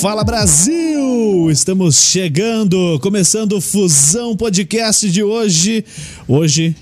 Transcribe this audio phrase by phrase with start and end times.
[0.00, 1.50] Fala Brasil!
[1.50, 5.84] Estamos chegando, começando o Fusão Podcast de hoje.
[6.28, 6.76] Hoje,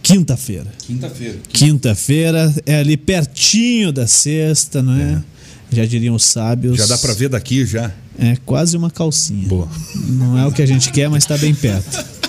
[0.00, 0.66] quinta-feira.
[0.86, 1.38] Quinta-feira.
[1.52, 5.20] Quinta-feira é ali pertinho da sexta, não é?
[5.72, 6.76] Já diriam os sábios.
[6.76, 7.92] Já dá pra ver daqui já.
[8.16, 9.48] É quase uma calcinha.
[9.48, 9.68] Boa.
[10.08, 12.04] Não é o que a gente quer, mas tá bem perto.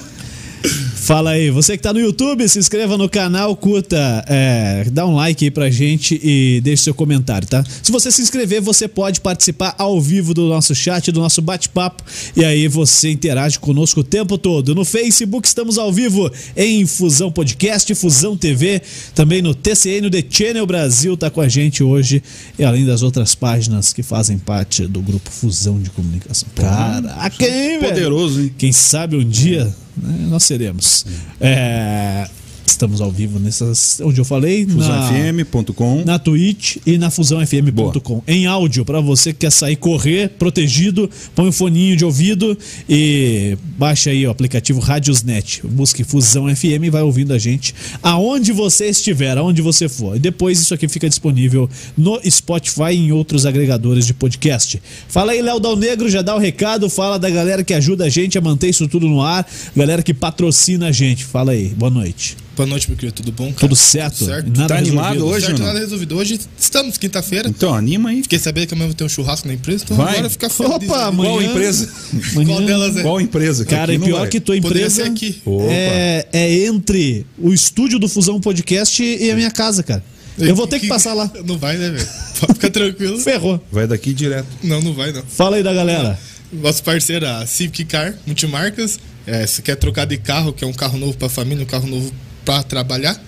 [1.01, 5.15] Fala aí, você que tá no YouTube, se inscreva no canal, curta, é, dá um
[5.15, 7.63] like aí pra gente e deixe seu comentário, tá?
[7.81, 12.03] Se você se inscrever, você pode participar ao vivo do nosso chat, do nosso bate-papo,
[12.35, 14.75] e aí você interage conosco o tempo todo.
[14.75, 18.79] No Facebook estamos ao vivo em Fusão Podcast, Fusão TV,
[19.15, 22.21] também no TCN, no The Channel Brasil tá com a gente hoje,
[22.59, 26.47] e além das outras páginas que fazem parte do grupo Fusão de Comunicação.
[26.53, 27.89] Caraca, hein, velho?
[27.89, 28.53] Poderoso, hein?
[28.55, 31.05] Quem sabe um dia né, nós seremos.
[31.39, 32.27] É,
[32.71, 34.01] estamos ao vivo nessas.
[34.01, 34.65] Onde eu falei?
[34.65, 36.03] Na, FusãoFM.com.
[36.05, 38.23] na Twitch e na fusãofm.com.
[38.27, 42.57] Em áudio, para você que quer sair correr protegido, põe um foninho de ouvido
[42.89, 45.61] e baixa aí o aplicativo Radiosnet.
[45.67, 50.15] Busque Fusão FM e vai ouvindo a gente aonde você estiver, aonde você for.
[50.15, 54.81] E depois isso aqui fica disponível no Spotify e em outros agregadores de podcast.
[55.07, 58.09] Fala aí, Léo Dal Negro, já dá o recado, fala da galera que ajuda a
[58.09, 61.25] gente a manter isso tudo no ar, galera que patrocina a gente.
[61.25, 62.37] Fala aí, boa noite.
[62.61, 63.15] Boa noite, meu querido.
[63.15, 63.45] Tudo bom?
[63.47, 63.59] Cara?
[63.61, 64.23] Tudo certo?
[64.23, 64.47] certo.
[64.55, 65.47] Nada Tá animado hoje?
[65.47, 66.15] certo, nada resolvido.
[66.15, 67.49] Hoje estamos, quinta-feira.
[67.49, 68.21] Então, anima aí.
[68.21, 70.13] Fiquei sabendo que amanhã vai ter um churrasco na empresa, então Vai.
[70.13, 70.71] agora fica feliz.
[70.71, 71.03] Opa, né?
[71.05, 71.89] amanhã- Qual empresa?
[72.33, 73.01] Amanhã- Qual delas é?
[73.01, 73.65] Qual empresa?
[73.65, 74.29] Cara, e não pior vai.
[74.29, 75.41] que tua empresa ser aqui.
[75.43, 75.63] Opa.
[75.71, 80.03] é, é entre o estúdio do Fusão Podcast e a minha casa, cara.
[80.37, 81.31] Eu vou ter que passar lá.
[81.43, 82.07] Não vai, né, velho?
[82.41, 83.17] Pode ficar tranquilo.
[83.25, 83.59] Ferrou.
[83.71, 84.45] Vai daqui direto.
[84.61, 85.23] Não, não vai, não.
[85.23, 86.15] Fala aí da galera.
[86.53, 88.99] Nosso parceiro, a Civic Car, multimarcas.
[89.25, 91.87] É, se quer trocar de carro, que é um carro novo para família, um carro
[91.87, 92.11] novo
[92.45, 93.21] para trabalhar,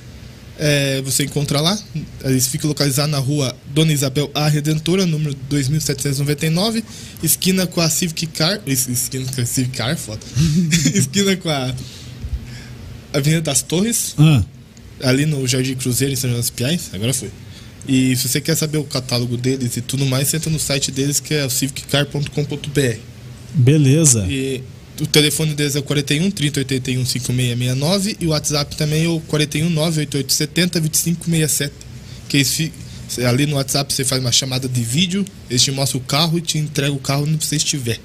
[0.59, 1.78] é, você encontra lá.
[2.24, 6.84] Eles ficam localizados na rua Dona Isabel A Redentora, número 2799,
[7.23, 8.59] esquina com a Civic Car.
[8.68, 10.22] es- Esquina com a Civic Car, foda.
[10.94, 11.73] esquina com a
[13.13, 14.44] Avenida das Torres, Ah,
[15.03, 16.90] ali no Jardim Cruzeiro, em São João das Piais.
[16.94, 17.29] Agora foi.
[17.88, 20.90] E se você quer saber o catálogo deles e tudo mais, você entra no site
[20.91, 22.97] deles que é o civiccar.com.br.
[23.53, 24.25] beleza.
[24.29, 24.63] E
[25.02, 29.20] o telefone deles é o 41 30 81 5669 e o WhatsApp também é o
[29.22, 31.74] 41 98870 2567.
[32.30, 32.72] Que eles
[33.26, 36.42] ali no WhatsApp você faz uma chamada de vídeo, eles te mostram o carro e
[36.42, 38.00] te entregam o carro onde você estiver.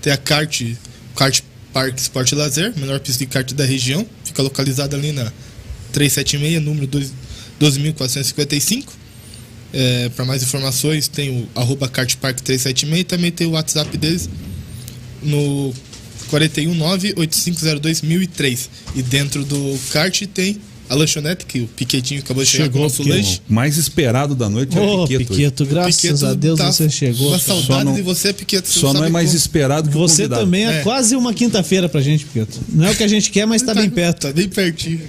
[0.00, 0.62] Tem a kart,
[1.14, 1.40] kart
[1.72, 5.32] Park Sport e Lazer, menor pista de kart da região, fica localizada ali na
[5.92, 7.12] 376, número 2
[7.60, 8.84] 12.455.
[9.72, 14.28] É, Para mais informações, tem o arroba kartpark376 e também tem o WhatsApp deles
[15.22, 15.74] no
[16.30, 18.68] 419-8502-1003.
[18.94, 22.80] E dentro do kart tem a lanchonete, que o Piquetinho acabou de chegar Chegou, com
[22.80, 23.16] o nosso Piqueto.
[23.16, 23.40] lanche.
[23.48, 25.30] O mais esperado da noite é Ô, o Piqueto.
[25.30, 27.28] Piqueto, graças Piqueto a Deus tá você chegou.
[27.28, 28.68] Uma saudade Só não- de você, Piqueto.
[28.68, 29.38] você Só não é sabe mais como.
[29.38, 30.42] esperado que o Você convidado.
[30.44, 30.82] também é, É.
[30.82, 32.60] quase uma quinta-feira pra gente, Piqueto.
[32.68, 34.26] Não é o que a gente quer, mas tá bem perto.
[34.26, 35.00] Tá bem pertinho.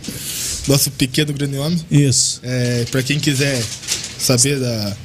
[0.68, 1.80] Nosso pequeno grande homem.
[1.92, 2.40] Isso.
[2.42, 3.62] É, pra quem quiser
[4.18, 4.96] saber da,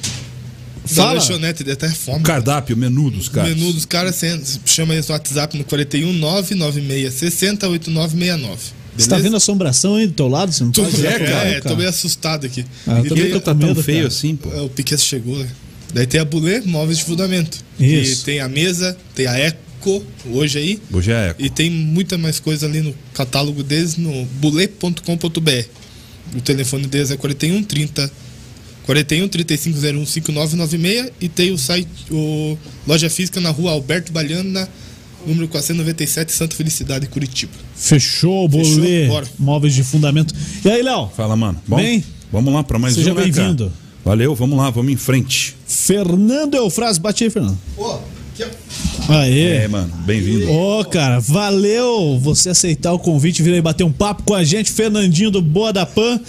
[0.85, 1.13] Fala.
[1.13, 2.23] lanchonete, até fome.
[2.23, 3.55] Cardápio, menu dos caras.
[3.55, 4.19] menu dos caras,
[4.65, 8.57] chama eles no WhatsApp no 41 996 60 8969.
[8.97, 10.51] Você tá vendo a assombração aí do teu lado?
[10.51, 12.65] Você não Tô, pode é, cara, lado, é, tô meio assustado aqui.
[12.85, 14.07] Ah, eu E também tô tá tão medo, feio cara.
[14.09, 14.51] assim, pô.
[14.53, 15.47] É, O Piquet chegou, né?
[15.93, 17.57] Daí tem a Bulê, móveis de fundamento.
[17.79, 18.21] Isso.
[18.21, 20.79] E tem a mesa, tem a Eco, hoje aí.
[20.91, 21.41] Hoje é eco.
[21.41, 25.65] E tem muita mais coisa ali no catálogo deles no bulê.com.br.
[26.35, 28.11] O telefone deles é 41 30
[28.85, 34.67] 41 3501 5996 e tem o site, o loja física na rua Alberto Baliana,
[35.25, 37.51] número 497, Santa Felicidade, Curitiba.
[37.75, 39.07] Fechou, bolê.
[39.37, 40.33] Móveis de fundamento.
[40.65, 41.09] E aí, Léo?
[41.15, 41.61] Fala, mano.
[41.67, 42.03] Bom, Bem?
[42.31, 43.31] vamos lá pra mais Seja um, né, cara?
[43.31, 43.71] bem-vindo.
[44.03, 45.55] Valeu, vamos lá, vamos em frente.
[45.67, 47.57] Fernando Eufrás, bate aí, Fernando.
[47.75, 47.99] Pô,
[48.35, 48.43] que
[49.07, 49.63] Aê.
[49.63, 50.51] É, mano, bem-vindo.
[50.51, 54.71] Ô, cara, valeu você aceitar o convite, vir aí bater um papo com a gente,
[54.71, 56.19] Fernandinho do Boa da Pan.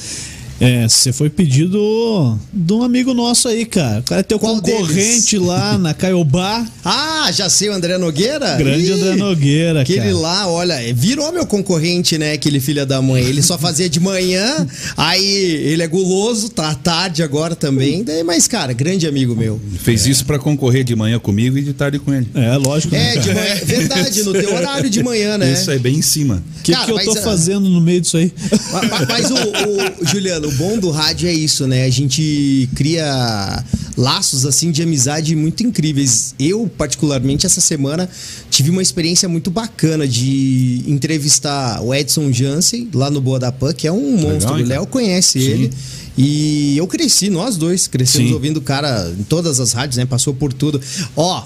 [0.65, 3.99] É, você foi pedido de um amigo nosso aí, cara.
[3.99, 6.65] O cara é teu Qual concorrente lá na Caiobá.
[6.85, 8.55] Ah, já sei o André Nogueira?
[8.57, 10.17] Grande Ih, André Nogueira, Aquele cara.
[10.19, 12.35] lá, olha, virou meu concorrente, né?
[12.35, 13.25] Aquele filho da mãe.
[13.25, 14.65] Ele só fazia de manhã,
[14.97, 18.05] aí ele é guloso, tá à tarde agora também.
[18.05, 19.61] Daí, mas, cara, grande amigo meu.
[19.81, 22.29] Fez isso pra concorrer de manhã comigo e de tarde com ele.
[22.37, 22.95] É, lógico.
[22.95, 25.53] né, É, de manhã, verdade, no teu horário de manhã, né?
[25.53, 26.41] Isso aí, bem em cima.
[26.61, 28.33] O que, Cara, que eu mas, tô ah, fazendo no meio disso aí?
[28.71, 31.85] Ma- ma- Mas o, o- Juliano, o bom do rádio é isso, né?
[31.85, 33.65] A gente cria
[33.97, 36.35] laços assim de amizade muito incríveis.
[36.39, 38.09] Eu, particularmente, essa semana
[38.51, 43.73] tive uma experiência muito bacana de entrevistar o Edson Jansen lá no Boa da Pan,
[43.73, 44.59] que é um monstro.
[44.59, 45.47] hein, o Léo conhece Sim.
[45.47, 45.71] ele.
[46.17, 48.35] E eu cresci, nós dois crescemos Sim.
[48.35, 50.05] ouvindo o cara em todas as rádios, né?
[50.05, 50.79] Passou por tudo.
[51.17, 51.43] Ó,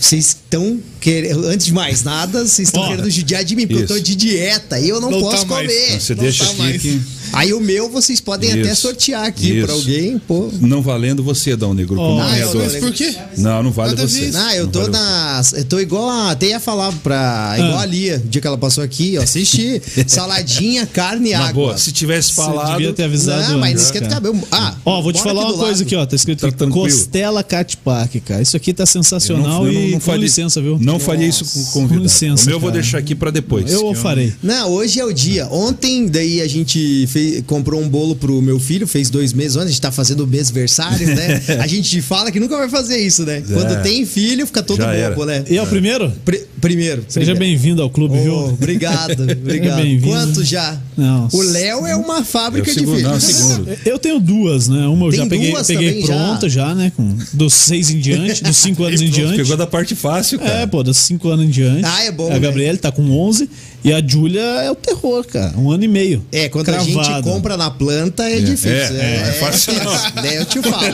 [0.00, 1.46] vocês estão querendo.
[1.46, 4.80] Antes de mais nada, vocês estão querendo judiar de mim, porque eu tô de dieta
[4.80, 6.00] e eu não, Não posso tá comer.
[6.00, 7.00] Você Não deixa tá aqui
[7.32, 8.82] Aí o meu vocês podem até Isso.
[8.82, 9.66] sortear aqui Isso.
[9.66, 10.50] pra alguém, pô.
[10.60, 12.54] não valendo você, Dão Negro, como Ó, Ah, eu-.
[12.54, 13.14] Mas por quê?
[13.38, 14.30] Não, não vale Nada você.
[14.30, 14.36] ver.
[14.36, 15.42] Ah, eu Não tô vale na.
[15.54, 16.30] Eu tô igual a.
[16.32, 17.54] Até ia falar pra.
[17.56, 17.82] Igual Ah.
[17.82, 19.22] a Lia, o dia que ela passou aqui, ó.
[19.22, 19.80] Assisti.
[20.06, 21.52] Saladinha, carne e água.
[21.52, 22.76] boa, se tivesse Você falado.
[22.76, 24.38] devia ter avisado Não, mas não esquenta o cabelo.
[24.50, 25.82] Ah, Ó, vou te falar uma coisa lado.
[25.82, 26.04] aqui, ó.
[26.06, 26.84] Tá escrito Tá aqui, tranquilo.
[26.84, 28.42] Costela Cat Park, cara.
[28.42, 30.78] Isso aqui tá Eu sensacional eu e com faria- licença, viu?
[30.80, 31.98] Não faria isso com o convidado.
[32.00, 33.70] Com licença, o meu eu vou deixar aqui pra depois.
[33.72, 34.32] Eu farei.
[34.42, 35.46] Não, hoje é o dia.
[35.50, 39.66] Ontem, daí a gente fez- comprou um bolo pro meu filho, fez dois meses ontem,
[39.66, 41.40] a gente tá fazendo o mêsversário, né?
[41.62, 43.42] A gente fala que nunca vai fazer isso, né?
[43.52, 45.26] Quando tem filho, fica todo Já era.
[45.26, 45.44] né?
[45.48, 46.10] E é o primeiro?
[46.24, 47.04] Pri- primeiro.
[47.08, 48.34] Seja bem-vindo ao clube, Oh, viu?
[48.54, 49.82] obrigado, obrigado.
[49.82, 50.06] bem-vindo.
[50.14, 50.78] Quanto já?
[50.96, 51.28] Não.
[51.32, 53.36] O Léo é uma fábrica Eu de segundo, não, filhos.
[53.36, 53.78] segundo.
[53.84, 54.86] Eu tenho duas, né?
[54.86, 56.14] Uma eu Tem já peguei, duas peguei também já?
[56.14, 56.74] pronta já.
[56.74, 56.92] né?
[56.96, 59.36] Com, dos seis em diante, dos cinco anos em diante.
[59.38, 60.60] Pegou da parte fácil, cara.
[60.60, 61.84] É, pô, dos cinco anos em diante.
[61.84, 62.38] Ah, é bom, A né?
[62.38, 63.50] Gabriele tá com 11
[63.84, 65.52] e a Júlia é o terror, cara.
[65.58, 66.24] Um ano e meio.
[66.30, 67.28] É, quando a gente Cravado.
[67.28, 68.70] compra na planta é, difícil.
[68.70, 70.22] é, é, é fácil não.
[70.22, 70.86] né, eu te falo.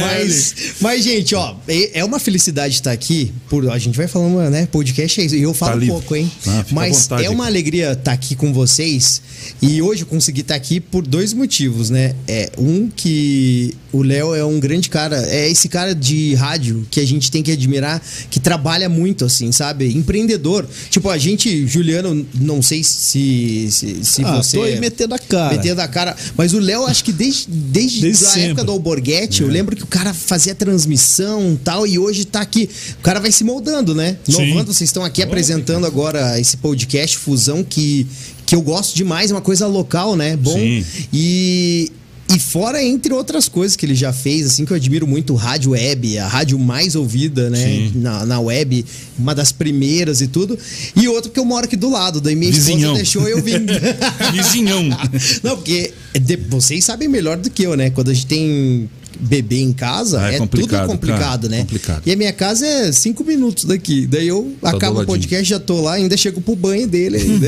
[0.00, 3.32] Mas, mas, gente, ó, é é uma felicidade estar aqui.
[3.48, 4.66] Por, a gente vai falando, né?
[4.92, 5.36] Podcast é isso.
[5.36, 6.30] E eu falo Tá pouco, hein?
[6.46, 7.50] Ah, mas vontade, é uma cara.
[7.50, 9.20] alegria estar aqui com vocês.
[9.60, 12.14] E hoje eu consegui estar aqui por dois motivos, né?
[12.28, 15.16] É, um que o Léo é um grande cara.
[15.28, 19.50] É esse cara de rádio que a gente tem que admirar, que trabalha muito, assim,
[19.52, 19.86] sabe?
[19.96, 20.66] Empreendedor.
[20.90, 24.58] Tipo, a gente, Juliano, não sei se, se, se ah, você.
[24.58, 25.56] tô aí metendo a cara.
[25.56, 26.16] Metendo a cara.
[26.36, 28.46] Mas o Léo, acho que desde, desde, Desde a sempre.
[28.48, 32.40] época do Alborguete, eu lembro que o cara fazia transmissão e tal, e hoje tá
[32.40, 32.68] aqui.
[32.98, 34.16] O cara vai se moldando, né?
[34.28, 38.06] Novando, vocês estão aqui apresentando agora esse podcast Fusão que,
[38.44, 40.36] que eu gosto demais, é uma coisa local, né?
[40.36, 40.54] Bom.
[40.54, 40.84] Sim.
[41.12, 41.92] E.
[42.34, 45.70] E fora, entre outras coisas que ele já fez, assim, que eu admiro muito, rádio
[45.70, 47.90] web, a rádio mais ouvida, né?
[47.94, 48.84] Na, na web,
[49.16, 50.58] uma das primeiras e tudo.
[50.96, 52.96] E outra porque eu moro aqui do lado, daí minha Vizinhão.
[52.96, 53.62] esposa deixou eu vir.
[54.34, 54.82] Vizinhão.
[55.42, 57.90] Não, porque de- vocês sabem melhor do que eu, né?
[57.90, 61.58] Quando a gente tem bebê em casa, Ah, é é, complicado, tudo complicado, cara, né?
[61.60, 62.02] complicado.
[62.04, 64.04] E a minha casa é cinco minutos daqui.
[64.06, 67.46] Daí eu acabo o podcast, já tô lá, ainda chego pro banho dele ainda.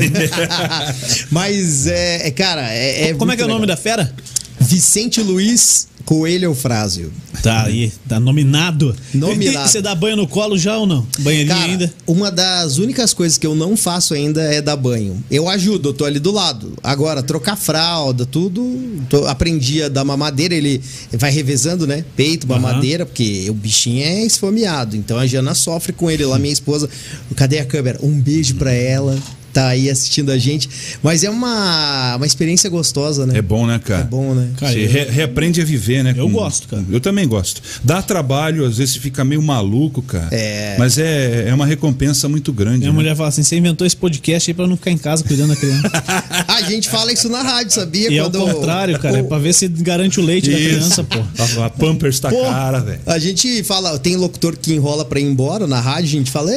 [1.29, 3.75] Mas é, é, cara, é, é Como é que é o nome legal.
[3.75, 4.13] da fera?
[4.59, 7.11] Vicente Luiz Coelho Eufrásio.
[7.43, 8.95] Tá aí, tá nominado.
[9.13, 9.69] Nominado.
[9.69, 11.05] Você dá banho no colo já ou não?
[11.19, 11.93] Banheirinho Cara, ainda?
[12.07, 15.23] uma das únicas coisas que eu não faço ainda é dar banho.
[15.29, 16.73] Eu ajudo, eu tô ali do lado.
[16.83, 18.59] Agora, trocar fralda, tudo.
[19.07, 20.81] tô- aprendi a dar mamadeira, ele
[21.13, 22.03] vai revezando, né?
[22.15, 24.95] Peito, mamadeira, porque o bichinho é esfomeado.
[24.97, 26.89] Então a Jana sofre com ele lá, minha esposa.
[27.35, 27.99] Cadê a câmera?
[28.01, 29.17] Um beijo pra ela.
[29.53, 30.69] Tá aí assistindo a gente.
[31.01, 33.37] Mas é uma, uma experiência gostosa, né?
[33.37, 34.01] É bom, né, cara?
[34.01, 34.49] É bom, né?
[34.57, 36.13] Cara, Você eu- re- reaprende a viver, né?
[36.15, 36.83] Eu gosto, cara.
[36.89, 37.61] Eu também gosto.
[37.83, 40.27] Dá trabalho, às vezes você fica meio maluco, cara.
[40.31, 40.75] É.
[40.77, 42.79] Mas é, é uma recompensa muito grande.
[42.79, 42.95] Minha né?
[42.95, 45.55] mulher fala assim: você inventou esse podcast aí pra não ficar em casa cuidando da
[45.55, 45.89] criança.
[46.47, 48.11] A gente fala isso na rádio, sabia?
[48.11, 49.19] e é o Quando contrário, cara.
[49.19, 50.69] É o- pra ver se garante o leite da Isso.
[50.69, 51.19] criança, pô.
[51.61, 52.99] A, a Pampers tá Pô, cara, velho.
[53.05, 56.51] A gente fala, tem locutor que enrola pra ir embora na rádio, a gente fala,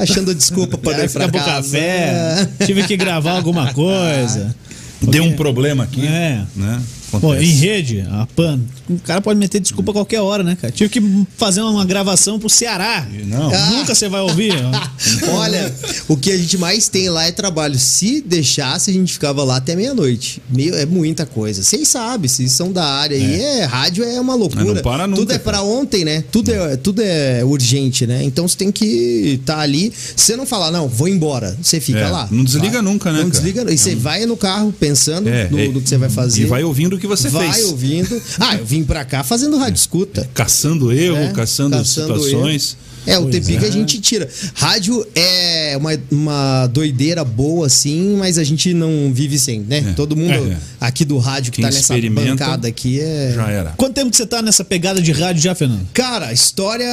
[0.00, 1.76] achando desculpa pra ir pra pro casa.
[1.76, 2.29] café,
[2.66, 4.54] tive que gravar alguma coisa.
[5.02, 6.06] Deu um Porque- problema aqui.
[6.06, 6.42] É.
[6.54, 6.82] Né?
[7.20, 8.60] Pô, em rede, a PAN,
[8.94, 10.72] o cara pode meter desculpa a qualquer hora, né, cara?
[10.72, 13.06] Tive que fazer uma gravação pro Ceará.
[13.26, 13.50] Não.
[13.52, 13.70] Ah.
[13.70, 14.52] Nunca você vai ouvir.
[15.32, 15.72] Olha,
[16.08, 17.78] o que a gente mais tem lá é trabalho.
[17.78, 20.42] Se deixasse, a gente ficava lá até meia-noite.
[20.50, 21.62] Meio, é muita coisa.
[21.62, 23.40] Vocês sabem, vocês são da área aí.
[23.40, 23.64] É.
[23.64, 24.64] rádio é uma loucura.
[24.64, 26.24] Não para nunca, tudo é pra ontem, né?
[26.30, 28.22] Tudo é, tudo é urgente, né?
[28.24, 29.92] Então você tem que estar ali.
[29.94, 32.28] Se você não falar, não, vou embora, você fica É, lá.
[32.30, 33.42] não desliga nunca, né, Não cara?
[33.42, 33.72] desliga.
[33.72, 35.68] E você vai no carro pensando É, no, é.
[35.68, 36.42] no que você vai fazer.
[36.42, 37.66] E vai ouvindo o que você vai fez.
[37.66, 38.20] ouvindo.
[38.38, 40.28] Ah, eu vim pra cá fazendo rádio escuta.
[40.34, 42.76] Caçando erro, É, caçando, caçando situações.
[43.06, 43.56] É, o que é.
[43.58, 44.28] a gente tira.
[44.54, 49.78] Rádio é uma, uma doideira boa, assim, mas a gente não vive sem, né?
[49.78, 49.92] É.
[49.94, 50.56] Todo mundo É.
[50.80, 53.32] aqui do rádio que Quem tá nessa bancada aqui é.
[53.34, 53.70] Já era.
[53.76, 55.88] Quanto tempo que você tá nessa pegada de rádio já, Fernando?
[55.92, 56.86] Cara, história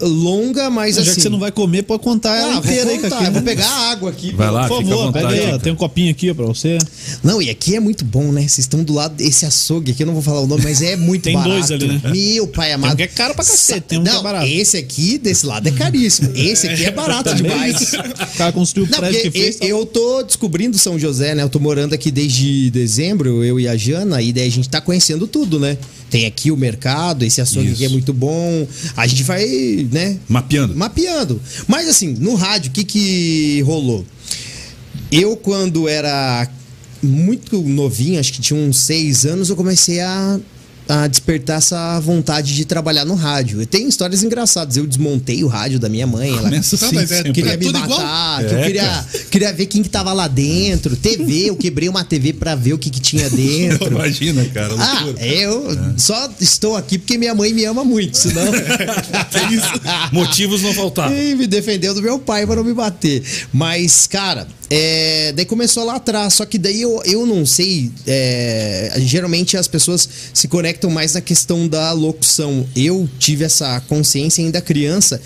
[0.00, 1.14] longa, mas já assim.
[1.14, 3.66] que você não vai comer, pode contar ela Ah, vou, inteira contar, eu vou pegar
[3.68, 4.32] a água aqui.
[4.32, 5.58] Vai lá, Por fica à favor, pega aí.
[5.58, 6.78] Tem um copinho aqui pra você.
[7.22, 8.42] Não, e aqui é muito bom, né?
[8.42, 10.96] Vocês estão do lado desse açougue aqui, eu não vou falar o nome, mas é
[10.96, 11.50] muito Tem barato.
[11.50, 12.00] dois ali, né?
[12.04, 12.96] Meu pai Tem um amado.
[12.96, 14.46] que é caro pra cacete, tem um que é não, barato.
[14.46, 16.30] esse aqui, desse lado, é caríssimo.
[16.34, 17.92] Esse aqui é barato demais.
[17.92, 19.58] O cara construiu o Não, prédio que fez.
[19.60, 21.42] eu, eu tô descobrindo São José, né?
[21.42, 24.80] Eu tô morando aqui desde dezembro, eu e a Jana, e daí a gente tá
[24.80, 25.76] conhecendo tudo, né?
[26.10, 27.74] Tem aqui o mercado, esse açougue Isso.
[27.74, 28.66] aqui é muito bom.
[28.96, 29.44] A gente vai,
[29.90, 30.18] né?
[30.28, 30.74] Mapeando.
[30.74, 31.40] Mapeando.
[31.66, 34.04] Mas assim, no rádio, o que que rolou?
[35.10, 36.48] Eu, quando era
[37.02, 40.38] muito novinho, acho que tinha uns seis anos, eu comecei a
[40.88, 43.62] a despertar essa vontade de trabalhar no rádio.
[43.62, 44.76] E tem histórias engraçadas.
[44.76, 46.28] Eu desmontei o rádio da minha mãe.
[46.30, 49.66] Ela Começa assim, mas é- queria É me matar, que eu É, queria, queria ver
[49.66, 50.94] quem que tava lá dentro.
[50.96, 53.86] TV, eu quebrei uma TV pra ver o que, que tinha dentro.
[53.90, 54.74] Imagina, cara.
[54.78, 58.44] Ah, eu só estou aqui porque minha mãe me ama muito, senão.
[60.12, 61.16] Motivos não faltavam.
[61.16, 63.22] E me defendeu do meu pai para não me bater.
[63.52, 66.34] Mas, cara, é, daí começou lá atrás.
[66.34, 67.90] Só que daí eu, eu não sei.
[68.06, 72.66] é, geralmente as pessoas se conectam mais na questão da locução.
[72.74, 75.20] Eu tive essa consciência ainda criança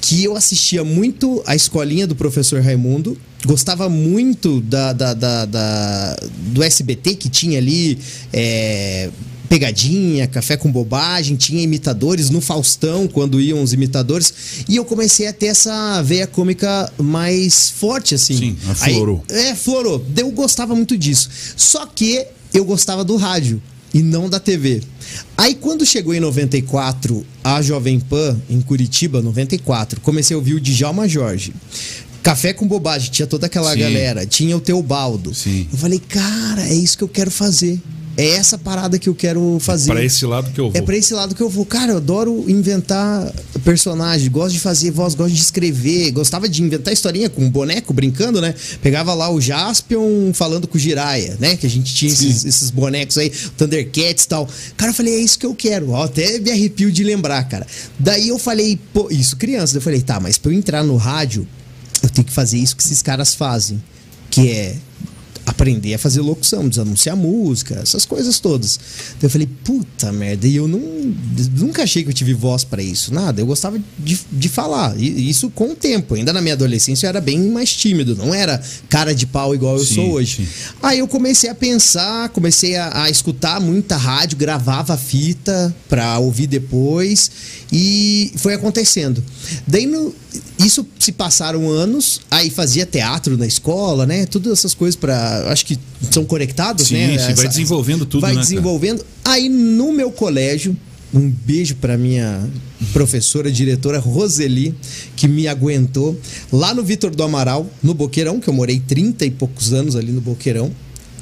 [0.00, 3.16] que eu assistia muito a escolinha do professor Raimundo.
[3.44, 6.16] Gostava muito da, da- da- da-
[6.52, 7.98] do SBT que tinha ali.
[8.32, 9.10] é,
[9.48, 14.32] pegadinha, café com bobagem, tinha imitadores no Faustão quando iam os imitadores
[14.68, 18.36] e eu comecei a ter essa veia cômica mais forte assim.
[18.36, 19.24] Sim, aflorou.
[19.28, 20.06] Aí, é, florou.
[20.16, 21.28] Eu gostava muito disso.
[21.56, 23.60] Só que eu gostava do rádio
[23.92, 24.82] e não da TV.
[25.36, 30.60] Aí quando chegou em 94 a Jovem Pan em Curitiba, 94, comecei a ouvir o
[30.60, 31.52] Djalma Jorge.
[32.22, 33.78] Café com bobagem, tinha toda aquela Sim.
[33.80, 35.34] galera, tinha o Teobaldo.
[35.34, 35.66] Sim.
[35.72, 37.80] Eu falei, cara, é isso que eu quero fazer.
[38.20, 39.90] É essa parada que eu quero fazer.
[39.90, 40.78] Pra esse lado que eu vou.
[40.78, 41.64] É pra esse lado que eu vou.
[41.64, 43.32] Cara, eu adoro inventar
[43.64, 47.94] personagem, gosto de fazer voz, gosto de escrever, gostava de inventar historinha com um boneco,
[47.94, 48.54] brincando, né?
[48.82, 51.56] Pegava lá o Jaspion falando com o Jiraya, né?
[51.56, 54.46] Que a gente tinha esses, esses bonecos aí, Thundercats e tal.
[54.76, 55.92] Cara, eu falei, é isso que eu quero.
[55.92, 57.66] Ó, até me arrepio de lembrar, cara.
[57.98, 59.78] Daí eu falei, pô, isso criança.
[59.78, 61.48] Eu falei, tá, mas pra eu entrar no rádio,
[62.02, 63.82] eu tenho que fazer isso que esses caras fazem,
[64.28, 64.76] que é
[65.50, 68.78] aprender a fazer locução, desanunciar música, essas coisas todas.
[69.16, 70.80] Então eu falei, puta merda, e eu não,
[71.56, 73.40] nunca achei que eu tive voz pra isso, nada.
[73.40, 76.14] Eu gostava de, de falar, e isso com o tempo.
[76.14, 79.76] Ainda na minha adolescência eu era bem mais tímido, não era cara de pau igual
[79.76, 80.36] eu Sim, sou hoje.
[80.36, 80.48] sim.
[80.82, 86.46] Aí eu comecei a pensar, comecei a, a escutar muita rádio, gravava fita pra ouvir
[86.46, 87.30] depois
[87.72, 89.22] e foi acontecendo.
[89.66, 90.14] Daí no,
[90.58, 94.26] isso se passaram anos, aí fazia teatro na escola, né?
[94.26, 95.78] Todas essas coisas para, acho que
[96.10, 97.18] são conectadas, Sim, né?
[97.18, 98.46] sim, vai desenvolvendo tudo, Vai né, cara?
[98.48, 99.04] desenvolvendo.
[99.24, 100.76] Aí no meu colégio,
[101.12, 102.48] um beijo para minha
[102.92, 104.74] professora, diretora Roseli,
[105.16, 106.18] que me aguentou
[106.52, 110.12] lá no Vitor do Amaral, no Boqueirão, que eu morei 30 e poucos anos ali
[110.12, 110.70] no Boqueirão.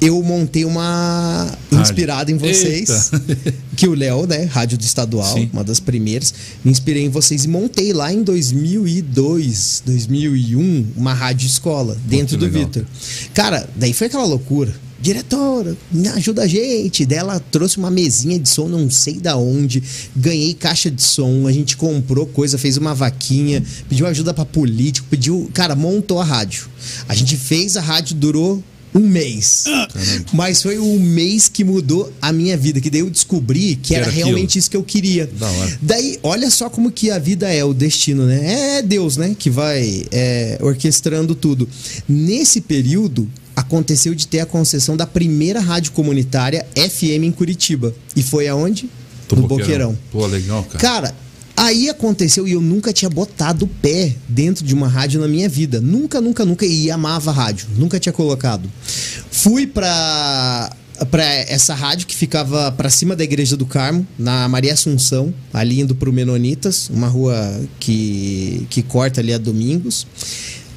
[0.01, 3.53] Eu montei uma inspirada em vocês, Eita.
[3.75, 5.49] que o Léo, né, rádio do estadual, Sim.
[5.51, 11.47] uma das primeiras, me inspirei em vocês e montei lá em 2002, 2001, uma rádio
[11.47, 12.49] escola dentro do.
[12.49, 12.85] Vitor.
[13.33, 14.73] Cara, daí foi aquela loucura.
[15.01, 17.05] Diretora, me ajuda a gente.
[17.05, 19.81] Daí ela trouxe uma mesinha de som, não sei da onde.
[20.15, 25.07] Ganhei caixa de som, a gente comprou coisa, fez uma vaquinha, pediu ajuda pra político,
[25.09, 25.49] pediu.
[25.53, 26.67] Cara, montou a rádio.
[27.07, 28.61] A gente fez, a rádio durou
[28.93, 29.65] um mês.
[30.33, 32.81] Mas foi um mês que mudou a minha vida.
[32.81, 34.27] Que daí eu descobri que, era, era aquilo.
[34.27, 35.29] realmente isso que eu queria.
[35.81, 38.77] Daí, olha só como que a vida é, o destino, né?
[38.77, 39.35] É Deus, né?
[39.37, 41.67] Que vai é, orquestrando tudo.
[42.07, 47.93] Nesse período, aconteceu de ter a concessão da primeira rádio comunitária FM em Curitiba.
[48.15, 48.89] E foi aonde?
[49.27, 49.97] Do no Boqueirão.
[50.11, 50.79] Pô, legal, cara.
[50.79, 51.15] Cara,
[51.59, 55.49] aí aconteceu e eu nunca tinha botado o pé dentro de uma rádio na minha
[55.49, 55.81] vida.
[55.81, 56.65] Nunca, nunca, nunca.
[56.65, 57.67] E amava rádio.
[57.75, 58.69] Nunca tinha colocado.
[59.29, 60.71] Fui pra
[61.11, 65.79] para essa rádio que ficava pra cima da Igreja do Carmo, na Maria Assunção, ali
[65.79, 70.05] indo pro Menonitas, uma rua que, que corta ali a Domingos.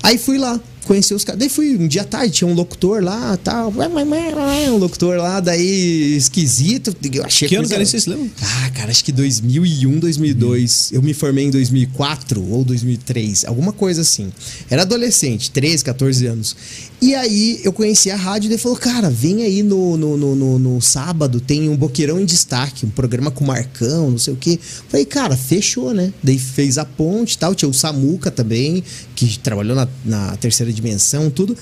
[0.00, 1.38] Aí fui lá, conheci os caras.
[1.38, 3.72] Daí fui um dia tarde, tinha um locutor lá, tal.
[3.72, 6.94] Um locutor lá, daí esquisito.
[7.12, 8.30] Eu achei Que ano coisa- que era isso, vocês lembram?
[8.42, 10.90] ah, cara, acho que 2001, 2002.
[10.92, 14.32] Eu me formei em 2004 ou 2003, alguma coisa assim.
[14.70, 16.56] Era adolescente, 13, 14 anos.
[17.00, 20.34] E aí eu conheci a rádio e ele falou: Cara, vem aí no, no, no,
[20.36, 24.36] no- no sábado, tem um Boqueirão em Destaque, um programa com Marcão, não sei o
[24.36, 24.58] quê.
[24.88, 26.12] Falei, cara, fechou, né?
[26.22, 27.54] Daí fez a ponte e tal.
[27.54, 28.82] Tinha o Samuca também,
[29.16, 31.56] que trabalhou na, na terceira dimensão, tudo.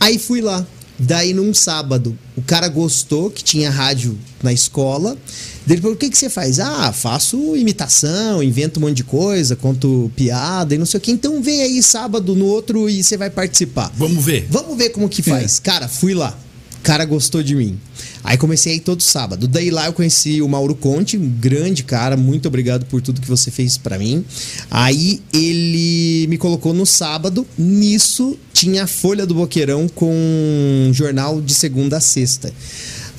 [0.00, 0.66] Aí fui lá.
[0.98, 5.16] Daí, num sábado, o cara gostou que tinha rádio na escola.
[5.66, 6.60] Daí ele falou: o que, que você faz?
[6.60, 11.10] Ah, faço imitação, invento um monte de coisa, conto piada e não sei o que.
[11.10, 13.90] Então vem aí sábado no outro e você vai participar.
[13.96, 14.46] Vamos ver.
[14.48, 15.58] Vamos ver como que faz.
[15.58, 16.38] Cara, fui lá.
[16.78, 17.78] O cara gostou de mim.
[18.24, 19.48] Aí comecei todo sábado.
[19.48, 22.16] Daí lá eu conheci o Mauro Conte, um grande cara.
[22.16, 24.24] Muito obrigado por tudo que você fez pra mim.
[24.70, 27.46] Aí ele me colocou no sábado.
[27.58, 32.52] Nisso tinha a Folha do Boqueirão com um jornal de segunda a sexta.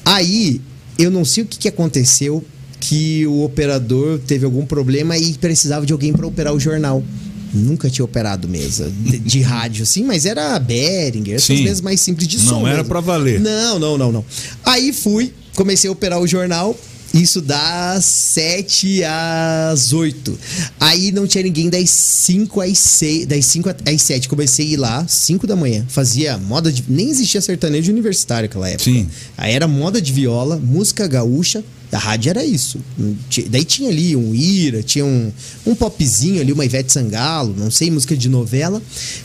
[0.05, 0.61] Aí
[0.97, 2.43] eu não sei o que, que aconteceu
[2.79, 7.03] que o operador teve algum problema e precisava de alguém pra operar o jornal.
[7.53, 11.63] Nunca tinha operado mesa de, de rádio assim, mas era Behringer, essas Sim.
[11.63, 12.67] mesas mais simples de Não som.
[12.67, 12.89] era mesmo.
[12.89, 13.39] pra valer.
[13.39, 14.25] Não, não, não, não.
[14.65, 16.75] Aí fui, comecei a operar o jornal
[17.13, 20.39] Isso das 7 às 8.
[20.79, 24.27] Aí não tinha ninguém das 5 às 6, das 5 às 7.
[24.27, 25.85] Comecei a ir lá, 5 da manhã.
[25.87, 26.83] Fazia moda de.
[26.89, 28.85] Nem existia sertanejo universitário naquela época.
[28.85, 29.07] Sim.
[29.37, 31.63] Aí era moda de viola, música gaúcha.
[31.93, 32.79] A rádio era isso.
[33.49, 35.31] Daí tinha ali um Ira, tinha um,
[35.65, 38.81] um popzinho ali, uma Ivete Sangalo, não sei, música de novela.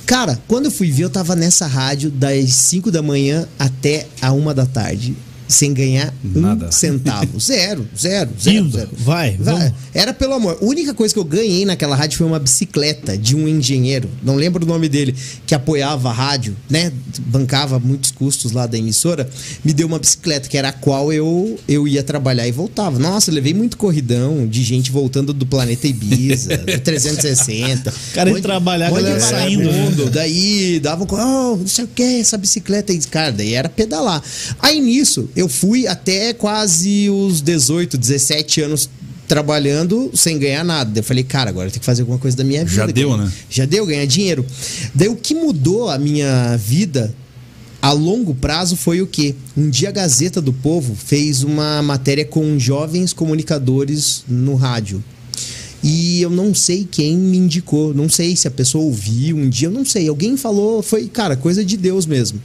[0.07, 4.33] Cara, quando eu fui ver, eu tava nessa rádio das 5 da manhã até a
[4.33, 5.17] 1 da tarde.
[5.49, 6.71] Sem ganhar um Nada.
[6.71, 7.41] centavo.
[7.41, 8.77] Zero, zero, zero, Indo.
[8.77, 8.91] zero.
[8.99, 9.73] Vai, vamos.
[9.95, 10.59] Era pelo amor.
[10.61, 14.37] A única coisa que eu ganhei naquela rádio foi uma bicicleta de um engenheiro, não
[14.37, 15.15] lembro o nome dele,
[15.47, 16.93] que apoiava a rádio, né?
[17.21, 19.29] Bancava muitos custos lá da emissora.
[19.65, 22.99] Me deu uma bicicleta, que era a qual eu, eu ia trabalhar e voltava.
[22.99, 27.91] Nossa, levei muito corridão de gente voltando do planeta Ibiza, do 360.
[27.91, 29.83] O cara ia Onde- trabalhar, onde galera vai saindo, né?
[29.83, 30.11] mundo.
[30.11, 31.07] Daí dava um.
[31.11, 32.99] Oh, não sei o que, essa bicicleta aí.
[33.11, 34.23] Cara, daí era pedalar.
[34.61, 38.91] Aí nisso, eu fui até quase os 18, 17 anos
[39.29, 40.99] trabalhando sem ganhar nada.
[40.99, 42.75] Eu falei, cara, agora eu tenho que fazer alguma coisa da minha vida.
[42.75, 43.33] Já deu, né?
[43.49, 44.45] Já deu, ganhar dinheiro.
[44.93, 47.15] Daí o que mudou a minha vida
[47.81, 49.33] a longo prazo foi o quê?
[49.57, 55.05] Um dia a Gazeta do Povo fez uma matéria com jovens comunicadores no rádio.
[55.85, 59.69] E eu não sei quem me indicou, não sei se a pessoa ouviu um dia,
[59.69, 60.09] eu não sei.
[60.09, 62.41] Alguém falou, foi, cara, coisa de Deus mesmo.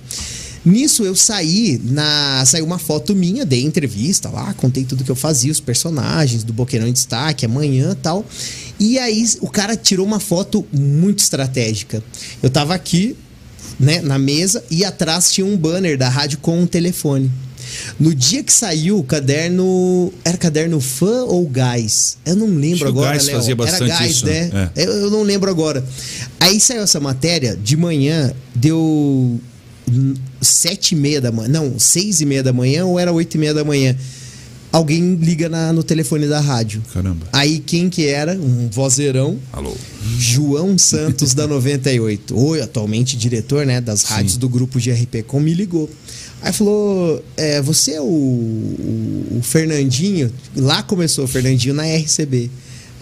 [0.66, 5.16] Nisso eu saí, na saiu uma foto minha, dei entrevista lá, contei tudo que eu
[5.16, 8.26] fazia, os personagens do Boqueirão em Destaque, amanhã tal.
[8.80, 12.02] E aí o cara tirou uma foto muito estratégica.
[12.42, 13.16] Eu tava aqui,
[13.80, 17.30] né, na mesa e atrás tinha um banner da rádio com um telefone.
[18.00, 20.14] No dia que saiu o caderno.
[20.24, 22.18] Era caderno fã ou gás?
[22.26, 23.12] Eu não lembro Acho que o agora.
[23.12, 23.36] Gás Léo.
[23.38, 24.50] fazia bastante Era gás, isso, né?
[24.54, 24.72] né?
[24.76, 25.84] Eu, eu não lembro agora.
[26.40, 29.40] Aí saiu essa matéria, de manhã, deu
[30.42, 31.50] sete e meia da manhã.
[31.50, 33.96] Não, seis e meia da manhã ou era oito e meia da manhã.
[34.72, 36.82] Alguém liga na- no telefone da rádio.
[36.92, 37.28] Caramba.
[37.32, 38.34] Aí quem que era?
[38.34, 39.38] Um vozeirão.
[39.52, 39.72] Alô.
[40.18, 45.54] João Santos da 98, hoje atualmente diretor né, das rádios do grupo GRP Com, me
[45.54, 45.88] ligou.
[46.42, 50.32] Aí falou: é, Você é o, o- o Fernandinho?
[50.56, 52.50] Lá começou o Fernandinho na RCB.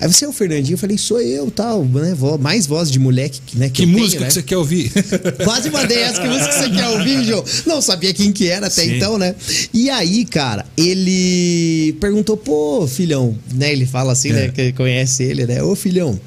[0.01, 0.73] Aí você é o Fernandinho?
[0.73, 2.15] Eu falei: Sou eu, tal, né?
[2.39, 4.27] Mais voz de moleque que, né, que, Que eu tenho, música né?
[4.27, 4.91] que você quer ouvir?
[5.45, 6.19] Quase mandei essa.
[6.21, 7.45] Que música você quer ouvir, João?
[7.67, 8.95] Não sabia quem que era até Sim.
[8.97, 9.35] então, né?
[9.73, 13.71] E aí, cara, ele perguntou, pô, filhão, né?
[13.71, 14.33] Ele fala assim, É.
[14.33, 14.47] né?
[14.49, 15.61] Que conhece ele, né?
[15.61, 16.19] Ô, filhão,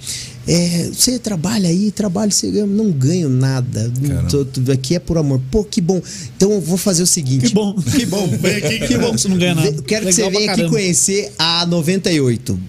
[0.47, 3.91] é, você trabalha aí, trabalho, você ganha, não ganho nada.
[4.31, 5.41] Tô- tô- aqui é por amor.
[5.51, 6.01] Pô, que bom.
[6.37, 7.49] Então eu vou fazer o seguinte.
[7.49, 7.75] Que bom.
[7.97, 8.29] Que bom.
[8.41, 9.73] Vem aqui, que bom que você não ganha nada.
[9.83, 10.77] Quero que Legal você pra venha aqui caramba.
[10.77, 12.61] conhecer a 98.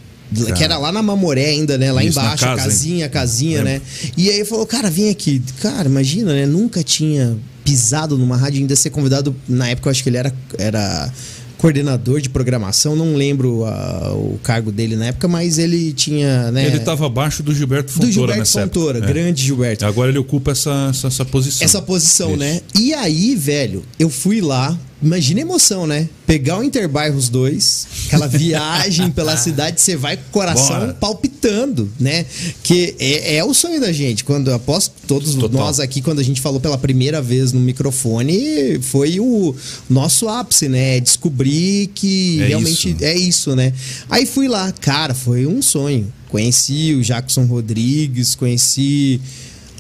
[0.56, 1.92] Que era lá na Mamoré ainda, né?
[1.92, 2.68] Lá Isso, embaixo, casa, hein?
[2.68, 3.82] casinha, a casinha, né?
[4.18, 5.42] E aí falou, cara, vem aqui.
[5.62, 6.46] Cara, imagina, né?
[6.46, 9.36] Nunca tinha pisado numa rádio, ainda ser convidado.
[9.48, 11.12] Na época, eu acho que ele era, era
[11.58, 16.68] coordenador de programação, não lembro ah, o cargo dele na época, mas ele tinha, né?
[16.68, 18.80] Ele estava abaixo do Gilberto do Fontoura Gilberto nessa época.
[18.80, 19.02] Fontoura, É.
[19.02, 19.86] grande Gilberto.
[19.86, 21.66] Agora ele ocupa essa, essa, essa posição.
[21.66, 22.40] Essa posição, Isso.
[22.40, 22.62] né?
[22.78, 24.78] E aí, velho, eu fui lá.
[25.06, 26.10] Imagina a emoção, né?
[26.26, 30.94] Pegar o Interbairros 2, aquela viagem pela cidade, você vai com o coração Bora.
[30.96, 32.26] palpitando, né?
[32.64, 34.24] Que é, é o sonho da gente.
[34.24, 35.60] Quando aposto, todos Total.
[35.62, 39.56] nós aqui, quando a gente falou pela primeira vez no microfone, foi o
[39.88, 41.00] nosso ápice, né?
[41.00, 43.04] Descobrir que É realmente isso.
[43.04, 43.74] é isso, né?
[44.10, 46.12] Aí fui lá, cara, foi um sonho.
[46.30, 49.22] Conheci o Jackson Rodrigues, conheci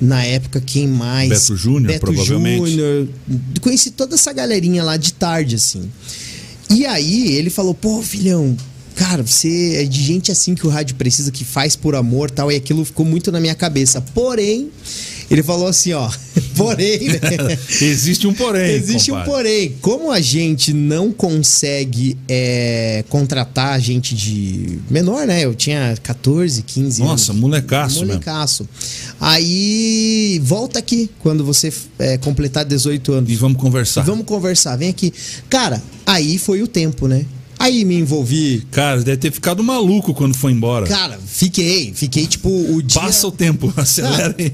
[0.02, 1.30] na época quem mais?
[1.30, 2.72] Beto Júnior, provavelmente.
[2.72, 3.08] Júnior.
[3.62, 5.90] Conheci toda essa galerinha lá de tarde, assim.
[6.70, 8.56] E aí ele falou, pô, filhão,
[8.96, 12.52] cara, você é de gente assim que o rádio precisa, que faz por amor tal,
[12.52, 14.02] e aquilo ficou muito na minha cabeça.
[14.02, 14.72] Porém,
[15.30, 16.10] ele falou assim, ó,
[16.56, 17.20] porém, né?
[17.82, 18.72] Existe um porém.
[18.72, 19.32] Existe um compadre.
[19.32, 19.76] porém.
[19.82, 25.44] Como a gente não consegue é, contratar gente de menor, né?
[25.44, 27.12] Eu tinha 14, 15 anos.
[27.12, 28.08] Nossa, molecaço mesmo.
[28.08, 28.68] Molecaço.
[29.20, 33.30] Aí volta aqui quando você é, completar 18 anos.
[33.32, 34.02] E vamos conversar.
[34.04, 35.14] Vamos conversar, vem aqui.
[35.50, 37.26] Cara, aí foi o tempo, né?
[37.66, 38.64] Aí me envolvi.
[38.72, 40.86] Cara, deve ter ficado maluco quando foi embora.
[40.86, 41.92] Cara, fiquei.
[41.96, 43.02] Fiquei tipo o dia.
[43.02, 44.52] Passa o tempo, acelera aí.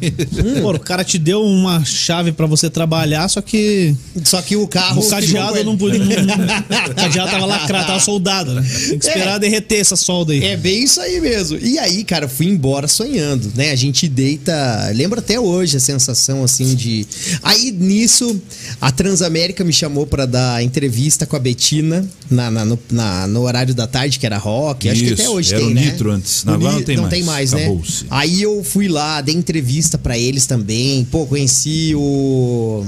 [0.62, 3.93] Pô, o cara te deu uma chave pra você trabalhar, só que
[4.24, 5.02] Só que o carro.
[5.02, 6.00] o cadeado não podia.
[6.00, 6.36] não-
[6.91, 8.62] O cadeado tava lacrado, tava soldado, né?
[8.89, 9.39] Tem que esperar É.
[9.39, 10.43] derreter essa solda aí.
[10.45, 11.58] É bem isso aí mesmo.
[11.62, 13.71] E aí, cara, fui embora sonhando, né?
[13.71, 14.89] A gente deita.
[14.95, 17.06] Lembro até hoje a sensação assim de.
[17.43, 18.41] Aí nisso,
[18.80, 23.42] a Transamérica me chamou pra dar entrevista com a Betina na, na- no, na- no
[23.42, 24.90] horário da tarde, que era rock.
[24.90, 25.86] Acho que Isso, até hoje era tem, o né?
[25.86, 26.44] Nitro antes.
[26.44, 27.14] O Agora não tem não mais.
[27.14, 27.78] tem mais, né?
[28.10, 31.06] Aí eu fui lá, dei entrevista pra eles também.
[31.12, 32.86] Pô, conheci o.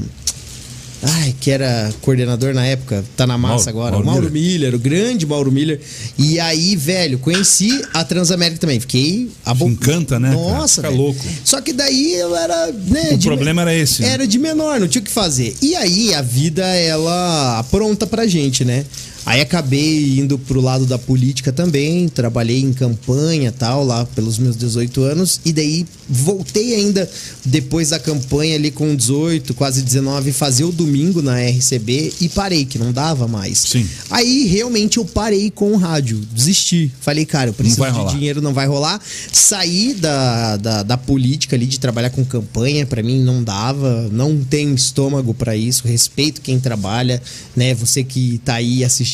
[1.06, 3.92] Ai, que era coordenador na época, tá na massa Mauro- agora.
[4.06, 4.74] Mauro Mauro, Miller.
[4.74, 5.82] o grande Mauro Miller.
[6.18, 8.80] E aí, velho, conheci a Transamérica também.
[8.80, 9.68] Fiquei abo...
[9.68, 10.32] Encanta, né?
[10.32, 11.02] Nossa, Fica velho.
[11.04, 11.20] louco.
[11.44, 12.72] Só que daí eu era.
[12.72, 14.12] Né, O de- problema era esse, né?
[14.12, 15.54] Era de menor, não tinha o que fazer.
[15.62, 18.86] E aí a vida, ela apronta pra gente, né?
[19.26, 24.38] Aí acabei indo pro lado da política também, trabalhei em campanha e tal, lá pelos
[24.38, 27.10] meus 18 anos, e daí voltei ainda
[27.46, 32.66] depois da campanha ali com 18, quase 19, fazer o domingo na RCB e parei,
[32.66, 33.60] que não dava mais.
[33.60, 33.88] Sim.
[34.10, 36.92] Aí realmente eu parei com o rádio, desisti.
[37.00, 38.14] Falei, cara, eu preciso de rolar.
[38.14, 39.00] dinheiro, não vai rolar.
[39.32, 44.44] Saí da, da, da política ali, de trabalhar com campanha, pra mim não dava, não
[44.44, 47.22] tenho estômago pra isso, respeito quem trabalha,
[47.56, 47.74] né?
[47.76, 49.13] Você que tá aí assistindo,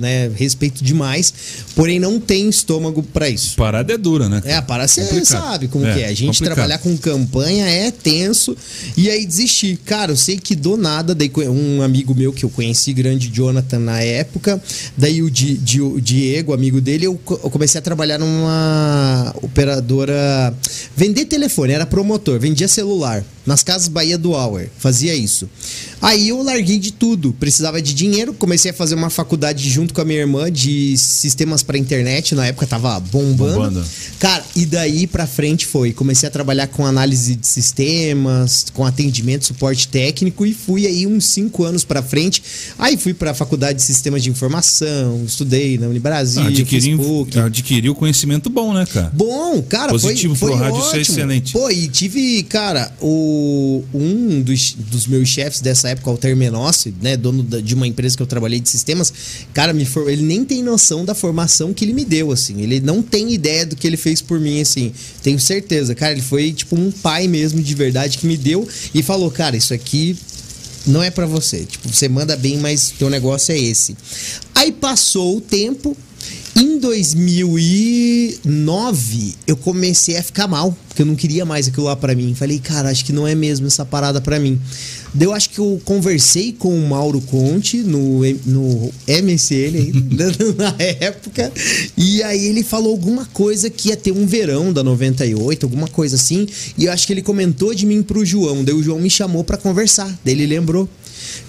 [0.00, 0.30] né?
[0.34, 1.32] Respeito demais,
[1.74, 3.54] porém não tenho estômago pra isso.
[3.56, 4.40] Parada é dura, né?
[4.44, 5.26] É, a para você Complicado.
[5.26, 6.06] sabe como É, que é.
[6.06, 6.54] A gente complicado.
[6.54, 8.56] trabalhar com campanha é tenso.
[8.96, 9.78] E aí desisti.
[9.84, 13.78] Cara, eu sei que do nada, daí um amigo meu que eu conheci, grande Jonathan
[13.78, 14.60] na época,
[14.96, 20.54] daí o, Di- Di- o Diego, amigo dele, eu, eu comecei a trabalhar numa operadora.
[20.96, 23.24] Vender telefone, era promotor, vendia celular.
[23.48, 25.48] Nas casas Bahia do Hour, fazia isso.
[26.02, 30.02] Aí eu larguei de tudo, precisava de dinheiro, comecei a fazer uma faculdade junto com
[30.02, 33.54] a minha irmã de sistemas para internet, na época tava bombando.
[33.54, 33.84] Bombando.
[34.18, 35.94] Cara, e daí pra frente foi.
[35.94, 41.28] Comecei a trabalhar com análise de sistemas, com atendimento, suporte técnico e fui aí uns
[41.28, 42.42] cinco anos pra frente.
[42.78, 46.42] Aí fui pra faculdade de sistemas de informação, estudei na Unibrasil,
[47.02, 47.38] PUC.
[47.38, 49.10] adquirir o conhecimento bom, né, cara?
[49.14, 51.14] Bom, cara, Positivo foi, pro foi rádio, isso é ótimo.
[51.16, 51.52] excelente.
[51.54, 53.37] Pô, e tive, cara, o,
[53.94, 58.16] um dos, dos meus chefes dessa época, Alter Menossi, né, dono da- de uma empresa
[58.16, 59.12] que eu trabalhei de sistemas,
[59.52, 62.60] cara, me for, ele nem tem noção da formação que ele me deu, assim.
[62.60, 64.92] Ele não tem ideia do que ele fez por mim, assim.
[65.22, 65.94] Tenho certeza.
[65.94, 69.56] Cara, ele foi tipo um pai mesmo de verdade que me deu e falou, cara,
[69.56, 70.16] isso aqui
[70.86, 71.64] não é pra você.
[71.64, 73.96] Tipo, você manda bem, mas teu negócio é esse.
[74.54, 75.96] Aí passou o tempo.
[76.60, 82.16] Em 2009, eu comecei a ficar mal, porque eu não queria mais aquilo lá pra
[82.16, 82.34] mim.
[82.34, 84.60] Falei, cara, acho que não é mesmo essa parada pra mim.
[85.14, 89.92] Daí eu acho que eu conversei com o Mauro Conte no, no MSN aí,
[90.58, 91.52] na época,
[91.96, 96.16] e aí ele falou alguma coisa que ia ter um verão da 98, alguma coisa
[96.16, 96.44] assim,
[96.76, 98.64] e eu acho que ele comentou de mim pro João.
[98.64, 100.88] Daí o João me chamou pra conversar, daí ele lembrou.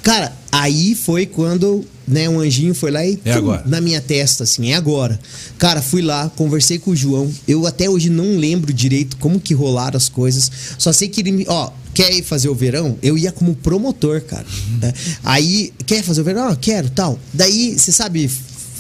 [0.03, 3.63] Cara, aí foi quando, né, um anjinho foi lá e É tum, agora.
[3.65, 5.19] na minha testa, assim, é agora.
[5.57, 7.31] Cara, fui lá, conversei com o João.
[7.47, 10.51] Eu até hoje não lembro direito como que rolaram as coisas.
[10.77, 11.45] Só sei que ele me.
[11.47, 12.97] Ó, quer ir fazer o verão?
[13.01, 14.45] Eu ia como promotor, cara.
[14.81, 14.93] né?
[15.23, 16.47] Aí, quer fazer o verão?
[16.49, 17.19] Ah, quero, tal.
[17.33, 18.29] Daí, você sabe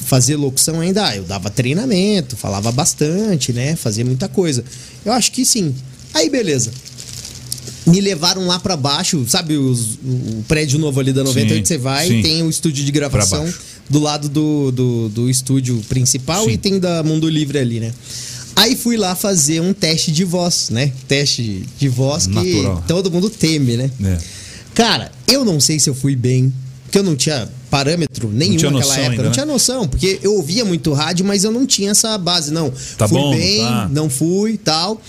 [0.05, 1.05] fazer locução ainda?
[1.07, 3.75] Ah, eu dava treinamento, falava bastante, né?
[3.75, 4.63] Fazia muita coisa.
[5.05, 5.75] Eu acho que sim.
[6.13, 6.71] Aí, beleza
[7.89, 11.77] me levaram lá pra baixo, sabe os- o prédio novo ali da 98 Sim, você
[11.77, 12.21] vai, sim.
[12.21, 13.51] tem o estúdio de gravação
[13.89, 16.51] do lado do, do, do estúdio principal Sim.
[16.51, 17.93] e tem da Mundo Livre ali, né?
[18.55, 20.91] Aí fui lá fazer um teste de voz, né?
[21.07, 22.83] Teste de voz que Natural.
[22.87, 23.89] todo mundo teme, né?
[24.03, 24.17] É.
[24.75, 28.71] Cara, eu não sei se eu fui bem, porque eu não tinha parâmetro nenhum tinha
[28.71, 29.09] naquela época.
[29.11, 29.33] ainda, não né?
[29.33, 32.71] tinha noção, porque eu ouvia muito rádio, mas eu não tinha essa base, não.
[32.97, 33.89] Tá fui bom, bem, tá.
[33.93, 35.01] não fui tal.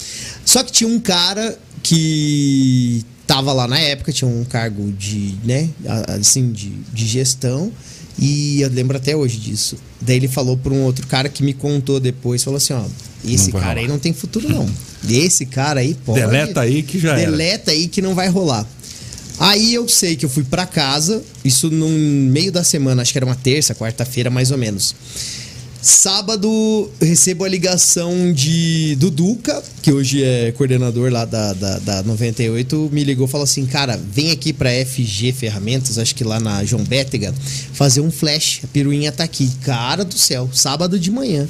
[0.44, 5.68] Só que tinha um cara que tava lá na época, tinha um cargo de, né,
[6.08, 7.72] assim, de, de gestão.
[8.18, 9.76] E eu lembro até hoje disso.
[10.00, 12.84] Daí ele falou pra um outro cara que me contou depois, falou assim, ó,
[13.24, 13.88] esse cara aí rolar.
[13.88, 14.68] não tem futuro não.
[15.08, 16.20] Esse cara aí pode...
[16.20, 17.30] Deleta aí que já era.
[17.30, 18.66] Deleta aí que não vai rolar.
[19.38, 23.16] Aí eu sei que eu fui pra casa, isso no meio da semana, acho que
[23.16, 24.94] era uma terça, quarta-feira mais ou menos.
[25.82, 32.02] Sábado recebo a ligação de do Duca, que hoje é coordenador lá da, da, da
[32.02, 36.38] 98, me ligou e falou assim: Cara, vem aqui pra FG Ferramentas, acho que lá
[36.38, 37.34] na João Bétega,
[37.72, 38.60] fazer um flash.
[38.62, 39.50] A piruinha tá aqui.
[39.62, 41.48] Cara do céu, sábado de manhã.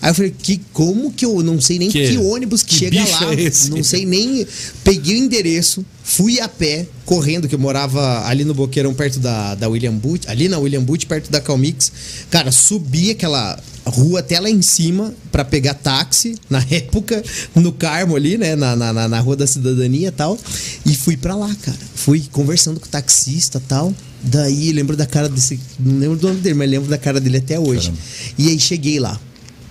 [0.00, 2.78] Aí eu falei: que, Como que eu não sei nem Que- que, ônibus que, que
[2.78, 3.34] chega lá?
[3.34, 3.68] é?
[3.68, 4.46] Não sei nem.
[4.84, 9.54] Peguei o endereço, fui a pé, correndo, que eu morava ali no Boqueirão, perto da,
[9.54, 11.92] da William Booth, ali na William Booth, perto da Calmix.
[12.30, 17.22] Cara, subi aquela rua até lá em cima pra pegar táxi, na época,
[17.54, 18.54] no Carmo ali, né?
[18.54, 20.38] Na, na, na- Rua da Cidadania e tal.
[20.86, 21.78] E fui pra lá, cara.
[21.94, 23.94] Fui conversando com o taxista e tal.
[24.22, 25.58] Daí lembro da cara desse.
[25.80, 27.88] Não lembro do nome dele, mas lembro da cara dele até hoje.
[27.90, 28.02] Caramba.
[28.38, 29.18] E aí cheguei lá.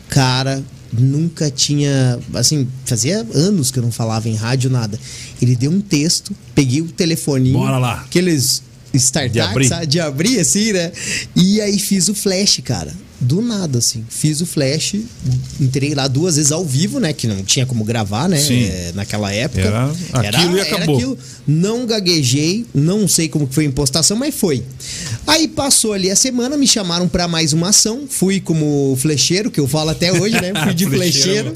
[0.10, 0.62] Cara,
[0.94, 2.20] nunca tinha.
[2.34, 5.00] Assim, fazia anos que eu não falava em rádio, nada.
[5.42, 7.58] Ele deu um texto, peguei o telefoninho.
[7.58, 8.02] Bora lá.
[8.02, 8.62] Aqueles
[8.94, 9.68] startups, De abrir.
[9.68, 9.86] sabe?
[9.88, 10.92] De abrir, assim, né?
[11.36, 12.94] E aí fiz o flash, cara.
[13.22, 14.04] Do nada, assim.
[14.10, 14.96] Fiz o flash,
[15.60, 17.14] entrei lá duas vezes ao vivo, né?
[17.14, 18.40] Que não tinha como gravar, né?
[18.66, 19.62] É, naquela época.
[20.26, 21.18] Era aquilo e acabou.
[21.48, 24.64] Não gaguejei, não sei como que foi a impostação, mas foi.
[25.28, 28.06] Aí passou ali a semana, me chamaram pra mais uma ação.
[28.10, 30.52] Fui como flecheiro, que eu falo até hoje, né?
[30.64, 31.56] Fui de Flecheiro.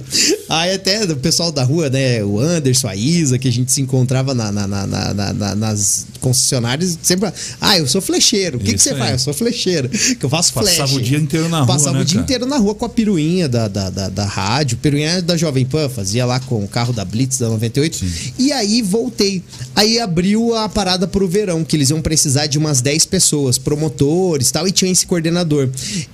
[0.49, 2.23] Aí até o pessoal da rua, né?
[2.23, 5.55] O Anderson, a Isa, que a gente se encontrava na, na- na- na- na- na-
[5.55, 7.31] nas concessionárias, sempre.
[7.59, 8.57] Ah, eu sou flecheiro.
[8.57, 9.11] O que, que você faz?
[9.13, 9.89] Eu sou flecheiro.
[9.89, 10.77] Que eu faço flash.
[10.77, 12.23] Passava o dia inteiro na rua, Passava né, o dia cara?
[12.23, 15.89] inteiro na rua com a piruinha da, da, da, da rádio, piruinha da Jovem Pan,
[15.89, 18.05] fazia lá com o carro da Blitz da 98.
[18.37, 19.43] E aí voltei.
[19.75, 24.49] Aí abriu a parada pro verão, que eles iam precisar de umas 10 pessoas, promotores
[24.49, 25.69] e tal, e tinha esse coordenador.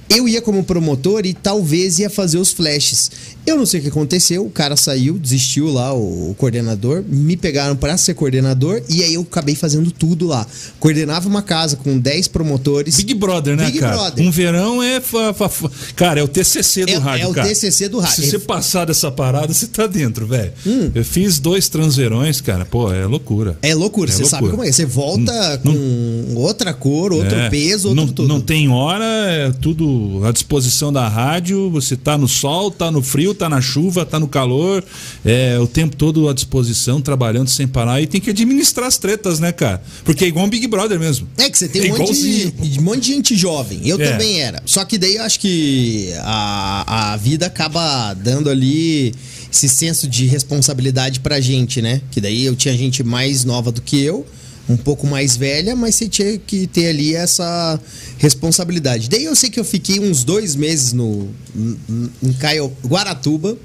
[0.09, 3.11] Eu ia como promotor e talvez ia fazer os flashes.
[3.45, 7.75] Eu não sei o que aconteceu, o cara saiu, desistiu lá, o, coordenador, me pegaram
[7.75, 10.45] pra ser coordenador e aí eu acabei fazendo tudo lá.
[10.79, 12.97] Coordenava uma casa com 10 promotores.
[12.97, 13.95] Big Brother, né, Big cara?
[13.97, 14.25] Brother.
[14.25, 15.01] Um verão é.
[15.01, 17.47] fa- fa- fa- Cara, é o TCC do É- rádio, é o cara.
[17.47, 18.23] TCC do rádio.
[18.23, 20.51] Se você passar dessa parada, você tá dentro, velho.
[20.65, 20.91] Hum.
[20.93, 22.63] Eu fiz dois transverões, cara.
[22.65, 23.57] Pô, é loucura.
[23.61, 24.71] É loucura, É você sabe como é.
[24.71, 27.49] Você volta Não- com outra cor, outro É.
[27.49, 28.27] peso, outro não, tudo.
[28.27, 31.69] não tem hora, é tudo à disposição da rádio.
[31.71, 34.83] Você tá no sol, tá no frio, tá na chuva, tá no calor.
[35.25, 38.01] É o tempo todo à disposição, trabalhando sem parar.
[38.01, 39.81] E tem que administrar as tretas, né, cara?
[40.03, 41.27] Porque é igual um Big Brother mesmo.
[41.37, 43.81] É que você tem É um monte, de- um monte de gente jovem.
[43.85, 44.11] Eu É.
[44.11, 44.61] também era.
[44.65, 49.13] Só que daí eu acho que a, a vida acaba dando ali
[49.51, 52.01] esse senso de responsabilidade pra gente, né?
[52.11, 54.25] Que daí eu tinha gente mais nova do que eu,
[54.69, 57.79] um pouco mais velha, mas você tinha que ter ali essa
[58.17, 59.09] responsabilidade.
[59.09, 63.57] Daí eu sei que eu fiquei uns dois meses no em- Caio, Guaratuba.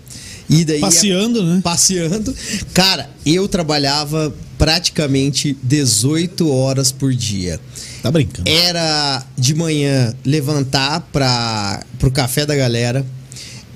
[0.49, 1.61] E daí Passeando, né?
[1.63, 2.35] passeando.
[2.73, 7.61] Cara, eu trabalhava praticamente 18 horas por dia.
[8.01, 8.49] Tá brincando.
[8.49, 13.05] Era de manhã levantar para pro café da galera.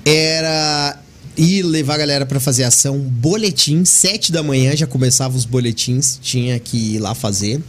[0.05, 0.97] Era
[1.37, 6.19] ir levar a galera para fazer ação, boletim, 7 da manhã já começava os boletins,
[6.21, 7.59] tinha que ir lá fazer.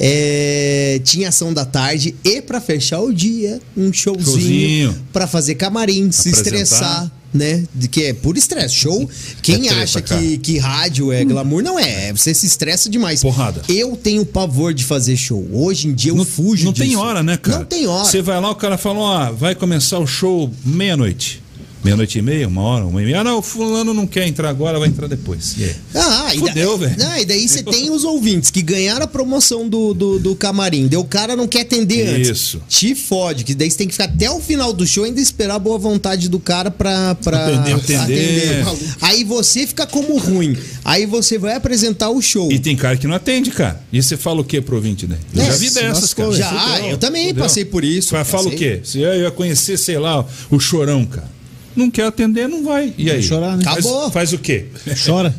[0.00, 6.12] É, tinha ação da tarde e para fechar o dia, um showzinho, para fazer camarim,
[6.12, 6.40] se Apresentar.
[6.56, 7.64] estressar, né?
[7.74, 8.76] De que é puro estresse.
[8.76, 9.10] Show.
[9.42, 10.20] Quem É treta, acha cara.
[10.22, 12.12] que, que rádio é glamour, não é.
[12.12, 13.20] Você se estressa demais.
[13.22, 13.60] Porrada.
[13.68, 15.44] Eu tenho pavor de fazer show.
[15.52, 16.86] Hoje em dia eu fujo Não disso.
[16.86, 17.58] tem hora, né, cara?
[17.58, 18.04] Não tem hora.
[18.04, 21.42] Você vai lá, o cara fala, ó, vai começar o show meia-noite.
[21.84, 23.20] Meia-noite e meia, uma hora, uma e meia.
[23.20, 25.54] Ah, não, o fulano não quer entrar agora, vai entrar depois.
[25.58, 25.74] Aí?
[25.94, 26.96] Ah, e Fudeu, velho.
[26.98, 30.88] Não, e daí você tem os ouvintes que ganharam a promoção do, do, do camarim.
[30.88, 32.28] Daí o cara não quer atender antes.
[32.30, 32.62] Isso.
[32.68, 35.20] Te fode, que daí você tem que ficar até o final do show e ainda
[35.20, 38.64] esperar a boa vontade do cara pra, pra Atender, atender.
[39.00, 40.56] Aí você fica como ruim.
[40.84, 42.50] Aí você vai apresentar o show.
[42.50, 43.80] E tem cara que não atende, cara.
[43.92, 45.16] E você fala o quê pro ouvinte, né?
[45.34, 46.32] Eu É, já vi dessas, cara.
[46.32, 47.42] Já, eu também fudeu.
[47.44, 48.10] passei por isso.
[48.10, 48.80] Fala, fala o quê?
[48.82, 51.37] Se eu ia conhecer, sei lá, o chorão, cara.
[51.78, 52.92] Não quer atender, não vai.
[52.98, 53.22] E aí?
[53.22, 53.62] chorar, né?
[53.64, 54.10] Faz- Acabou.
[54.10, 54.66] Faz o quê?
[55.06, 55.34] Chora.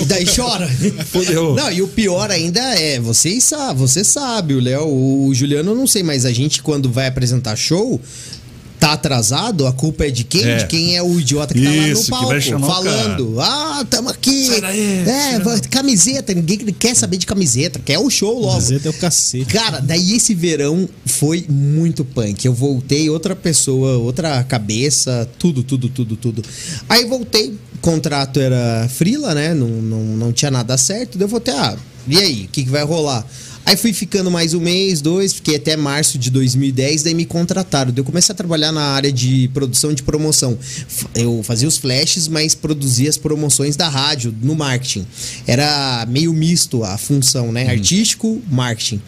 [0.00, 0.66] E daí chora.
[1.12, 1.54] Fudeu.
[1.54, 5.74] Não, e o pior ainda é, vocês sabem, você sabe, o Léo, o Juliano eu
[5.76, 8.00] não sei, mas a gente quando vai apresentar show,
[8.84, 10.44] tá atrasado, a culpa é de quem?
[10.44, 10.56] É.
[10.56, 13.40] De quem é o idiota que tá lá no palco vai chamar o falando.
[13.40, 14.60] Ah, tamo aqui.
[14.60, 18.52] Daí, é, vai- camiseta, ninguém quer saber de camiseta, quer o show logo.
[18.56, 19.46] Camiseta é o cacete.
[19.46, 22.44] Cara, daí esse verão foi muito punk.
[22.44, 26.42] Eu voltei outra pessoa, outra cabeça, tudo, tudo, tudo, tudo.
[26.86, 29.54] Aí voltei, o contrato era frila, né?
[29.54, 31.16] Não, não, não tinha nada certo.
[31.16, 31.74] Daí eu voltei, ah,
[32.06, 33.26] e aí, o que, que vai rolar?
[33.66, 37.90] Aí fui ficando mais um mês, dois, fiquei até março de 2010, daí me contrataram.
[37.90, 40.58] Daí eu comecei a trabalhar na área de produção de promoção.
[41.14, 45.06] Eu fazia os flashes, mas produzia as promoções da rádio, no marketing.
[45.46, 47.66] Era meio misto a função, né?
[47.70, 49.00] Artístico, marketing.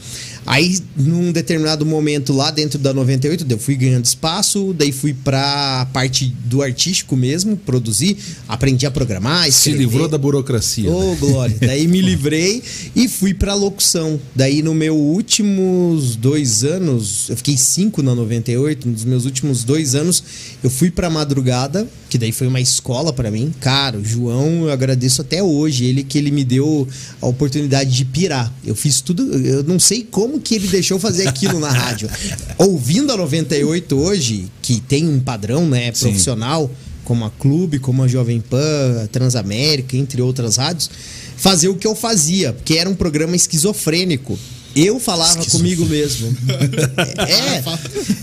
[0.47, 5.87] Aí, num determinado momento lá dentro da 98, eu fui ganhando espaço, daí fui pra
[5.93, 8.17] parte do artístico mesmo, produzir,
[8.49, 9.79] aprendi a programar, Se escrever.
[9.81, 10.91] livrou da burocracia.
[10.91, 11.17] Ô, né?
[11.19, 11.57] Glória.
[11.61, 12.63] Daí me livrei
[12.95, 14.21] e fui pra locução.
[14.35, 19.95] Daí, no meu últimos dois anos, eu fiquei cinco na 98, nos meus últimos dois
[19.95, 20.23] anos,
[20.63, 23.53] eu fui pra madrugada, que daí foi uma escola pra mim.
[23.61, 26.87] Cara, o João, eu agradeço até hoje, ele que ele me deu
[27.21, 28.53] a oportunidade de pirar.
[28.65, 32.09] Eu fiz tudo, eu não sei como que ele deixou fazer aquilo na rádio.
[32.59, 36.09] Ouvindo a 98 hoje, que tem um padrão, né, Sim.
[36.09, 36.71] profissional,
[37.05, 40.91] como a Clube, como a Jovem Pan, a Transamérica, entre outras rádios,
[41.37, 44.39] fazer o que eu fazia, porque era um programa esquizofrênico.
[44.75, 46.37] Eu falava comigo mesmo.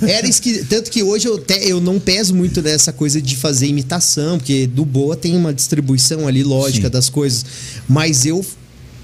[0.05, 0.63] É, era esqui...
[0.65, 4.67] tanto que hoje eu, te- eu não peso muito nessa coisa de fazer imitação, porque
[4.67, 6.91] do Boa tem uma distribuição ali lógica Sim.
[6.91, 7.45] das coisas,
[7.87, 8.45] mas eu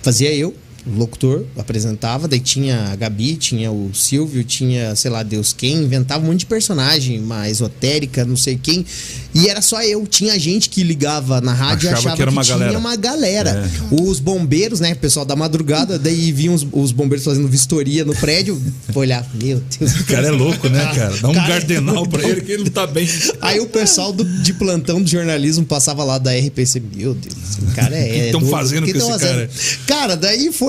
[0.03, 0.53] fazia eu,
[0.87, 6.23] locutor, apresentava, daí tinha a Gabi, tinha o Silvio, tinha, sei lá, Deus quem, inventava
[6.23, 8.85] um monte de personagem, uma esotérica, não sei quem.
[9.33, 10.05] E era só eu.
[10.07, 12.79] Tinha gente que ligava na rádio e Achava achava que era uma tinha galera.
[12.79, 13.69] uma galera.
[13.91, 18.59] Os bombeiros, né, pessoal da madrugada, daí vinham os, os bombeiros fazendo vistoria no prédio,
[18.89, 19.99] vou olhar, meu Deus.
[19.99, 21.15] O cara é louco, né, cara?
[21.21, 23.07] Dá um Cara, gardenal pra ele que ele não tá bem.
[23.41, 26.81] Aí o pessoal do- de plantão do jornalismo passava lá da RPC.
[26.95, 28.07] Meu Deus, esse cara é.
[28.09, 28.51] que é tão doido.
[28.51, 29.49] fazendo O que com esse cara?
[29.85, 30.68] Cara, daí foi.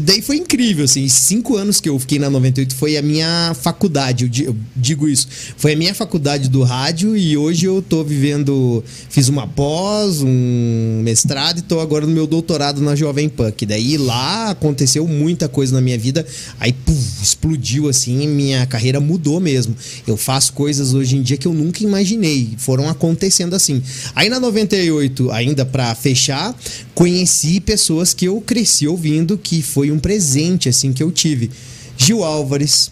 [0.00, 1.08] Daí foi incrível, assim.
[1.08, 5.08] Cinco anos que eu fiquei na 98 foi a minha faculdade, eu di- eu digo
[5.08, 5.28] isso.
[5.56, 8.82] Foi a minha faculdade do rádio e hoje eu tô vivendo.
[9.08, 13.50] Fiz uma pós, um mestrado e tô agora no meu doutorado na Jovem Pan.
[13.50, 16.26] Que daí lá aconteceu muita coisa na minha vida.
[16.58, 16.74] Aí,
[17.22, 19.74] explodiu assim, minha carreira mudou mesmo.
[20.06, 22.50] Eu faço coisas hoje em dia que eu nunca imaginei.
[22.58, 23.82] Foram acontecendo assim.
[24.14, 26.54] Aí na 98, ainda pra fechar,
[26.94, 31.50] conheci pessoas que eu cresci ouvindo, que foi um presente assim que eu tive.
[31.96, 32.90] Gil Álvares,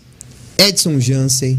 [0.58, 1.58] Edson Jansen,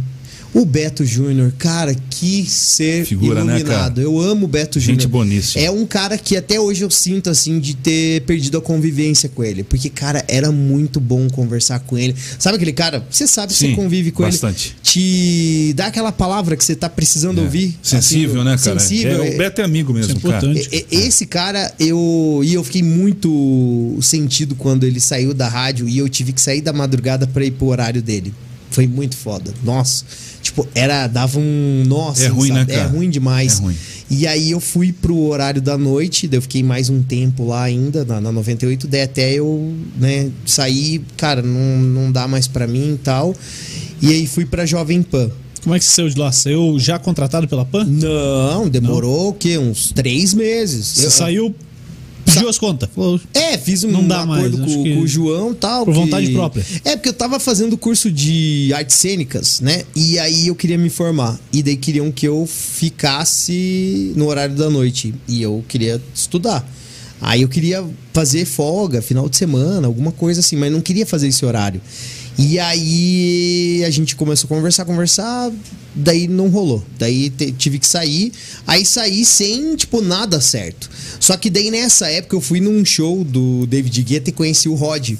[0.54, 3.94] o Beto Júnior, cara, que ser Figura, né, iluminado.
[3.96, 4.02] cara?
[4.02, 5.10] Eu amo o Beto Gente Júnior.
[5.10, 5.64] boníssima.
[5.64, 9.44] É um cara que até hoje eu sinto assim de ter perdido a convivência com
[9.44, 12.16] ele, porque cara, era muito bom conversar com ele.
[12.40, 13.06] Sabe aquele cara?
[13.12, 14.70] Você sabe que Sim, você convive com bastante.
[14.70, 17.78] ele, te dá aquela palavra que você tá precisando ouvir.
[17.84, 18.80] Sensível, assim, né, cara?
[18.80, 19.24] Sensível.
[19.24, 20.46] É, o Beto é amigo mesmo, Isso é cara.
[20.48, 20.70] importante.
[20.76, 22.42] E- e- Esse cara, eu.
[22.44, 26.62] E eu fiquei muito sentido quando ele saiu da rádio e eu tive que sair
[26.62, 28.34] da madrugada pra ir pro horário dele.
[28.72, 29.52] Foi muito foda.
[29.64, 30.04] Nossa.
[30.50, 31.06] Tipo, era.
[31.08, 31.84] Dava um.
[31.88, 32.24] Nossa.
[32.26, 32.72] É ruim, né, sabe?
[32.74, 32.84] cara?
[32.86, 33.60] É ruim demais.
[33.60, 33.76] É ruim.
[34.10, 37.62] E aí eu fui pro horário da noite, daí eu fiquei mais um tempo lá
[37.62, 42.66] ainda, na, na 98, daí até eu, né, sair, cara, não, não dá mais pra
[42.66, 43.36] mim e tal.
[44.02, 45.30] E aí fui pra Jovem Pan.
[45.62, 46.32] Como é que você saiu de lá?
[46.32, 47.86] Saiu já contratado pela PAN?
[47.86, 49.60] Não, demorou o quê?
[49.60, 50.88] Uns três meses.
[50.88, 51.56] Você Eu- saiu,
[52.34, 52.90] pediu as contas.
[52.96, 55.86] Falou, É, fiz um Não dá acordo mais, acho com, com o João e tal.
[55.86, 56.66] Por que- vontade própria.
[56.86, 59.84] É, porque eu tava fazendo curso de artes cênicas, né?
[59.96, 61.40] E aí eu queria me formar.
[61.52, 65.14] E daí queriam que eu ficasse no horário da noite.
[65.28, 66.68] E eu queria estudar.
[67.22, 71.28] Aí eu queria fazer folga, final de semana, alguma coisa assim, mas não queria fazer
[71.28, 71.82] esse horário.
[72.38, 75.52] E aí a gente começou a conversar, conversar,
[75.94, 76.84] daí não rolou.
[76.98, 78.32] Daí tive que sair.
[78.66, 80.90] Aí saí sem, tipo, nada certo.
[81.20, 84.76] Só que daí nessa época eu fui num show do David Guetta e conheci o
[84.76, 85.16] Rod.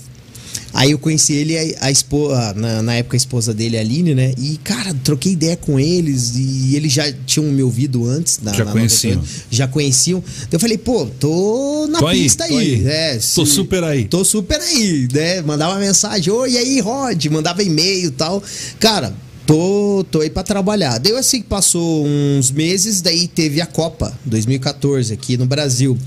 [0.80, 4.16] Aí eu conheci ele, a, a esposa, na, na época a esposa dele, a Aline,
[4.16, 4.34] né?
[4.38, 8.40] E, cara, troquei ideia com eles e eles já tinham me ouvido antes.
[8.42, 9.16] Na, Já na conheciam.
[9.16, 10.24] 98, Já conheciam.
[10.44, 12.76] Daí eu falei, pô, tô na Tô aí, pista tô aí.
[12.76, 12.88] aí.
[12.88, 14.06] É, Tô se- super aí.
[14.06, 15.42] Tô super aí, né?
[15.42, 17.26] Mandava mensagem, oi, e aí, Rod?
[17.26, 18.42] Mandava e-mail e tal.
[18.80, 19.14] Cara,
[19.50, 21.00] tô, tô aí pra trabalhar.
[21.00, 25.98] Daí assim que passou uns meses, daí teve a Copa 2014 aqui no Brasil.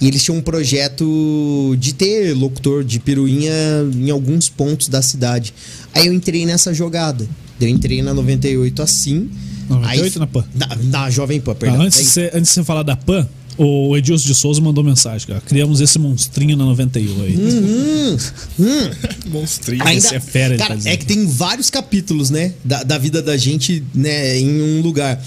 [0.00, 3.52] E eles tinham um projeto de ter locutor de piruinha
[3.94, 5.54] em alguns pontos da cidade.
[5.94, 7.28] Aí eu entrei nessa jogada.
[7.60, 9.30] Eu entrei na 98 assim.
[9.68, 10.44] 98 aí, na PAN?
[10.54, 11.82] Na, na Jovem Pan, Ah, perdão.
[11.82, 15.26] antes, de você, antes de você falar da PAN, o Edilson de Souza mandou mensagem,
[15.26, 15.40] cara.
[15.40, 17.38] Criamos esse monstrinho na 98.
[17.40, 18.16] Hum,
[18.60, 18.90] hum.
[19.26, 19.82] Monstrinho.
[19.84, 20.92] Ainda, Esse é fera, cara, tá dizendo.
[20.92, 22.52] é que tem vários capítulos, né?
[22.64, 25.20] Da, da vida da gente, né, em um lugar.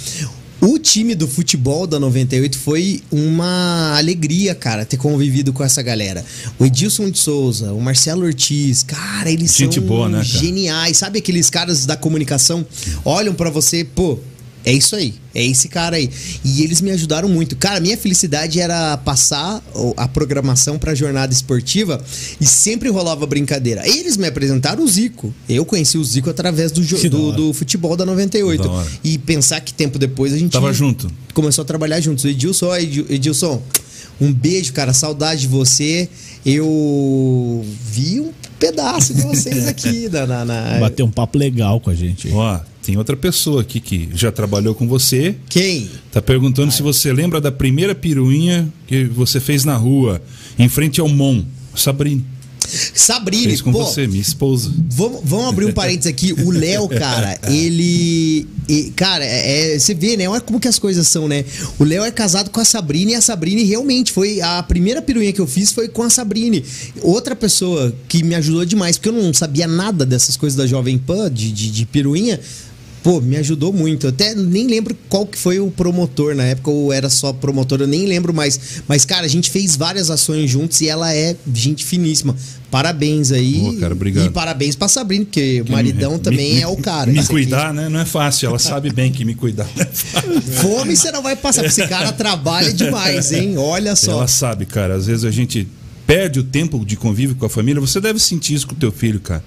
[0.62, 6.24] O time do futebol da 98 foi uma alegria, cara, ter convivido com essa galera.
[6.60, 10.24] O Edilson de Souza, o Marcelo Ortiz, cara, eles Gente são boa, né, cara?
[10.24, 10.98] geniais.
[10.98, 12.64] Sabe aqueles caras da comunicação?
[13.04, 14.20] Olham pra você, pô,
[14.64, 16.10] é isso aí, é esse cara aí.
[16.46, 17.56] E eles me ajudaram muito.
[17.56, 19.62] Cara, minha felicidade era passar
[19.98, 22.00] a programação pra jornada esportiva
[22.40, 23.88] e sempre rolava brincadeira.
[23.88, 25.34] Eles me apresentaram o Zico.
[25.50, 28.62] Eu conheci o Zico através do, do, do futebol da 98.
[28.64, 28.86] Da.
[29.04, 31.12] E pensar que tempo depois a gente Tava junto.
[31.34, 32.24] começou a trabalhar juntos.
[32.26, 33.62] Edilson, ó, Edilson,
[34.20, 34.94] um beijo, cara.
[34.94, 36.08] Saudade de você.
[36.46, 40.26] Eu vi um pedaço de vocês aqui na.
[40.28, 42.30] na, na- Bateu um papo legal com a gente.
[42.32, 45.36] Ó, tem outra pessoa aqui que já trabalhou com você.
[45.50, 45.90] Quem?
[46.12, 50.22] Tá perguntando se você lembra da primeira piruinha que você fez na rua,
[50.58, 51.44] em frente ao Mon.
[51.76, 52.24] Sabrina.
[52.94, 53.84] Sabrine, Fez com pô.
[53.84, 54.72] você, minha esposa.
[54.92, 56.32] Vamos, vamos abrir um parênteses aqui.
[56.32, 58.48] O Léo, cara, ele.
[58.70, 60.30] e, cara, é, é- você vê, né?
[60.30, 61.44] Olha como que as coisas são, né?
[61.80, 64.40] O Léo é casado com a Sabrine e a Sabrine realmente foi.
[64.42, 66.64] A primeira piruinha que eu fiz foi com a Sabrine.
[67.02, 70.98] Outra pessoa que me ajudou demais, porque eu não sabia nada dessas coisas da Jovem
[70.98, 72.40] Pan, de, de, de piruinha.
[73.04, 74.06] Pô, me ajudou muito.
[74.06, 77.82] Eu até nem lembro qual que foi o promotor na época, ou era só promotor,
[77.82, 78.60] eu nem lembro mais.
[78.88, 82.36] Mas, cara, a gente fez várias ações juntos e ela é gente finíssima.
[82.70, 83.60] Parabéns aí.
[83.60, 84.26] Pô, cara, obrigado.
[84.28, 87.08] E parabéns pra Sabrina, porque o maridão Me- também me- é o cara.
[87.12, 87.30] Me Esse aqui.
[87.34, 87.90] cuidar, né?
[87.90, 88.48] Não é fácil.
[88.50, 89.86] Ela sabe bem que me cuidar é.
[89.86, 93.58] Fome você não vai passar, porque esse cara trabalha demais, hein?
[93.58, 94.12] Olha só.
[94.12, 94.96] Ela sabe, cara.
[94.96, 95.68] Às vezes a gente
[96.08, 98.92] perde o tempo de convívio com a família, você deve sentir isso com o teu
[98.92, 99.44] filho, cara.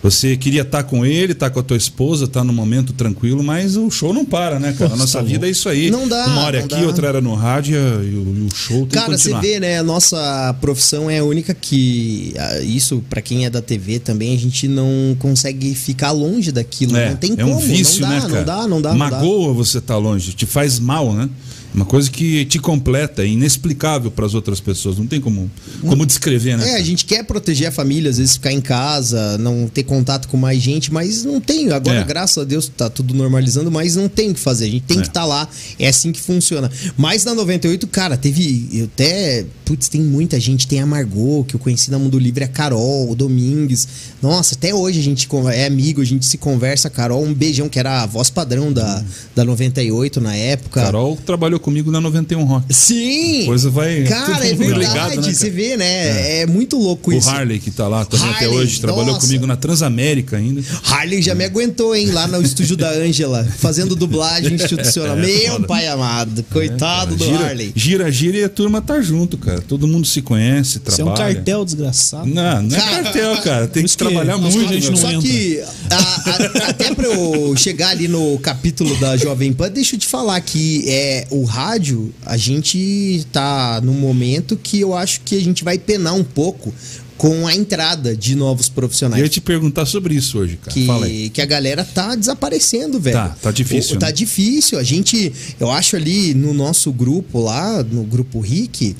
[0.00, 3.76] Você queria estar com ele, estar com a tua esposa, estar num momento tranquilo, mas
[3.76, 4.94] o show não para, né, cara?
[4.94, 5.90] A nossa vida é isso aí.
[5.90, 6.80] Não dá, Uma hora aqui, dá.
[6.82, 9.40] outra era no rádio e o, e o show tem Cara, que você continuar.
[9.40, 9.78] vê, né?
[9.78, 12.32] A nossa profissão é a única que.
[12.62, 16.96] Isso, pra quem é da TV também, a gente não consegue ficar longe daquilo.
[16.96, 17.56] É, não tem é como.
[17.56, 18.34] um vício, não dá, né, cara?
[18.34, 19.10] não dá, não dá, não dá.
[19.10, 21.28] Magoa você tá longe, te faz mal, né?
[21.74, 24.98] Uma coisa que te completa, é inexplicável para as outras pessoas.
[24.98, 25.50] Não tem como,
[25.82, 26.70] como descrever, né?
[26.70, 30.28] É, a gente quer proteger a família, às vezes ficar em casa, não ter contato
[30.28, 31.70] com mais gente, mas não tem.
[31.70, 32.04] Agora, É.
[32.04, 34.64] graças a Deus, tá tudo normalizando, mas não tem o que fazer.
[34.66, 35.02] A gente tem É.
[35.02, 35.48] que estar lá.
[35.78, 36.70] É assim que funciona.
[36.96, 38.68] Mas na 98, cara, teve.
[38.72, 39.44] Eu até.
[39.64, 40.66] Putz, tem muita gente.
[40.66, 43.86] Tem a Margot, que eu conheci na Mundo Livre, a Carol, o Domingues.
[44.22, 46.88] Nossa, até hoje a gente é amigo, a gente se conversa.
[46.88, 49.04] Carol, um beijão, que era a voz padrão da,
[49.36, 50.80] da 98 na época.
[50.82, 52.72] Carol trabalhou comigo na 91 Rock.
[52.74, 53.44] Sim!
[53.46, 54.80] Coisa vai- Cara, é verdade.
[54.80, 55.34] ligado, né, cara?
[55.34, 56.40] Você vê, né?
[56.40, 56.46] É.
[56.46, 57.28] muito louco O isso.
[57.28, 59.26] Harley, que tá lá também até hoje, trabalhou nossa.
[59.26, 60.62] comigo na Transamérica ainda.
[60.84, 65.18] Harley já me aguentou, hein, lá no estúdio da Ângela, fazendo dublagem institucional.
[65.18, 65.66] É, Meu foda.
[65.66, 67.72] pai amado, coitado do gira, Harley.
[67.74, 69.60] gira, gira e a turma tá junto, cara.
[69.60, 71.12] Todo mundo se conhece, Isso é trabalha.
[71.12, 72.26] um cartel desgraçado.
[72.26, 73.66] Não, não é Cara, cartel, cara.
[73.68, 74.58] Tem que que- trabalhar que muito.
[74.70, 74.90] a gente meu.
[74.92, 75.28] não Só entra.
[75.28, 75.60] que
[75.90, 80.06] a- a- até pra eu chegar ali no capítulo da Jovem Pan, deixa eu te
[80.06, 85.40] falar que é, o rádio, a gente tá num momento que eu acho que a
[85.40, 86.72] gente vai penar um pouco
[87.16, 89.20] com a entrada de novos Eu profissionais.
[89.20, 90.72] ia te perguntar sobre isso hoje, cara.
[90.72, 93.16] Que, que a galera tá desaparecendo, velho.
[93.16, 94.12] Tá, tá difícil, O- Tá né?
[94.12, 94.78] difícil.
[94.78, 98.94] A gente, eu acho ali no nosso grupo lá, no grupo RIC,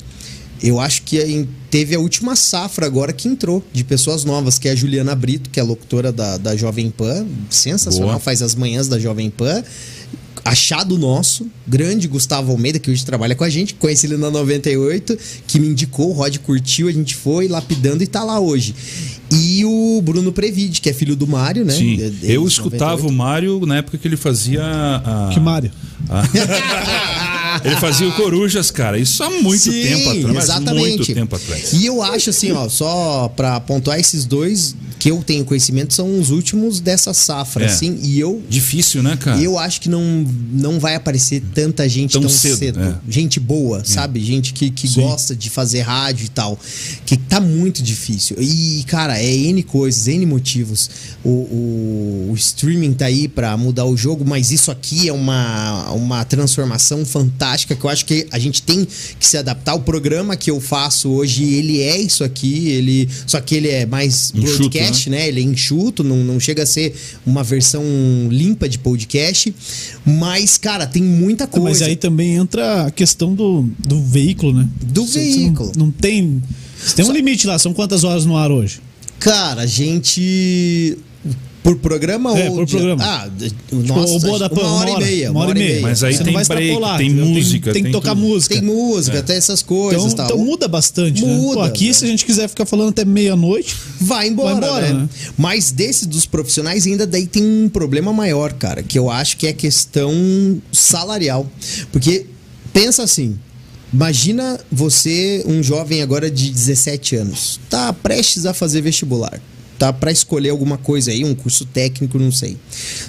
[0.61, 4.71] eu acho que teve a última safra agora que entrou de pessoas novas, que é
[4.71, 8.19] a Juliana Brito, que é a locutora da, da Jovem Pan, sensacional, Boa.
[8.19, 9.63] faz as manhãs da Jovem Pan.
[10.49, 15.15] Achado nosso, grande Gustavo Almeida, que hoje trabalha com a gente, conheci ele na 98,
[15.45, 18.73] que me indicou, o Rod curtiu, a gente foi lapidando e tá lá hoje.
[19.31, 21.71] E o Bruno Previde, que é filho do Mário, né?
[21.71, 22.47] Sim, eu 98.
[22.47, 24.63] escutava o Mário na época que ele fazia.
[24.63, 25.29] A...
[25.31, 25.71] Que Mário?
[27.63, 28.97] Ele fazia o Corujas, cara.
[28.97, 30.43] Isso há muito Sim, tempo atrás.
[30.43, 30.87] Exatamente.
[30.97, 31.73] Muito tempo atrás.
[31.73, 36.19] E eu acho assim, ó, só pra pontuar esses dois que eu tenho conhecimento são
[36.19, 37.67] os últimos dessa safra, É.
[37.67, 39.39] assim, e eu Difícil, né, cara?
[39.41, 40.03] eu acho que não,
[40.51, 42.81] não vai aparecer tanta gente Tão tão, cedo, cedo.
[42.81, 42.95] é.
[43.07, 44.19] Gente boa, sabe?
[44.19, 44.99] Gente que, que Sim.
[45.01, 46.59] gosta de fazer rádio e tal.
[47.05, 48.35] Que tá muito difícil.
[48.41, 50.89] E, cara, é N coisas, N motivos.
[51.21, 55.91] O, o, o streaming tá aí pra mudar o jogo, mas isso aqui é uma,
[55.91, 58.85] uma transformação fantástica que eu acho que a gente tem
[59.19, 59.75] que se adaptar.
[59.75, 63.85] O programa que eu faço hoje, ele é isso aqui, ele só que ele é
[63.85, 65.27] mais Enxuto, broadcast, né?
[65.27, 66.95] Ele é enxuto, não, não chega a ser
[67.25, 67.83] uma versão
[68.29, 69.53] limpa de podcast.
[70.05, 71.67] Mas, cara, tem muita coisa.
[71.67, 74.69] Mas aí também entra a questão do, do veículo, né?
[74.81, 75.71] Do Você- você veículo.
[75.75, 76.41] Não, não tem.
[76.81, 78.79] Você tem um limite lá, são quantas horas no ar hoje?
[79.19, 80.97] Cara, a gente.
[81.69, 82.55] Por programa É, ou.
[82.55, 83.03] por de- programa.
[83.03, 85.31] Ah, de- nossa, o Boa da Pan, uma hora e meia.
[85.31, 85.81] Uma hora e meia.
[85.81, 88.21] Mas aí Você tem não vai break, tem música, Tem, tem que tocar tudo.
[88.27, 88.55] música.
[88.55, 90.01] Tem música, tem essas coisas.
[90.03, 90.25] Então, tal.
[90.25, 91.31] então muda bastante, né?
[91.31, 91.93] Muda, Pô, aqui, né?
[91.93, 94.99] se a gente quiser ficar falando até meia-noite, Vai embora, Vai embora, né?
[95.01, 95.09] né?
[95.37, 99.45] Mas desses dos profissionais ainda daí tem um problema maior, cara, que eu acho que
[99.45, 100.11] é questão
[100.71, 101.45] salarial.
[101.91, 102.25] Porque
[102.73, 103.37] pensa assim,
[103.93, 109.39] imagina você, um jovem agora de 17 anos, tá prestes a fazer vestibular,
[109.79, 112.57] tá para escolher alguma coisa aí, um curso técnico, não sei.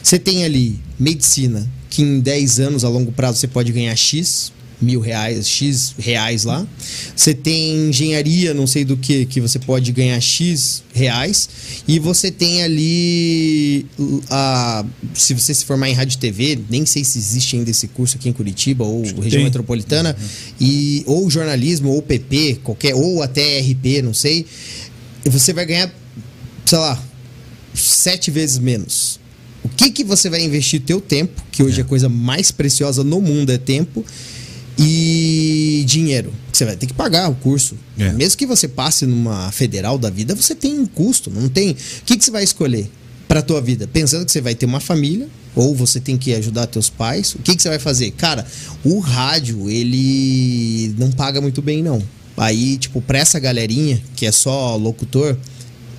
[0.02, 4.52] Você tem ali medicina, que em 10 anos a longo prazo você pode ganhar X,
[4.80, 6.66] mil reais, X reais lá.
[7.14, 11.48] Você tem engenharia, não sei do que, que você pode ganhar X reais.
[11.86, 13.86] E você tem ali.
[14.30, 17.88] A, se você se formar em rádio e TV, nem sei se existe ainda esse
[17.88, 19.44] curso aqui em Curitiba ou região tem.
[19.44, 20.16] metropolitana.
[20.60, 24.46] E, ou jornalismo, ou PP, qualquer, ou até RP, não sei.
[25.24, 25.92] Você vai ganhar,
[26.64, 27.02] sei lá,
[27.74, 29.20] sete vezes menos.
[29.62, 31.82] O que que você vai investir teu tempo, que hoje é.
[31.82, 34.04] a coisa mais preciosa no mundo é tempo,
[34.78, 37.76] e dinheiro, que você vai ter que pagar o curso.
[37.98, 38.12] É.
[38.12, 41.72] Mesmo que você passe numa federal da vida, você tem um custo, não tem.
[41.72, 42.90] O que que você vai escolher
[43.28, 43.86] para tua vida?
[43.86, 47.38] Pensando que você vai ter uma família, ou você tem que ajudar teus pais, o
[47.40, 48.10] que que você vai fazer?
[48.12, 48.46] Cara,
[48.82, 52.02] o rádio, ele não paga muito bem não.
[52.36, 55.36] Aí, tipo, pra essa galerinha que é só locutor,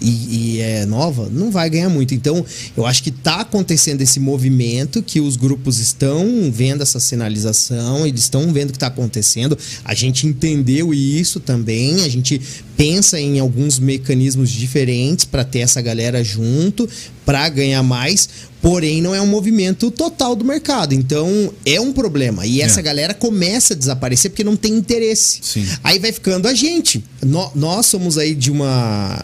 [0.01, 2.13] e, e é nova, não vai ganhar muito.
[2.13, 2.43] Então,
[2.75, 8.21] eu acho que tá acontecendo esse movimento que os grupos estão vendo essa sinalização, eles
[8.21, 9.57] estão vendo o que está acontecendo.
[9.85, 12.41] A gente entendeu isso também, a gente
[12.81, 16.89] pensa em alguns mecanismos diferentes para ter essa galera junto,
[17.23, 18.27] para ganhar mais,
[18.59, 20.91] porém não é um movimento total do mercado.
[20.95, 22.43] Então é um problema.
[22.43, 22.83] E essa É.
[22.83, 25.37] galera começa a desaparecer porque não tem interesse.
[25.43, 25.63] Sim.
[25.83, 27.03] Aí vai ficando a gente.
[27.23, 29.23] Nó- nós somos aí de uma,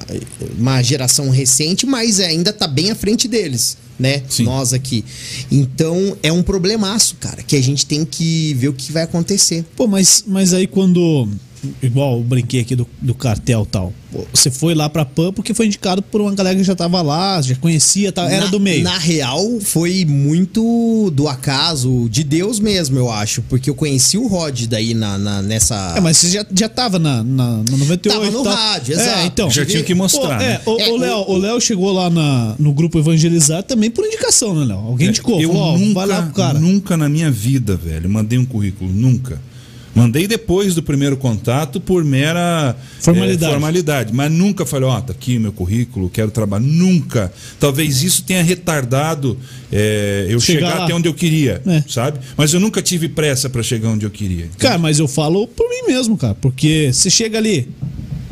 [0.55, 4.21] uma geração recente, mas ainda tá bem à frente deles, né?
[4.29, 4.43] Sim.
[4.43, 5.03] Nós aqui.
[5.51, 9.65] Então é um problemaço, cara, que a gente tem que ver o que vai acontecer.
[9.75, 11.27] Pô, mas, mas aí quando.
[11.81, 13.93] Igual eu brinquei aqui do, do cartel e tal.
[14.33, 17.41] Você foi lá pra PAN porque foi indicado por uma galera que já tava lá,
[17.41, 18.83] já conhecia, tá, era Na- do meio.
[18.83, 23.41] Na real, foi muito do acaso, de Deus mesmo, eu acho.
[23.43, 25.93] Porque eu conheci o Rod daí na, na- nessa.
[25.97, 28.53] É, mas você já, já tava na, na, na 98 Tava no e tal.
[28.53, 29.25] rádio, É, exato.
[29.25, 29.49] então.
[29.51, 30.61] Já tinha que mostrar, Pô, é, né?
[30.65, 34.05] o, É, o o- Léo, o Léo chegou lá na, no grupo Evangelizar também por
[34.05, 34.77] indicação, né, Léo?
[34.77, 36.59] Alguém indicou, É, Eu falou, nunca, vai lá pro cara.
[36.59, 39.41] nunca na minha vida, velho, mandei um currículo, nunca.
[39.97, 43.43] Mandei depois do primeiro contato por mera Formalidade.
[43.45, 46.63] eh, formalidade, mas nunca falei, ó, tá aqui meu currículo, quero trabalhar.
[46.65, 47.33] Nunca.
[47.59, 49.35] Talvez isso tenha retardado
[49.71, 51.83] eh, eu Chegar chegar, até onde eu queria, É.
[51.89, 52.19] sabe?
[52.37, 54.49] Mas eu nunca tive pressa para chegar onde eu queria.
[54.59, 56.35] Cara, mas eu falo por mim mesmo, cara.
[56.35, 57.67] Porque você chega ali,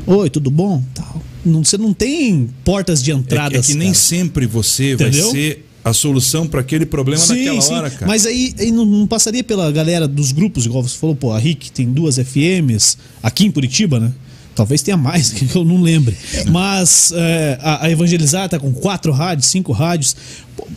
[0.05, 0.83] oi, tudo bom?
[0.93, 1.23] Tal.
[1.43, 3.57] Não, você não tem portas de é, entrada.
[3.57, 5.23] é que nem sempre você Entendeu?
[5.23, 8.07] vai ser a solução para aquele problema naquela hora, cara.
[8.07, 11.37] Mas aí, aí não, não passaria pela galera dos grupos, igual você falou, pô, a
[11.37, 14.11] RIC tem duas FMs aqui em Curitiba, né?
[14.55, 16.17] Talvez tenha mais, que eu não lembre.
[16.49, 20.15] Mas é, a, a Evangelizar tá com quatro rádios, cinco rádios.
[20.57, 20.67] Pô,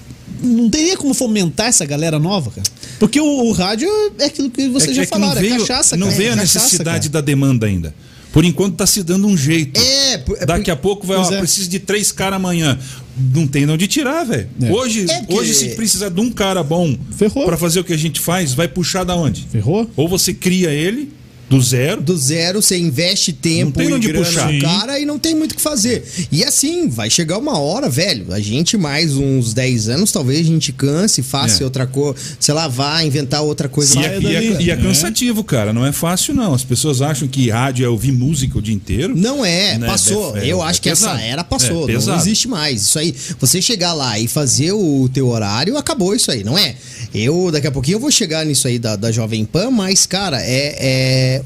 [0.42, 2.66] não teria como fomentar essa galera nova, cara?
[2.98, 3.88] Porque o, o rádio
[4.18, 6.18] é aquilo que vocês É já é falaram, veio, é cachaça, Não cara.
[6.18, 7.22] veio é a cachaça, necessidade cara.
[7.22, 7.94] da demanda ainda.
[8.38, 9.80] Por enquanto tá se dando um jeito.
[9.80, 11.38] É, por- é Daqui porque- a pouco vai, ó, é.
[11.38, 12.78] preciso de três caras amanhã.
[13.34, 14.48] Não tem de onde tirar, velho.
[14.62, 14.70] É.
[14.70, 17.44] Hoje, É porque- hoje, se precisar de um cara bom Ferrou.
[17.46, 19.44] pra fazer o que a gente faz, vai puxar da onde?
[19.50, 19.90] Ferrou?
[19.96, 21.10] Ou você cria ele
[21.48, 22.00] do zero.
[22.02, 24.52] do zero, você investe tempo Não tem e puxar.
[24.52, 26.04] no cara e não tem muito o que fazer.
[26.30, 30.42] E assim, vai chegar uma hora, velho, a gente mais uns 10 anos, talvez a
[30.50, 31.64] gente canse, faça É.
[31.64, 33.98] outra coisa, sei lá, vá inventar outra coisa.
[33.98, 34.76] E é, e é- e é É.
[34.76, 35.72] cansativo, cara.
[35.72, 36.52] Não é fácil, não.
[36.54, 39.16] As pessoas acham que rádio é ouvir música o dia inteiro.
[39.16, 40.36] Não é, Né, passou.
[40.36, 41.16] é- é- Eu é acho que pesado.
[41.18, 41.88] essa era passou.
[41.88, 42.82] É não existe mais.
[42.82, 46.74] Isso aí, você chegar lá e fazer o teu horário, acabou isso aí, não é?
[47.14, 50.40] Eu, daqui a pouquinho, eu vou chegar nisso aí da, da Jovem Pan, mas, cara,
[50.42, 51.37] é, é-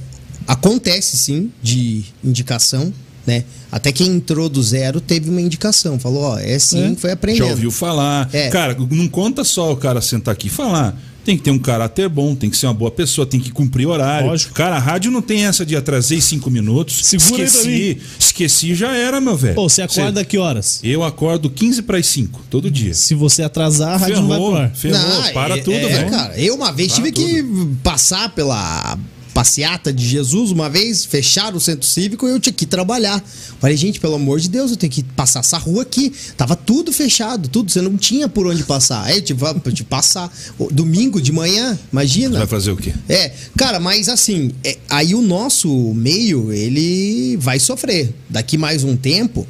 [0.46, 2.92] Acontece sim de indicação,
[3.26, 3.44] né?
[3.70, 5.98] Até quem entrou do zero teve uma indicação.
[5.98, 6.96] Falou, ó, é sim, É.
[6.96, 7.44] foi aprendendo.
[7.46, 8.28] Já ouviu falar.
[8.32, 8.48] É.
[8.48, 10.96] Cara, não conta só o cara sentar aqui e falar.
[11.24, 13.86] Tem que ter um caráter bom, tem que ser uma boa pessoa, tem que cumprir
[13.86, 14.26] horário.
[14.26, 14.52] Lógico.
[14.54, 16.96] Cara, a rádio não tem essa de atrasei cinco minutos.
[17.06, 19.54] Segura esqueci, esqueci já era, meu velho.
[19.54, 20.80] Pô, você acorda a que horas?
[20.82, 22.92] Eu acordo 15 para as 5, todo dia.
[22.92, 24.74] Se você atrasar, a rádio não vai pro ar.
[24.74, 26.10] ferrou, Não, para é- tudo, é, velho.
[26.10, 26.36] cara.
[26.40, 27.44] Eu uma vez Para tive que
[27.84, 28.98] passar pela
[29.32, 33.22] passeata de Jesus uma vez, fecharam o centro cívico e eu tinha que trabalhar.
[33.60, 36.12] Falei, gente, pelo amor de Deus, eu tenho que passar essa rua aqui.
[36.36, 39.04] Tava tudo fechado, tudo, você não tinha por onde passar.
[39.04, 40.32] Aí eu tive que passar.
[40.70, 42.38] Domingo de manhã, imagina.
[42.38, 42.92] Vai fazer o quê?
[43.08, 48.12] É, cara, mas assim, é, aí o nosso meio, ele vai sofrer.
[48.28, 49.46] Daqui mais um tempo,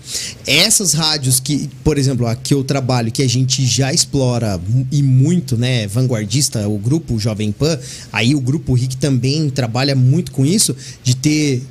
[0.46, 4.60] essas rádios que, por exemplo, a que eu trabalho, que a gente já explora
[4.90, 7.78] e muito, né, vanguardista, o grupo Jovem Pan,
[8.12, 11.62] aí o grupo Rick também trabalha muito com isso, de ter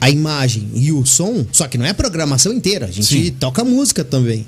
[0.00, 3.30] a imagem e o som, só que não é a programação inteira, a gente Sim.
[3.32, 4.46] toca música também.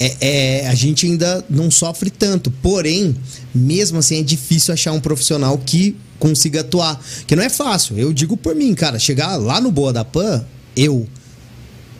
[0.00, 3.16] É, é, a gente ainda não sofre tanto, porém,
[3.52, 7.00] mesmo assim é difícil achar um profissional que consiga atuar.
[7.26, 7.98] Que não é fácil.
[7.98, 10.44] Eu digo por mim, cara, chegar lá no Boa da Pan,
[10.76, 11.06] eu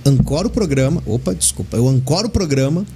[0.06, 1.02] ancoro o programa.
[1.06, 1.76] Opa, desculpa.
[1.76, 2.86] Eu ancoro o programa,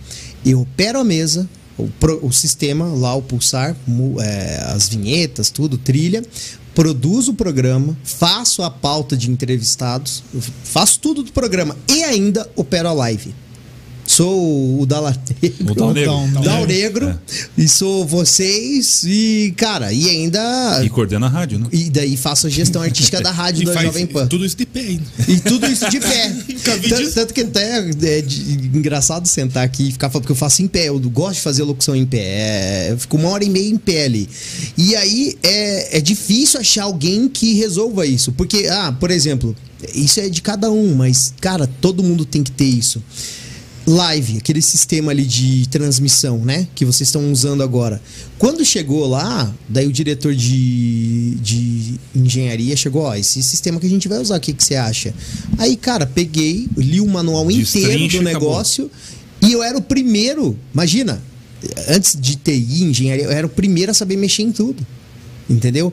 [0.47, 1.49] eu opero a mesa,
[1.79, 3.77] o, pro- o sistema, lá o pulsar,
[4.21, 6.23] é, as vinhetas, tudo, trilha.
[6.75, 10.23] Produzo o programa, faço a pauta de entrevistados,
[10.65, 13.35] faço tudo do programa e ainda opero a live.
[14.15, 15.73] Sou o Dala Negro.
[15.73, 16.13] O Dal Negro.
[16.33, 17.07] Dal- Dal Negro.
[17.07, 17.21] Negro.
[17.57, 19.05] E sou vocês.
[19.07, 20.83] E, cara, e ainda.
[20.85, 21.67] E coordena a rádio, né?
[21.73, 24.27] E daí faço a gestão artística da rádio E da faz Jovem Pan.
[24.27, 25.05] tudo isso de pé ainda.
[25.27, 26.31] E tudo isso de pé.
[26.63, 30.63] Tanto, tanto que até é de- engraçado sentar aqui e ficar falando, porque eu faço
[30.63, 32.19] em pé, eu gosto de fazer locução em pé.
[32.19, 34.29] É, eu fico uma hora e meia em pé ali.
[34.77, 38.31] E aí é, é difícil achar alguém que resolva isso.
[38.33, 39.57] Porque, ah, por exemplo,
[39.95, 43.03] isso é de cada um, mas, cara, todo mundo tem que ter isso.
[43.85, 46.69] Live, aquele sistema ali de transmissão, né?
[46.75, 48.01] Que vocês estão usando agora.
[48.39, 53.91] Quando chegou lá, daí o diretor de, de engenharia chegou, ó, esse sistema que a
[53.91, 55.13] gente vai usar, o que, que você acha?
[55.59, 58.23] Aí, cara, peguei, li o manual inteiro do e acabou.
[58.23, 58.91] negócio
[59.43, 61.21] e eu era o primeiro, imagina,
[61.89, 64.87] antes de TI, engenharia, eu era o primeiro a saber mexer em tudo.
[65.51, 65.93] Entendeu?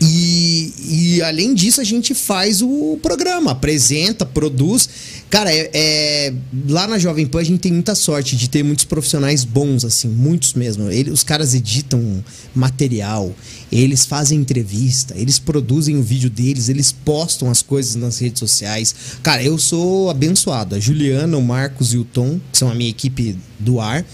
[0.00, 4.88] E, e além disso, a gente faz o programa, apresenta, produz.
[5.28, 6.34] Cara, é, é-
[6.68, 10.08] lá na Jovem Pan a gente tem muita sorte de ter muitos profissionais bons, assim,
[10.08, 10.88] muitos mesmo.
[10.90, 12.24] Ele, os caras editam
[12.54, 13.34] material,
[13.70, 18.94] eles fazem entrevista, eles produzem o vídeo deles, eles postam as coisas nas redes sociais.
[19.22, 20.76] Cara, eu sou abençoado.
[20.76, 24.04] A Juliana, o Marcos e o Tom, que são a minha equipe do ar,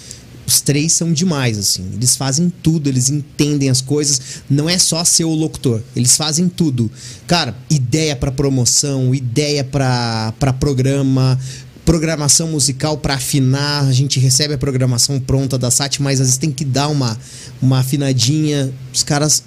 [0.53, 1.85] os três são demais, assim.
[1.95, 4.21] Eles fazem tudo, eles entendem as coisas.
[4.51, 6.91] Não é só ser o locutor, eles fazem tudo.
[7.27, 11.39] Cara, ideia pra promoção, ideia pra programa,
[11.85, 13.85] programação musical pra afinar.
[13.87, 17.19] A gente recebe a programação pronta da SAT, mas às vezes tem que dar uma,
[17.61, 18.73] uma afinadinha.
[18.93, 19.43] Os caras.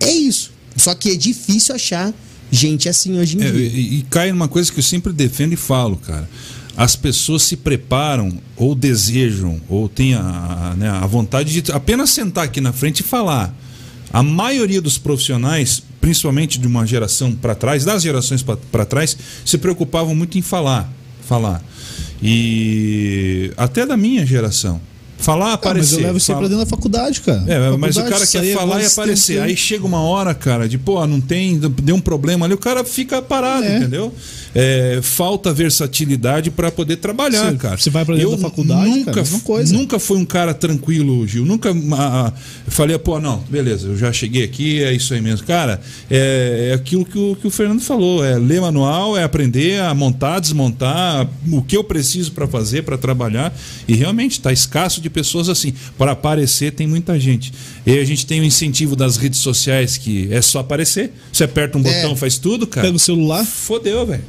[0.00, 0.52] É isso.
[0.76, 2.12] Só que é difícil achar
[2.50, 3.66] gente assim hoje em É, dia.
[3.66, 6.28] e, e cai numa coisa que eu sempre defendo e falo, cara.
[6.76, 12.44] As pessoas se preparam ou desejam ou têm a, né, a vontade de apenas sentar
[12.44, 13.54] aqui na frente e falar.
[14.12, 19.58] A maioria dos profissionais, principalmente de uma geração para trás, das gerações para trás, se
[19.58, 20.92] preocupavam muito em falar,
[21.26, 21.62] falar.
[22.22, 24.80] E até da minha geração.
[25.24, 25.94] Falar, Ah, mas aparecer.
[26.00, 27.44] eu levo isso aí pra dentro da faculdade, cara.
[27.46, 29.40] é, mas o Faculdade, cara quer é falar e aparecer.
[29.40, 32.84] Aí chega uma hora, cara, de pô, não tem, deu um problema ali, o cara
[32.84, 33.78] fica parado, É.
[33.78, 34.12] entendeu?
[34.54, 37.76] É, falta versatilidade pra poder trabalhar, Você- cara.
[37.76, 39.74] você vai pra dentro Eu da faculdade, nunca, cara, mesma coisa.
[39.74, 41.44] Nunca fui um cara tranquilo, Gil.
[41.44, 42.32] Nunca ah, ah,
[42.68, 45.46] falei, pô, não, beleza, eu já cheguei aqui, é isso aí mesmo.
[45.46, 49.80] Cara, é, é aquilo que o, que o Fernando falou: é ler manual, é aprender
[49.80, 53.52] a montar, desmontar, o que eu preciso pra fazer, pra trabalhar.
[53.88, 55.72] E realmente tá escasso de pessoas assim.
[55.96, 57.52] Para aparecer, tem muita gente.
[57.86, 61.12] E a gente tem o incentivo das redes sociais que é só aparecer.
[61.32, 61.84] Você aperta um É.
[61.84, 62.86] botão, faz tudo, cara.
[62.88, 63.44] Pega o celular.
[63.46, 64.24] Fodeu, velho.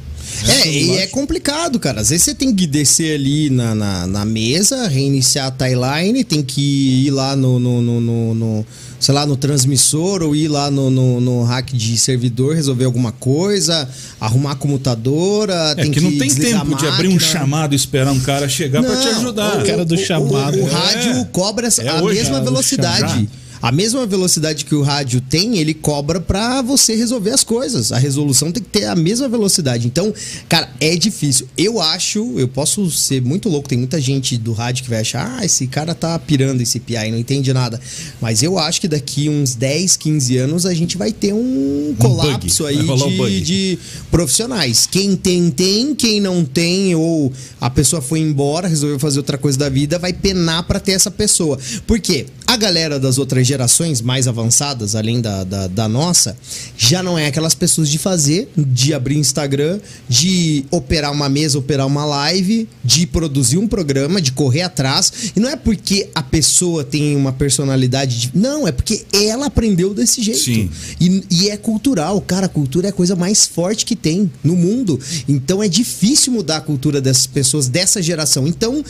[0.48, 2.00] É, e é complicado, cara.
[2.00, 6.42] Às vezes você tem que descer ali na, na, na mesa, reiniciar a timeline, tem
[6.42, 8.66] que ir lá no, no, no, no- no-
[8.98, 13.12] sei lá, no transmissor ou ir lá no, no, no hack de servidor, resolver alguma
[13.12, 13.88] coisa,
[14.20, 17.76] arrumar a comutadora, É tem que que não tem tempo de abrir um chamado e
[17.76, 19.62] esperar um cara chegar pra te ajudar.
[19.62, 20.58] o cara do o- chamado.
[20.58, 20.70] O, o É.
[20.70, 23.28] rádio cobra essa- É a hoje, mesma o velocidade.
[23.66, 27.90] A mesma velocidade que o rádio tem, ele cobra pra você resolver as coisas.
[27.90, 29.88] A resolução tem que ter a mesma velocidade.
[29.88, 30.14] Então,
[30.48, 31.48] cara, é difícil.
[31.58, 33.68] Eu acho, eu posso ser muito louco.
[33.68, 37.10] Tem muita gente do rádio que vai achar, ah, esse cara tá pirando esse PI,
[37.10, 37.80] não entende nada.
[38.20, 42.62] Mas eu acho que daqui uns 10, 15 anos a gente vai ter um colapso
[42.62, 42.72] bug.
[42.72, 43.40] aí um de, bug.
[43.40, 43.78] de
[44.12, 44.86] profissionais.
[44.88, 45.92] Quem tem, tem.
[45.92, 50.12] Quem não tem, ou a pessoa foi embora, resolveu fazer outra coisa da vida, vai
[50.12, 51.58] penar pra ter essa pessoa.
[51.84, 52.26] Por quê?
[52.46, 53.55] A galera das outras gerações
[54.02, 56.36] mais avançadas, além da, da, da nossa,
[56.76, 61.86] já não é aquelas pessoas de fazer, de abrir Instagram, de operar uma mesa, operar
[61.86, 65.32] uma live, de produzir um programa, de correr atrás.
[65.34, 68.18] E não é porque a pessoa tem uma personalidade.
[68.18, 68.30] De...
[68.34, 70.40] Não, é porque ela aprendeu desse jeito.
[70.40, 70.70] Sim.
[71.00, 72.46] E, e é cultural, cara.
[72.46, 74.98] A cultura é a coisa mais forte que tem no mundo.
[75.28, 78.46] Então é difícil mudar a cultura dessas pessoas dessa geração.
[78.46, 78.84] Então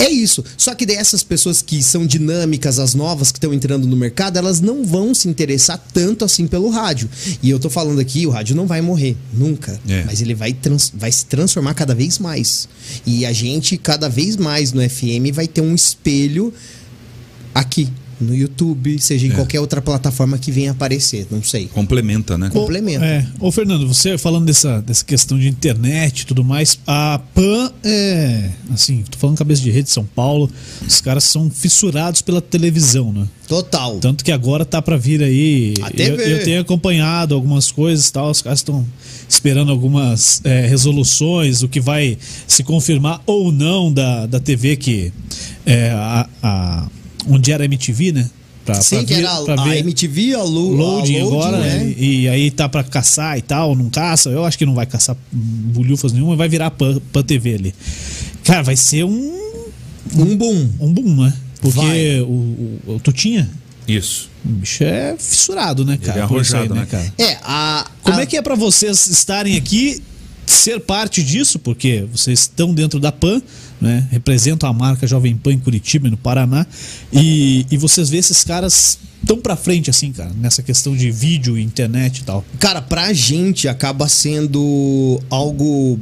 [0.00, 0.42] é isso.
[0.56, 4.60] Só que dessas pessoas que são dinâmicas, as novas que estão entrando no mercado, elas
[4.60, 7.08] não vão se interessar tanto assim pelo rádio.
[7.42, 9.78] E eu tô falando aqui, o rádio não vai morrer, nunca.
[9.88, 10.04] É.
[10.04, 12.68] Mas ele vai, trans- vai se transformar cada vez mais.
[13.06, 16.52] E a gente, cada vez mais no FM, vai ter um espelho
[17.54, 17.88] aqui.
[18.20, 19.34] No YouTube, seja em É.
[19.34, 21.66] qualquer outra plataforma que venha aparecer, não sei.
[21.66, 22.50] Complementa, né?
[22.50, 23.02] Com- complemento.
[23.04, 23.26] É.
[23.40, 28.50] Ô, Fernando, você falando dessa, dessa questão de internet e tudo mais, a PAN é.
[28.72, 30.50] Assim, tô falando cabeça de rede de São Paulo,
[30.86, 33.26] os caras são fissurados pela televisão, né?
[33.48, 33.98] Total.
[33.98, 35.74] Tanto que agora tá pra vir aí.
[35.82, 36.32] A Eu, TV.
[36.34, 38.30] eu tenho acompanhado algumas coisas e tal.
[38.30, 38.86] Os caras estão
[39.28, 42.16] esperando algumas é, resoluções, o que vai
[42.46, 45.12] se confirmar ou não da, da TV que.
[45.66, 46.88] É, a, a-
[47.28, 48.30] onde era a MTV, né?
[48.64, 51.58] Pra, Sim, pra que vir- era pra a ver MTV, a, Lu, loading, a agora,
[51.58, 51.76] né?
[51.84, 51.94] né?
[51.96, 54.28] E, e aí tá pra caçar e tal, não caça.
[54.28, 57.74] Eu acho que não vai caçar bulhufas nenhuma, vai virar Pan, Pan TV ali.
[58.44, 59.38] Cara, vai ser um,
[60.14, 60.68] Um boom.
[60.80, 61.32] um boom, né?
[61.60, 63.48] Porque o, o, o Tutinha,
[63.88, 64.28] Isso.
[64.44, 66.24] o bicho é fissurado, né, cara?
[66.24, 67.12] é por isso aí, arrojado, né, cara?
[67.18, 67.86] É, a.
[68.02, 70.02] Como a- é que é pra vocês estarem aqui,
[70.46, 73.40] ser parte disso, porque vocês estão dentro da PAN,
[73.80, 74.06] né?
[74.10, 76.66] Representam a marca Jovem Pan em Curitiba e no Paraná.
[77.12, 81.58] E, e vocês vê esses caras tão pra frente assim, cara, nessa questão de vídeo,
[81.58, 82.44] internet e tal.
[82.58, 85.98] Cara, pra gente acaba sendo algo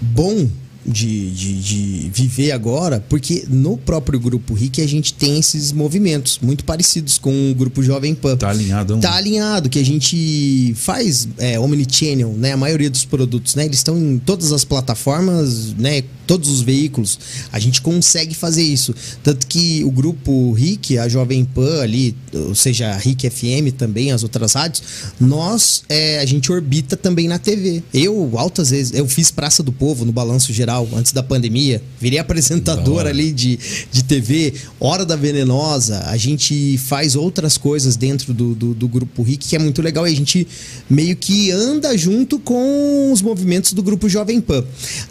[0.00, 0.48] bom
[0.86, 6.38] de, de, de viver agora, porque no próprio grupo RIC a gente tem esses movimentos
[6.42, 8.36] muito parecidos com o grupo Jovem Pan.
[8.36, 8.98] Tá alinhado.
[8.98, 12.52] Tá alinhado, que a gente faz é, omnichannel, né?
[12.52, 13.64] A maioria dos produtos, né?
[13.64, 16.02] Eles estão em todas as plataformas, né?
[16.26, 17.18] todos os veículos,
[17.52, 18.94] a gente consegue fazer isso.
[19.22, 24.12] Tanto que o grupo RIC, a Jovem Pan ali, ou seja, a RIC FM também,
[24.12, 24.82] as outras rádios,
[25.20, 27.82] nós, é, a gente orbita também na TV.
[27.92, 32.18] Eu, altas vezes, eu fiz Praça do Povo no Balanço Geral, antes da pandemia, virei
[32.18, 33.58] apresentador ali de,
[33.90, 39.22] de TV, Hora da Venenosa, a gente faz outras coisas dentro do, do, do grupo
[39.22, 40.46] RIC, que é muito legal, e a gente
[40.88, 44.64] meio que anda junto com os movimentos do grupo Jovem Pan.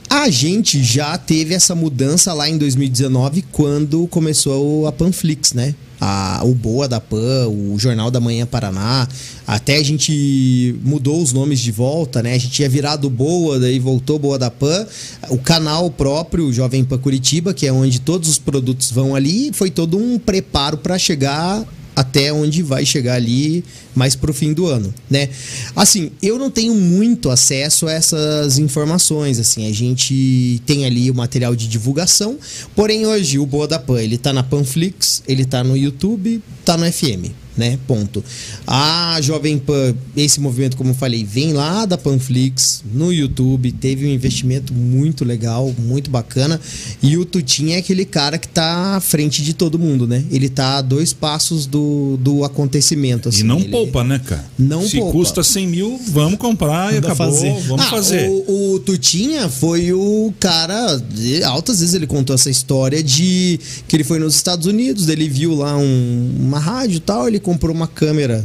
[0.09, 5.75] A gente já teve essa mudança lá em 2019, quando começou a Panflix, né?
[6.05, 9.07] A, o Boa da Pan, o Jornal da Manhã Paraná.
[9.47, 12.33] Até a gente mudou os nomes de volta, né?
[12.33, 14.85] A gente tinha virado Boa, daí voltou Boa da Pan.
[15.29, 19.51] O canal próprio, o Jovem Pan Curitiba, que é onde todos os produtos vão ali,
[19.53, 21.65] foi todo um preparo para chegar
[21.95, 23.63] até onde vai chegar ali
[23.95, 25.29] mais pro fim do ano, né?
[25.75, 31.13] Assim, eu não tenho muito acesso a essas informações, assim, a gente tem ali o
[31.13, 32.37] material de divulgação,
[32.75, 36.75] porém hoje o Boa da Pan, ele tá na Panflix, ele tá no YouTube, tá
[36.75, 37.77] no FM, né?
[37.87, 38.23] Ponto.
[38.65, 44.05] A Jovem Pan, esse movimento, como eu falei, vem lá da Panflix no YouTube, teve
[44.05, 46.59] um investimento muito legal, muito bacana.
[47.01, 50.23] E o Tutinho é aquele cara que tá à frente de todo mundo, né?
[50.31, 53.29] Ele tá a dois passos do, do acontecimento.
[53.29, 53.41] Assim.
[53.41, 54.45] e não Ele- poupa, né, cara?
[54.57, 55.11] Não Se poupa.
[55.11, 57.33] custa 100 mil, vamos comprar e Manda acabou.
[57.33, 57.53] fazer.
[57.67, 58.29] Vamos Ah, fazer.
[58.29, 61.01] O, o Tutinha foi o cara.
[61.45, 65.53] Altas vezes ele contou essa história de que ele foi nos Estados Unidos, ele viu
[65.55, 68.43] lá um- uma rádio e tal, ele comprou uma câmera.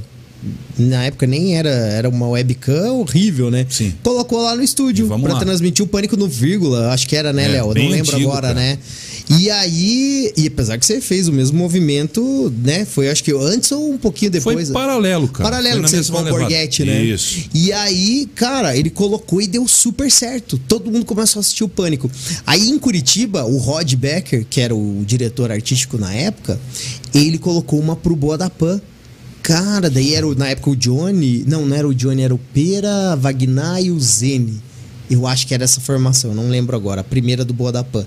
[0.79, 3.67] Na época nem era, era uma webcam horrível, né?
[3.69, 3.93] Sim.
[4.05, 5.41] Colocou lá no estúdio lá.
[5.41, 7.75] transmitir o pânico no vírgula, acho que era, né, É, Léo?
[7.75, 8.55] Não lembro antigo, agora, cara.
[8.61, 8.79] né?
[9.31, 12.85] E aí, e apesar que você fez o mesmo movimento, né?
[12.85, 14.71] Foi acho que antes ou um pouquinho Foi depois.
[14.71, 15.51] paralelo, cara.
[15.51, 16.39] Paralelo, Foi que você mesma com o.
[16.39, 17.03] Borghetti, né?
[17.03, 17.41] Isso.
[17.53, 20.57] E aí, cara, ele colocou e deu super certo.
[20.69, 22.09] Todo mundo começou a assistir o Pânico.
[22.47, 26.59] Aí em Curitiba, o Rod Becker, que era o diretor artístico na época,
[27.13, 28.81] ele colocou uma pro Boa da Pan.
[29.49, 31.43] Cara, daí era na época o Johnny.
[31.47, 34.61] Não, não era o Johnny, era o Pera, Wagner e o Zene.
[35.11, 37.01] Eu acho que era essa formação, não lembro agora.
[37.01, 38.05] A primeira do Boa da Pan.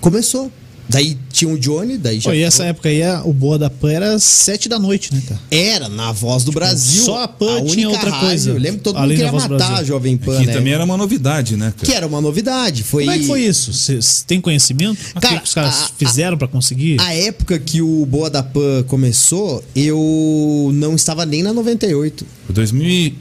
[0.00, 0.50] Começou.
[0.88, 2.28] Daí tinha o Johnny, daí já.
[2.30, 5.22] Pô, e essa época aí, a- o Boa da Pan era sete da noite, né,
[5.26, 5.40] cara?
[5.50, 7.04] Era, na voz do Brasil.
[7.04, 8.26] só a Pan tinha única outra rádio.
[8.28, 9.82] coisa, Eu lembro que todo mundo além da queria Voz do matar Brasil.
[9.82, 10.52] a Jovem Pan, Que né?
[10.52, 11.86] também era uma novidade, né, cara?
[11.90, 12.82] Que era uma novidade.
[12.84, 13.04] Foi...
[13.04, 13.72] Como é que foi isso?
[13.72, 14.98] Vocês têm conhecimento?
[15.16, 17.00] O que Cara, os caras a- fizeram pra conseguir?
[17.00, 22.26] A época que o Boa da Pan começou, eu não estava nem na 98.
[22.50, 23.14] 2000, e-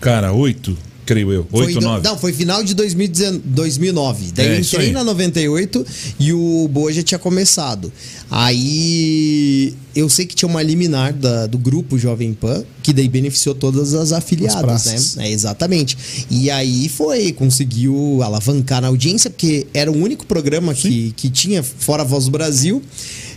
[0.00, 0.76] cara, 8,
[1.08, 1.46] creio eu.
[1.50, 2.04] 8, foi, 9.
[2.06, 4.32] Não, foi final de 2019, 2009.
[4.34, 5.86] Daí É, eu entrei na 98
[6.20, 7.90] e o Boa já tinha começado.
[8.30, 13.54] Aí eu sei que tinha uma liminar da- do grupo Jovem Pan, que daí beneficiou
[13.54, 15.16] todas as afiliadas, praças.
[15.16, 15.28] né?
[15.28, 15.96] É, exatamente.
[16.30, 21.62] E aí foi, conseguiu alavancar na audiência, porque era o único programa que, que tinha,
[21.62, 22.82] fora a Voz do Brasil.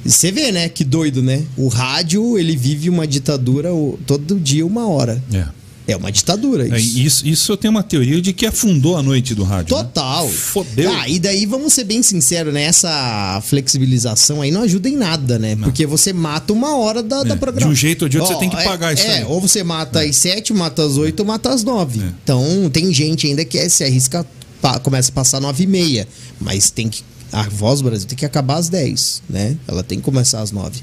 [0.06, 0.68] Você vê, né?
[0.68, 1.44] Que doido, né?
[1.56, 3.70] O rádio, ele vive uma ditadura
[4.06, 5.24] todo dia, uma hora.
[5.34, 5.46] É.
[5.92, 7.00] É uma ditadura É, isso.
[7.00, 9.76] isso, isso eu tenho uma teoria de que afundou a noite do rádio.
[9.76, 9.84] né?
[9.84, 10.28] Total.
[10.30, 10.92] Fodeu.
[10.94, 12.64] Ah, e daí vamos ser bem sinceros, né?
[12.64, 15.56] Essa flexibilização aí não ajuda em nada, né?
[15.56, 17.68] Porque você mata uma hora da, da É, programa.
[17.68, 19.24] de um jeito ou de outro você tem que é- pagar isso É, aí.
[19.26, 22.00] ou você mata às sete, mata às oito, ou mata às nove.
[22.02, 22.10] É.
[22.24, 24.26] Então tem gente ainda que se arrisca,
[24.62, 26.08] pa- começa a passar nove e meia.
[26.40, 27.04] Mas tem que.
[27.32, 29.56] A Voz do Brasil tem que acabar às 10, né?
[29.68, 30.80] Ela tem que começar às 9.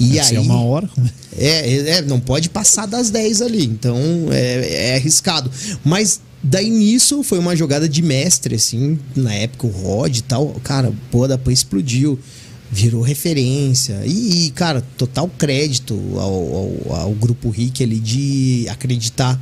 [0.00, 0.26] E Deve aí.
[0.26, 0.88] ser uma hora.
[1.36, 3.64] É, é, é, não pode passar das 10 ali.
[3.64, 3.96] Então
[4.30, 5.50] é, é arriscado.
[5.84, 10.48] Mas daí nisso foi uma jogada de mestre, assim, na época o Rod e tal.
[10.64, 12.18] Cara, pô, da Pan explodiu.
[12.74, 14.00] Virou referência.
[14.04, 16.32] E, e, cara, total crédito ao,
[16.88, 19.38] ao, ao grupo Rick ali de acreditar.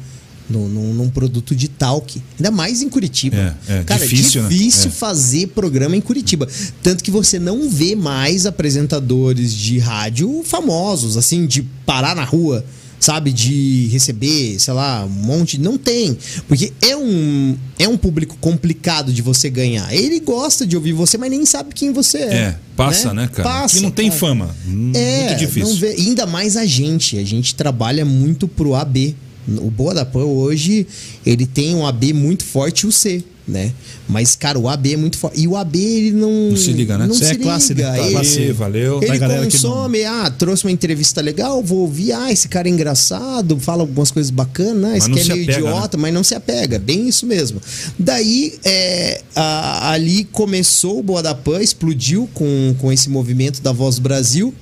[0.51, 2.21] No, num, num produto de talk.
[2.39, 3.57] Ainda mais em Curitiba.
[3.69, 4.49] É, é, Cara, difícil, né?
[4.49, 4.91] difícil É.
[4.91, 6.49] fazer programa em Curitiba.
[6.83, 12.65] Tanto que você não vê mais apresentadores de rádio famosos, assim, de parar na rua,
[12.99, 13.33] sabe?
[13.33, 15.57] De receber, sei lá, um monte.
[15.59, 16.19] Não tem.
[16.49, 19.93] Porque é um, é um público complicado de você ganhar.
[19.95, 22.35] Ele gosta de ouvir você, mas nem sabe quem você é.
[22.35, 23.49] É, passa, né, cara?
[23.49, 23.77] Passa.
[23.77, 24.19] que não tem passa.
[24.19, 24.55] fama.
[24.67, 25.69] Hum, É, Muito difícil.
[25.69, 27.17] não vê- ainda mais a gente.
[27.19, 29.15] A gente trabalha muito pro AB.
[29.59, 30.87] O Boa da Pan hoje,
[31.27, 33.73] ele tem um AB muito forte e o C, né?
[34.09, 35.41] Mas, cara, o AB é muito forte.
[35.41, 36.51] E o AB, ele não.
[36.51, 37.07] Não se liga, né?
[37.07, 37.83] Não Isso se é classe, né?
[37.91, 37.99] liga.
[38.05, 38.53] Ele- classe.
[38.53, 39.01] valeu.
[39.03, 42.71] Ele galera que consome, ah, trouxe uma entrevista legal, vou ouvir, ah, esse cara é
[42.71, 45.69] engraçado, fala algumas coisas bacanas, esse não cara é se meio apega, né?
[45.71, 47.61] idiota, mas não se apega, bem isso mesmo.
[47.99, 53.73] Daí, é, a- ali começou o Boa da Pan, explodiu com, com esse movimento da
[53.73, 54.55] Voz do Brasil,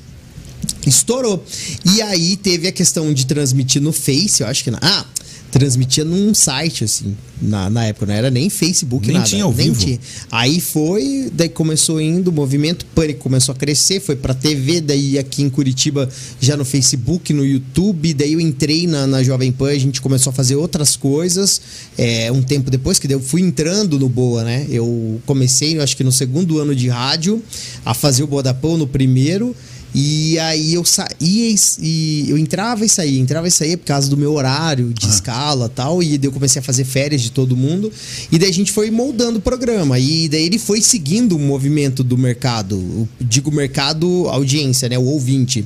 [0.87, 1.45] estourou.
[1.85, 4.71] E aí teve a questão de transmitir no Face, eu acho que...
[4.71, 5.05] Na, ah,
[5.51, 8.07] transmitia num site, assim, na, na época.
[8.07, 9.29] Não era nem Facebook, Nem nada.
[9.29, 9.85] tinha ao nem vivo.
[9.85, 9.99] tinha.
[10.31, 15.19] Aí foi, daí começou indo, o movimento Pânico começou a crescer, foi pra TV, daí
[15.19, 16.09] aqui em Curitiba,
[16.41, 20.31] já no Facebook, no YouTube, daí eu entrei na, na Jovem Pan, a gente começou
[20.31, 21.61] a fazer outras coisas.
[21.97, 24.67] É, um tempo depois, que daí eu fui entrando no Boa, né?
[24.69, 27.43] Eu comecei, eu acho que no segundo ano de rádio,
[27.85, 29.55] a fazer o Boa da Pão no primeiro.
[29.95, 34.17] E aí eu saía e, eu entrava e saía, entrava e saía por causa do
[34.17, 36.03] meu horário de escala e tal.
[36.03, 37.91] E daí eu comecei a fazer férias de todo mundo.
[38.31, 39.99] E daí a gente foi moldando o programa.
[39.99, 42.77] E daí ele foi seguindo o movimento do mercado.
[42.77, 44.99] o- digo mercado audiência, né?
[44.99, 45.65] O ouvinte.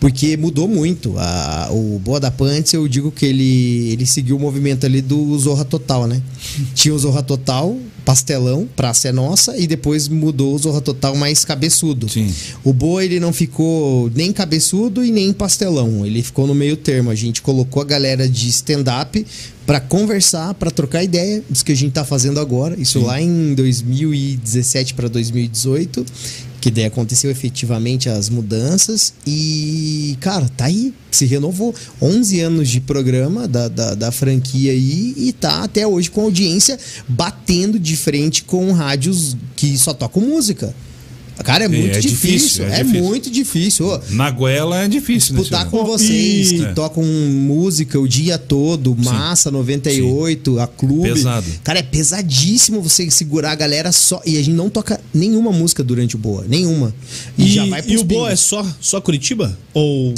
[0.00, 1.14] Porque mudou muito.
[1.18, 5.00] A- o Boa da Pan, antes eu digo que ele, ele seguiu o movimento ali
[5.00, 6.22] do Zorra Total, né?
[6.74, 11.44] Tinha o Zorra Total, pastelão, praça é nossa, e depois mudou o Zorra Total mais
[11.44, 12.08] cabeçudo.
[12.08, 12.32] Sim.
[12.62, 17.10] O Boa ele não ficou nem cabeçudo e nem pastelão, ele ficou no meio termo.
[17.10, 19.24] A gente colocou a galera de stand-up
[19.66, 22.78] pra conversar, pra trocar ideia, isso que a gente tá fazendo agora.
[22.78, 26.04] Isso lá em 2017 para 2018,
[26.64, 31.74] que daí aconteceu efetivamente as mudanças e, cara, tá aí, se renovou.
[32.00, 36.78] 11 anos de programa da, da, da franquia aí e tá até hoje com audiência
[37.06, 40.74] batendo de frente com rádios que só tocam música.
[41.42, 43.02] Cara, é muito é difícil, difícil, é é, difícil.
[43.04, 44.00] muito difícil.
[44.10, 45.40] Na goela é difícil, né?
[45.40, 46.72] disputar com vocês E- que É.
[46.72, 51.12] tocam música o dia todo, Massa 98, a Clube.
[51.12, 51.46] Pesado.
[51.62, 54.22] Cara, é pesadíssimo você segurar a galera só.
[54.24, 56.94] E a gente não toca nenhuma música durante o Boa, nenhuma.
[57.36, 59.58] E, E, já vai e pros o Boa é só, só Curitiba?
[59.72, 60.14] Ou.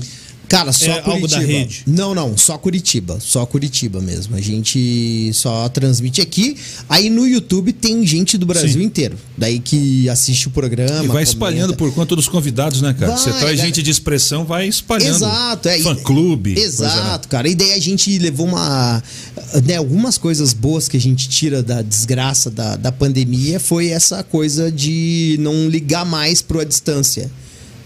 [0.49, 1.13] Cara, só é Curitiba.
[1.13, 1.83] algo da rede?
[1.87, 3.19] Não, não, só Curitiba.
[3.21, 4.37] Só Curitiba mesmo.
[4.37, 6.57] A gente só transmite aqui.
[6.89, 8.87] Aí no YouTube tem gente do Brasil Sim.
[8.87, 9.17] inteiro.
[9.37, 11.05] Daí que assiste o programa.
[11.05, 11.77] E vai espalhando comenta.
[11.77, 13.13] por conta dos convidados, né, cara?
[13.13, 13.67] Vai, Você traz né?
[13.67, 15.17] gente de expressão, vai espalhando.
[15.17, 15.79] Exato, é.
[15.81, 16.59] Fã clube.
[16.59, 17.49] Exato, cara.
[17.49, 19.03] E daí a gente levou uma.
[19.65, 24.23] Né, algumas coisas boas que a gente tira da desgraça da, da pandemia foi essa
[24.23, 27.31] coisa de não ligar mais pro a distância.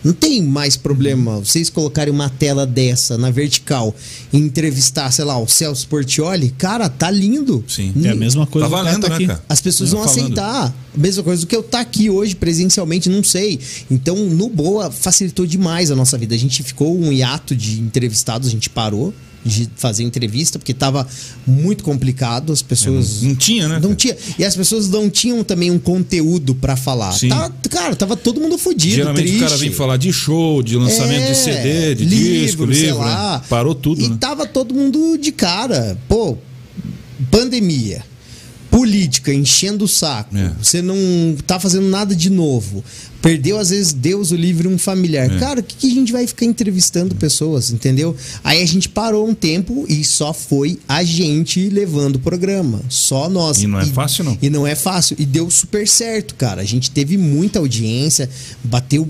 [0.03, 3.94] Não tem mais problema vocês colocarem uma tela dessa na vertical
[4.32, 6.55] e entrevistar, sei lá, o Celso Portioli.
[6.57, 7.62] Cara, tá lindo.
[7.68, 7.92] Sim.
[8.05, 9.26] É a mesma coisa Tá cara valendo, tá né, aqui.
[9.26, 9.42] cara?
[9.48, 10.22] As pessoas Tá vão falando.
[10.22, 10.74] aceitar.
[10.96, 13.61] Mesma coisa do que eu estar aqui hoje presencialmente, não sei.
[13.90, 16.34] Então, no Boa, facilitou demais a nossa vida.
[16.34, 19.14] A gente ficou um hiato de entrevistados, a gente parou
[19.45, 21.07] de fazer entrevista, porque tava
[21.47, 22.53] muito complicado.
[22.53, 23.22] As pessoas.
[23.22, 23.78] Não tinha, né?
[23.82, 24.16] Não tinha.
[24.38, 27.12] E as pessoas não tinham também um conteúdo pra falar.
[27.12, 27.28] Sim.
[27.30, 28.95] Tá- cara, tava todo mundo fudido.
[28.97, 29.43] Geralmente triste.
[29.43, 32.99] o cara vem falar de show, de lançamento de É, CD, de disco, sei livro.
[32.99, 33.38] lá.
[33.38, 33.45] né?
[33.49, 34.16] Parou tudo, E né?
[34.20, 35.97] tava todo mundo de cara.
[36.09, 36.36] Pô,
[37.30, 38.05] pandemia.
[38.70, 40.36] Política enchendo o saco.
[40.36, 40.53] É.
[40.62, 40.97] Você não
[41.45, 42.84] tá fazendo nada de novo.
[43.22, 45.30] Perdeu, às vezes, Deus o livre um familiar.
[45.30, 45.38] É.
[45.38, 48.16] Cara, o que, que a gente vai ficar entrevistando pessoas, entendeu?
[48.42, 52.80] Aí a gente parou um tempo e só foi a gente levando o programa.
[52.88, 53.62] Só nós.
[53.62, 54.38] E não é fácil, não.
[54.40, 55.16] E não é fácil.
[55.18, 56.62] E deu super certo, cara.
[56.62, 58.28] A gente teve muita audiência,
[58.64, 59.06] bateu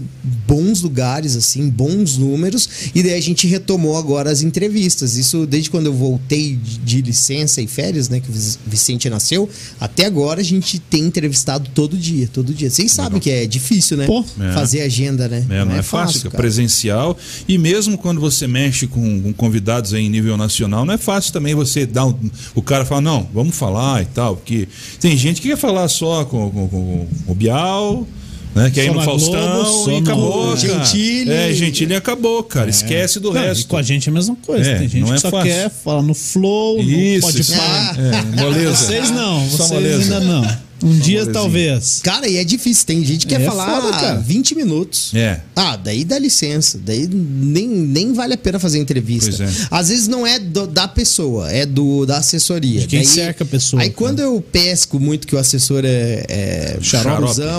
[0.46, 2.68] bons lugares, assim, bons números.
[2.94, 5.16] E daí a gente retomou agora as entrevistas.
[5.16, 8.20] Isso desde quando eu voltei de licença e férias, né?
[8.20, 9.48] Que o Vic- Vicente nasceu,
[9.78, 12.70] até agora a gente tem entrevistado todo dia, todo dia.
[12.70, 13.99] Vocês sabem que é difícil, né?
[14.06, 14.24] Pô.
[14.40, 14.52] É.
[14.52, 15.44] Fazer agenda, né?
[15.50, 16.36] É, não, é, fácil, cara.
[16.42, 17.16] presencial.
[17.48, 21.32] E mesmo quando você mexe com, com convidados aí em nível nacional, não é fácil
[21.32, 22.14] também você dar um,
[22.54, 24.36] o cara falar, não, vamos falar e tal.
[24.36, 24.68] Porque
[25.00, 28.06] tem gente que quer falar só com, com- com o Bial.
[28.52, 30.56] Né, que aí no Faustão Globo, só e no- acabou, cara.
[30.56, 31.30] Gentili.
[31.30, 32.68] É, Gentili acabou, cara.
[32.68, 33.60] Esquece do Não, resto.
[33.62, 34.68] E com a gente é a mesma coisa.
[34.68, 35.52] É, Tem gente não é que só fácil.
[35.52, 37.54] quer falar no flow, Isso, no pode isso.
[37.54, 38.74] É, moleza.
[38.74, 40.58] Vocês não, vocês ainda não.
[40.82, 42.00] Um dia talvez.
[42.02, 42.86] Cara, e é difícil.
[42.86, 44.20] Tem gente que quer É falar foda, cara.
[44.20, 45.12] 20 minutos.
[45.14, 45.40] É.
[45.54, 46.78] Ah, daí dá licença.
[46.84, 49.30] Daí nem, nem vale a pena fazer entrevista.
[49.36, 49.66] Pois é.
[49.70, 52.80] Às vezes não é do- da pessoa, é do da assessoria.
[52.80, 53.96] De quem Daí- cerca a pessoa, Aí cara.
[53.98, 56.78] quando eu pesco muito que o assessor é, é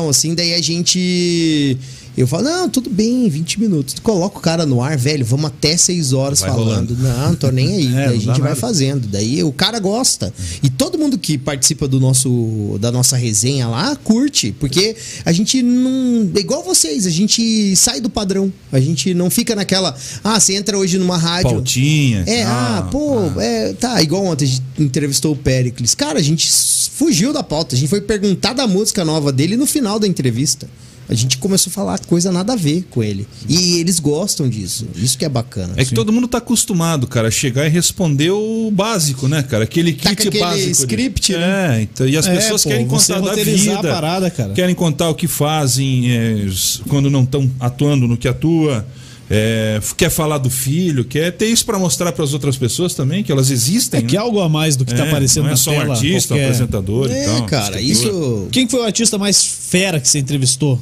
[0.10, 1.78] assim, daí a gente.
[2.18, 3.96] Eu falo, não, tudo bem, 20 minutos.
[4.00, 6.66] Coloca o cara no ar, velho, vamos até 6 horas Vai falando.
[6.66, 6.98] rolando.
[6.98, 7.92] Não, não tô nem aí.
[8.02, 8.56] É, daí a gente vai nada.
[8.56, 9.08] fazendo.
[9.08, 10.34] Daí o cara gosta.
[10.64, 14.96] E todo mundo que participa do nosso da nossa resenha lá curte, porque
[15.26, 18.52] a gente não, igual vocês, a gente sai do padrão.
[18.72, 21.52] A gente não fica naquela, ah, você entra hoje numa rádio.
[21.52, 22.24] Pautinha.
[22.26, 25.94] É, ah, pô, é, tá, igual ontem a gente entrevistou o Pericles.
[25.94, 26.50] Cara, a gente
[26.92, 27.76] fugiu da pauta.
[27.76, 30.68] A gente foi perguntar da música nova dele no final da entrevista.
[31.12, 33.28] A gente começou a falar coisa nada a ver com ele.
[33.50, 34.88] E eles gostam disso.
[34.96, 35.74] Isso que é bacana.
[35.76, 39.66] É que todo mundo tá acostumado, cara, a chegar e responder o básico, né, cara?
[39.66, 40.72] Aquele Tá kit com aquele básico.
[40.72, 41.82] script, é, né?
[41.82, 43.78] então, e as É, pessoas pô, querem contar da vida.
[43.80, 44.54] a parada, cara.
[44.54, 46.48] Querem contar o que fazem é,
[46.88, 48.86] quando não estão atuando no que atua.
[49.34, 53.24] é, quer falar do filho, quer ter isso para mostrar para as outras pessoas também,
[53.24, 54.00] que elas existem.
[54.00, 54.26] É que é né?
[54.26, 55.86] algo a mais do que tá É, aparecendo não é na só tela.
[55.88, 57.46] um artista, um qualquer- apresentador e É, tal.
[57.46, 58.40] cara, escritor.
[58.42, 58.48] isso.
[58.52, 60.78] Quem foi o artista mais fera que você entrevistou?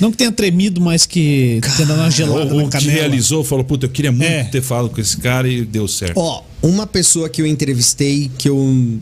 [0.00, 2.92] Não que tenha tremido, mas que tenha dado uma gelada Ou, na canela.
[2.92, 4.44] realizou, falou, puta, eu queria muito É.
[4.44, 6.14] ter falado com esse cara e deu certo.
[6.18, 8.98] Ó, uma pessoa que eu entrevistei que eu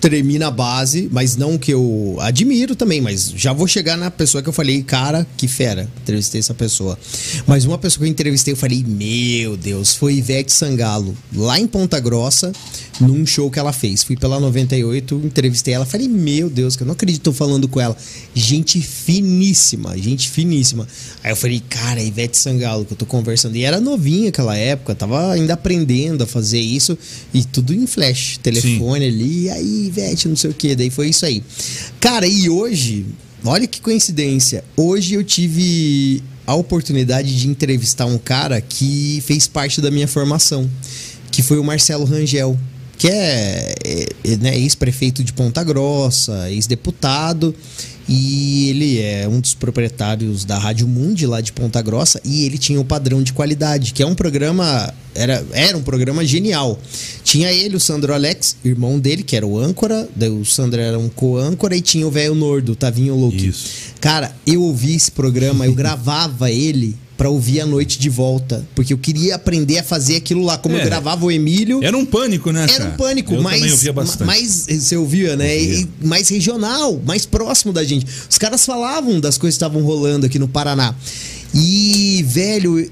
[0.00, 4.42] tremi na base, mas não que eu admiro também, mas já vou chegar na pessoa
[4.42, 6.98] que eu falei, cara, que fera, entrevistei essa pessoa.
[7.46, 11.66] Mas uma pessoa que eu entrevistei, eu falei, meu Deus, foi Ivete Sangalo, lá em
[11.66, 12.52] Ponta Grossa,
[13.00, 14.02] num show que ela fez.
[14.02, 17.80] Fui pela 98, entrevistei ela, falei, meu Deus, que eu não acredito tô falando com
[17.80, 17.96] ela.
[18.34, 20.86] Gente finíssima, gente finíssima.
[21.24, 23.56] Aí eu falei, cara, Ivete Sangalo, que eu tô conversando.
[23.56, 26.96] E era novinha aquela época, tava ainda aprendendo a fazer isso,
[27.34, 31.08] e tudo em flash, telefone ali, e aí, Ivete, não sei o que, daí foi
[31.08, 31.42] isso aí.
[32.00, 33.06] Cara, e hoje,
[33.44, 39.80] olha que coincidência, hoje eu tive a oportunidade de entrevistar um cara que fez parte
[39.80, 40.70] da minha formação,
[41.30, 42.58] que foi o Marcelo Rangel,
[42.96, 47.54] que é, é, né, ex-prefeito de Ponta Grossa, ex-deputado,
[48.08, 52.58] e ele é um dos proprietários da Rádio Mundi lá de Ponta Grossa, e ele
[52.58, 56.78] tinha o padrão de qualidade, que é um programa, era, era um programa genial.
[57.24, 60.08] Tinha ele, o Sandro Alex, irmão dele, que era o âncora,
[60.40, 63.16] o Sandro era um co-âncora, e tinha o velho Nordo, o Tavinho.
[63.34, 63.68] Isso.
[64.00, 68.92] Cara, eu ouvi esse programa, eu gravava ele pra ouvir a noite de volta, porque
[68.92, 70.80] eu queria aprender a fazer aquilo lá, como É.
[70.80, 71.82] eu gravava o Emílio.
[71.82, 74.26] Era um pânico, né, Era um pânico, eu mais, também ouvia bastante.
[74.26, 74.66] mais.
[74.68, 75.50] Você ouvia, né?
[75.54, 75.78] Ouvia.
[76.02, 78.06] E mais regional, mais próximo da gente.
[78.28, 80.94] Os caras falavam das coisas que estavam rolando aqui no Paraná.
[81.54, 82.90] E, velho,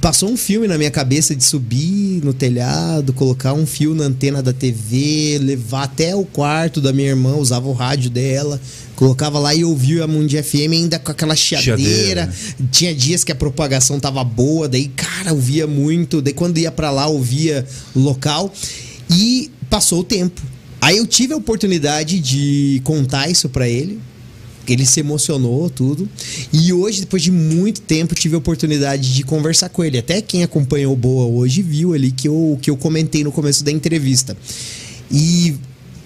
[0.00, 4.40] passou um filme na minha cabeça de subir no telhado, colocar um fio na antena
[4.40, 8.60] da TV, levar até o quarto da minha irmã, usava o rádio dela.
[8.98, 11.78] Colocava lá e ouvia a Mundi FM ainda com aquela chiadeira.
[11.78, 12.34] Chiadeira.
[12.72, 16.20] Tinha dias que a propagação tava boa, daí, cara, ouvia muito.
[16.20, 18.52] Daí, quando ia pra lá, ouvia local.
[19.08, 20.42] E passou o tempo.
[20.80, 24.00] Aí eu tive a oportunidade de contar isso pra ele.
[24.66, 26.08] Ele se emocionou, tudo.
[26.52, 29.96] E hoje, depois de muito tempo, tive a oportunidade de conversar com ele.
[29.96, 33.70] Até quem acompanhou Boa hoje viu ali que eu, que eu comentei no começo da
[33.70, 34.36] entrevista.
[35.08, 35.54] E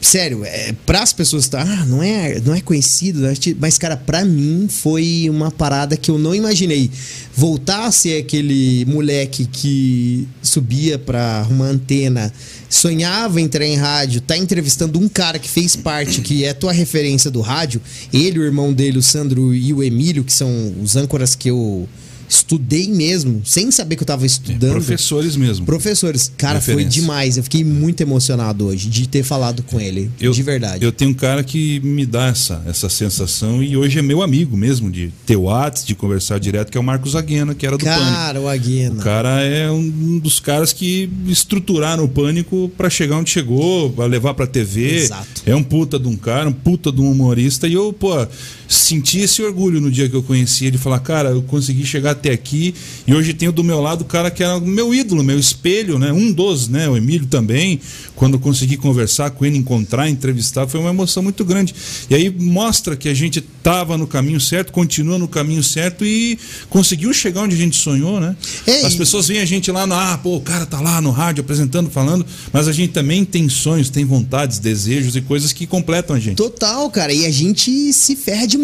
[0.03, 3.35] sério, é, para as pessoas tá, ah, não é, não é conhecido, né?
[3.59, 6.91] mas cara, para mim foi uma parada que eu não imaginei
[7.35, 12.33] voltar a ser aquele moleque que subia para uma antena,
[12.69, 16.73] sonhava em entrar em rádio, tá entrevistando um cara que fez parte, que é tua
[16.73, 17.81] referência do rádio,
[18.13, 21.89] ele, o irmão dele, o Sandro e o Emílio, que são os âncoras que eu
[22.33, 24.73] estudei mesmo, sem saber que eu tava estudando.
[24.73, 25.67] Professores mesmo.
[25.67, 27.01] Professores, cara, foi Referência.
[27.03, 27.37] demais.
[27.37, 30.11] Eu fiquei muito emocionado hoje de ter falado com ele.
[30.19, 30.85] de verdade.
[30.85, 34.57] Eu tenho um cara que me dá essa, essa sensação e hoje é meu amigo
[34.57, 37.85] mesmo, de ter WhatsApp, de conversar direto, que é o Marcos Aguena, que era do
[37.85, 38.01] Pânico.
[38.03, 38.95] cara, o Aguena.
[39.01, 44.07] O cara é um dos caras que estruturaram o pânico pra chegar onde chegou, pra
[44.07, 44.97] levar pra TV.
[44.97, 45.43] Exato.
[45.45, 47.67] É um puta de um cara, um puta de um humorista.
[47.69, 48.27] E eu, pô,
[48.73, 52.33] senti esse orgulho no dia que eu conheci ele, falar, cara, eu consegui chegar até
[52.33, 52.75] aqui
[53.07, 55.99] e hoje tenho do meu lado o cara que era o meu ídolo, meu espelho,
[55.99, 56.13] né?
[56.13, 56.89] Um dos, né?
[56.89, 57.79] O Emílio também.
[58.17, 61.75] Quando eu consegui conversar com ele, encontrar, entrevistar, foi uma emoção muito grande.
[62.09, 66.39] E aí mostra que a gente tava no caminho certo, continua no caminho certo e
[66.71, 68.35] conseguiu chegar onde a gente sonhou, né?
[68.67, 71.11] É, As pessoas veem a gente lá no, ah, pô, o cara tá lá no
[71.11, 75.67] rádio apresentando, falando, mas a gente também tem sonhos, tem vontades, desejos e coisas que
[75.67, 76.37] completam a gente.
[76.37, 77.13] Total, cara.
[77.13, 78.62] E a gente se ferra demais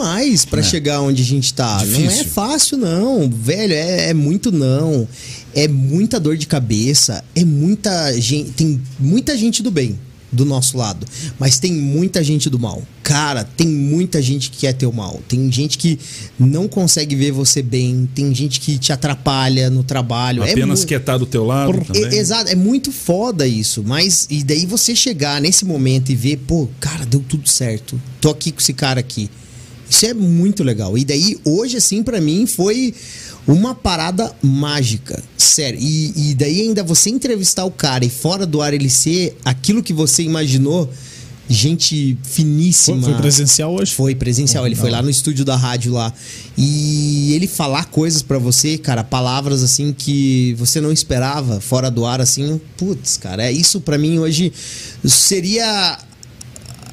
[0.48, 0.62] pra É.
[0.62, 1.76] chegar onde a gente tá.
[1.84, 2.24] Não é Difícil.
[2.26, 3.28] fácil, não.
[3.30, 5.06] Velho, é, é muito não.
[5.54, 7.24] É muita dor de cabeça.
[7.34, 8.50] É muita gente.
[8.52, 9.98] Tem muita gente do bem
[10.30, 11.06] do nosso lado.
[11.38, 12.82] Mas tem muita gente do mal.
[13.02, 15.22] Cara, tem muita gente que quer teu mal.
[15.26, 15.98] Tem gente que
[16.38, 18.06] não consegue ver você bem.
[18.14, 20.42] Tem gente que te atrapalha no trabalho.
[20.44, 22.18] É Apenas mu- quer estar do teu lado E- também.
[22.18, 23.82] Exato, é muito foda isso.
[23.82, 27.98] Mas, e daí você chegar nesse momento e ver, pô, cara, deu tudo certo.
[28.20, 29.30] Tô aqui com esse cara aqui.
[29.88, 30.96] Isso é muito legal.
[30.98, 32.94] E daí, hoje, assim, pra mim, foi
[33.46, 35.22] uma parada mágica.
[35.36, 35.78] Sério.
[35.80, 39.82] E, e daí ainda você entrevistar o cara e fora do ar ele ser aquilo
[39.82, 40.88] que você imaginou.
[41.50, 43.00] Gente finíssima.
[43.00, 43.94] Foi, foi presencial hoje?
[43.94, 46.12] Foi presencial, ele foi lá no estúdio da rádio lá.
[46.58, 52.04] E ele falar coisas pra você, cara, palavras assim que você não esperava, fora do
[52.04, 52.60] ar assim.
[52.76, 54.52] Putz, cara, é isso pra mim hoje
[55.06, 55.98] seria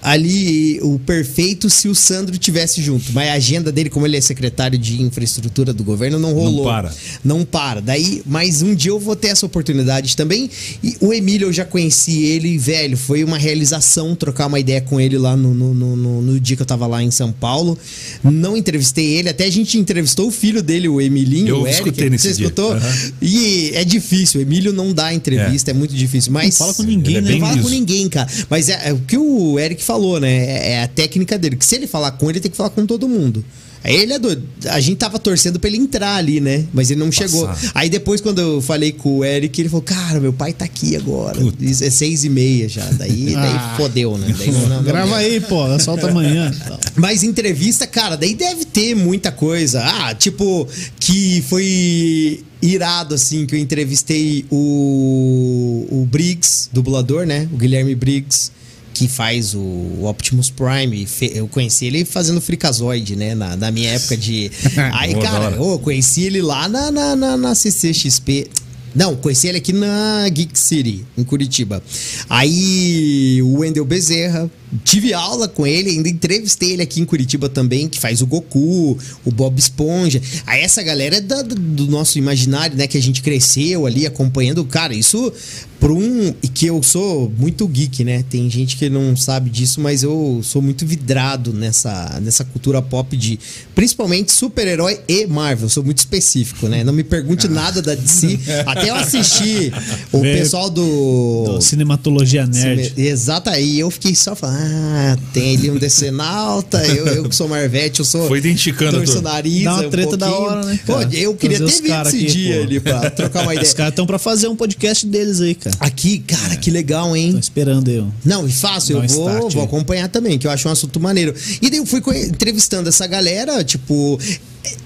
[0.05, 3.11] ali o perfeito se o Sandro tivesse junto.
[3.11, 6.57] Mas a agenda dele, como ele é secretário de infraestrutura do governo, não rolou.
[6.57, 6.93] Não para.
[7.23, 7.81] Não para.
[7.81, 10.47] Daí, mas um dia eu vou ter essa oportunidade também.
[10.83, 12.95] E o Emílio, eu já conheci ele, velho.
[12.95, 16.55] Foi uma realização trocar uma ideia com ele lá no, no, no, no- no dia
[16.55, 17.77] que eu tava lá em São Paulo.
[18.23, 21.79] Não entrevistei ele, até a gente entrevistou o filho dele, o Emilinho, Eu o Eric.
[21.79, 22.43] escutei nesse Você dia.
[22.45, 22.73] escutou?
[22.73, 23.11] Aham.
[23.21, 24.39] E é difícil.
[24.39, 26.31] O Emílio não dá entrevista, é, muito difícil.
[26.31, 27.31] Mas fala com ninguém, é né?
[27.31, 27.69] não fala com liso.
[27.69, 28.27] ninguém, cara.
[28.49, 30.33] Mas é, é o que o Eric falou, né?
[30.45, 31.55] É, é a técnica dele.
[31.55, 33.43] Que se ele falar com ele, tem que falar com todo mundo.
[33.83, 34.41] Aí ele é doido.
[34.69, 36.65] A gente tava torcendo pra ele entrar ali, né?
[36.73, 37.47] Mas ele não chegou.
[37.75, 40.95] Aí depois, quando eu falei com o Eric, ele falou: Cara, meu pai tá aqui
[40.95, 41.37] agora.
[41.61, 42.83] Isso É seis e meia já.
[42.93, 43.75] Daí, daí Ah.
[43.77, 44.33] fodeu, né?
[44.35, 45.15] Daí não- não- não Grava deu.
[45.17, 46.51] aí, pô, solta amanhã.
[46.95, 49.83] Mas entrevista, cara, daí deve ter muita coisa.
[49.83, 50.67] Ah, tipo,
[50.99, 57.47] que foi irado, assim, que eu entrevistei o, o Briggs, dublador, né?
[57.53, 58.51] O Guilherme Briggs,
[58.95, 61.05] que faz o Optimus Prime.
[61.33, 63.35] Eu conheci ele fazendo Freakazoid, né?
[63.35, 64.49] Na, na minha época de.
[64.93, 68.47] Aí, Boa, cara, eu conheci ele lá na, na, na, na CCXP.
[68.95, 71.83] Não, conheci ele aqui na Geek City, em Curitiba.
[72.29, 74.49] Aí o Wendel Bezerra,
[74.83, 78.97] tive aula com ele, ainda entrevistei ele aqui em Curitiba também, que faz o Goku,
[79.23, 80.21] o Bob Esponja.
[80.45, 82.87] Aí essa galera é da- do nosso imaginário, né?
[82.87, 84.63] Que a gente cresceu ali acompanhando.
[84.65, 85.31] Cara, isso
[85.79, 86.33] por um.
[86.41, 88.23] E que eu sou muito geek, né?
[88.29, 93.15] Tem gente que não sabe disso, mas eu sou muito vidrado nessa, nessa cultura pop
[93.15, 93.39] de.
[93.73, 95.67] Principalmente super-herói e Marvel.
[95.69, 96.83] Sou muito específico, né?
[96.83, 98.39] Não me pergunte nada da DC.
[98.65, 99.71] Até eu assisti
[100.11, 101.43] o Vê- pessoal do.
[101.55, 102.93] Do Cinematologia Nerd.
[102.97, 107.47] Exato, aí eu fiquei só falando, ah, tem ali um decenalta, eu, eu que sou
[107.47, 108.27] Marvete, eu sou.
[108.27, 109.63] Foi identificando torço nariz.
[109.63, 112.55] Dá uma um treta da hora, né, Pô, eu queria ter vindo esse aqui, dia
[112.57, 112.63] pô.
[112.63, 113.67] ali pra trocar uma ideia.
[113.67, 115.75] Os caras estão pra fazer um podcast deles aí, cara.
[115.79, 117.33] Aqui, cara, que legal, hein?
[117.33, 118.07] Tô esperando eu.
[118.23, 121.33] Não, e fácil, eu vou, start vou acompanhar também, que eu acho um assunto maneiro.
[121.61, 124.19] E daí eu fui entrevistando essa galera, tipo.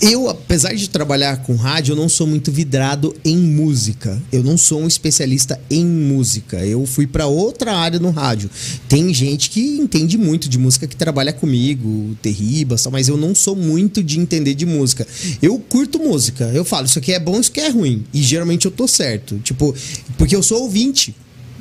[0.02, 4.22] Eu, apesar de trabalhar com rádio, eu não sou muito vidrado em música.
[4.32, 6.66] Eu não sou um especialista em música.
[6.66, 8.50] Eu fui pra outra área no rádio.
[8.88, 13.56] Tem gente que entende muito de música que trabalha comigo, tal, mas eu não sou
[13.56, 15.08] muito de entender de música.
[15.42, 16.46] Eu curto música.
[16.54, 18.06] Eu falo, isso aqui é bom, isso aqui é ruim.
[18.14, 19.40] E geralmente eu tô certo.
[19.44, 19.76] Tipo,
[20.18, 21.16] porque eu sou ouvinte.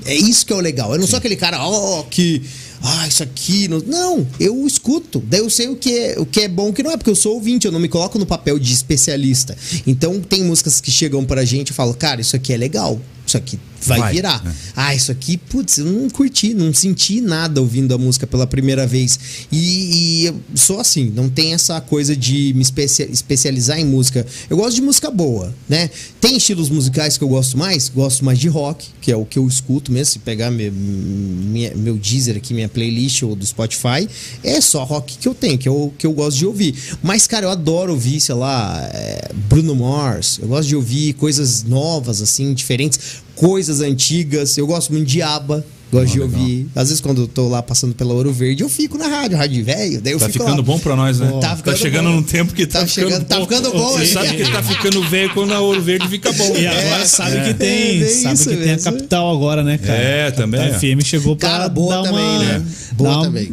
[0.05, 0.93] É isso que é o legal.
[0.93, 2.43] Eu não sou aquele cara, ó, que.
[2.83, 3.69] Ah, isso aqui.
[3.69, 5.23] Não, não, eu escuto.
[5.27, 7.11] Daí eu sei o que, é, o que é bom o que não é, porque
[7.11, 9.57] eu sou ouvinte, eu não me coloco no papel de especialista.
[9.87, 13.01] Então tem músicas que chegam pra gente e falam, cara, isso aqui é legal.
[13.29, 14.43] Isso aqui vai, Vai, virar.
[14.43, 14.55] né?
[14.75, 18.87] Ah, isso aqui, putz, eu não curti, não senti nada ouvindo a música pela primeira
[18.87, 19.19] vez.
[19.53, 24.27] E, e sou assim, não tem essa coisa de me especia- especializar em música.
[24.49, 25.91] Eu gosto de música boa, né?
[26.21, 29.39] Tem estilos musicais que eu gosto mais, gosto mais de rock, que é o que
[29.39, 30.13] eu escuto mesmo.
[30.15, 34.09] Se pegar meu, minha- meu Deezer aqui, minha playlist ou do Spotify,
[34.43, 36.75] é só rock que eu tenho, que eu, que eu gosto de ouvir.
[37.03, 41.63] Mas, cara, eu adoro ouvir, sei lá, é, Bruno Mars, eu gosto de ouvir coisas
[41.63, 44.57] novas, assim, diferentes, coisas antigas.
[44.59, 45.65] Eu gosto muito de ABBA.
[45.91, 46.39] Gosto Ah, de legal.
[46.41, 46.67] ouvir.
[46.77, 49.65] Às vezes, quando eu tô lá passando pela Ouro Verde, eu fico na rádio, rádio
[49.65, 50.03] velho.
[50.03, 50.63] Daí eu Tá fico ficando lá.
[50.63, 51.33] bom pra nós, né?
[51.41, 52.17] Tá ficando chegando bom.
[52.17, 53.27] num tempo que tá, Tá ficando chegando- bom.
[53.29, 56.55] tá ficando bom, Você sabe que tá ficando velho quando a Ouro Verde fica bom.
[56.59, 59.99] E agora sabe que tem, É, sabe isso que tem a capital agora, né, cara?
[59.99, 62.63] É, também, A FM chegou pra Cara, boa dar também, uma, né?
[62.93, 63.53] Boa dar uma- também.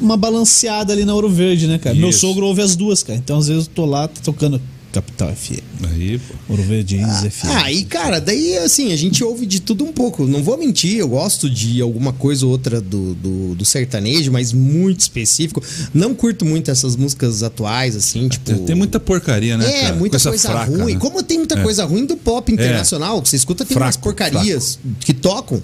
[0.00, 1.94] Uma balanceada ali na Ouro Verde, né, cara?
[1.94, 2.18] Meu Isso.
[2.18, 3.16] sogro ouve as duas, cara.
[3.16, 4.60] Então às vezes eu tô lá tá tocando
[4.92, 5.60] Capital FM.
[5.90, 6.34] Aí, pô.
[6.48, 7.46] Ouro Verde Ah, FM.
[7.50, 10.26] ah, e cara, daí assim, a gente ouve de tudo um pouco.
[10.26, 14.52] Não vou mentir, eu gosto de alguma coisa ou outra do, do, do sertanejo, mas
[14.52, 15.62] muito específico.
[15.92, 18.44] Não curto muito essas músicas atuais, assim, tipo.
[18.46, 19.70] Tem, tem muita porcaria, né?
[19.70, 19.96] É, cara?
[19.96, 20.94] muita coisa, fraca, ruim.
[20.94, 20.98] né?
[21.00, 24.78] Como tem muita coisa ruim do pop internacional, que você escuta, tem Fraco, umas porcarias
[25.00, 25.62] que tocam.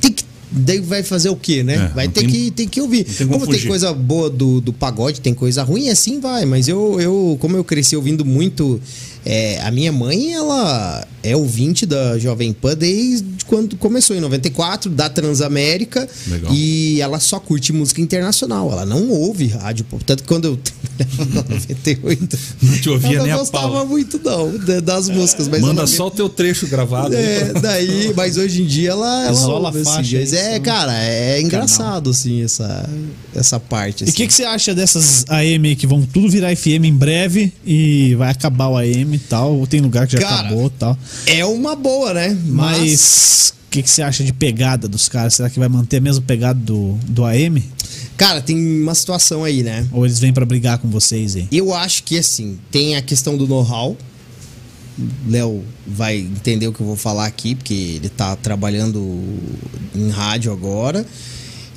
[0.00, 0.19] Tem que.
[0.52, 1.90] Daí vai fazer o quê, né?
[1.90, 3.04] É, vai ter, tem- que, ter que ouvir.
[3.04, 6.44] tem como como tem coisa boa do, do pagode, tem coisa ruim, assim vai.
[6.44, 8.80] Mas eu, eu como eu cresci ouvindo muito.
[9.24, 14.90] é, a minha mãe, ela é ouvinte da Jovem Pan desde quando começou, em 94,
[14.90, 16.08] da Transamérica.
[16.28, 16.52] Legal.
[16.54, 18.70] E ela só curte música internacional.
[18.70, 19.84] Ela não ouve rádio.
[19.84, 20.02] pop.
[20.04, 20.58] Tanto que quando eu
[20.96, 22.38] trabalhava em 98.
[22.62, 23.86] Não te ouvia ela nem não a gostava pau.
[23.86, 25.48] muito, não, da- das músicas.
[25.48, 27.14] Mas Manda ela só o teu trecho gravado.
[27.14, 30.92] é, daí, mas hoje em dia ela, ela Isola ouve, assim, faixa, mas é, cara,
[31.02, 32.88] é engraçado assim essa
[33.34, 34.12] essa parte E assim.
[34.12, 37.52] o que, que você acha dessas AM aí que vão tudo virar FM em breve
[37.64, 39.56] e vai acabar o AM e tal?
[39.56, 40.98] Ou tem lugar que já Cara, acabou e tal?
[41.26, 42.36] É uma boa, né?
[42.46, 45.34] Mas, o que, que você acha de pegada dos caras?
[45.34, 47.62] Será que vai manter a mesma pegada do, do AM?
[48.20, 49.88] cara, tem uma situação aí, né?
[49.90, 51.48] Ou eles vêm pra brigar com vocês aí?
[51.50, 53.96] Eu acho que assim, tem a questão do know-how.
[55.26, 59.00] Léo vai entender o que eu vou falar aqui, porque ele tá trabalhando
[59.94, 61.06] em rádio agora.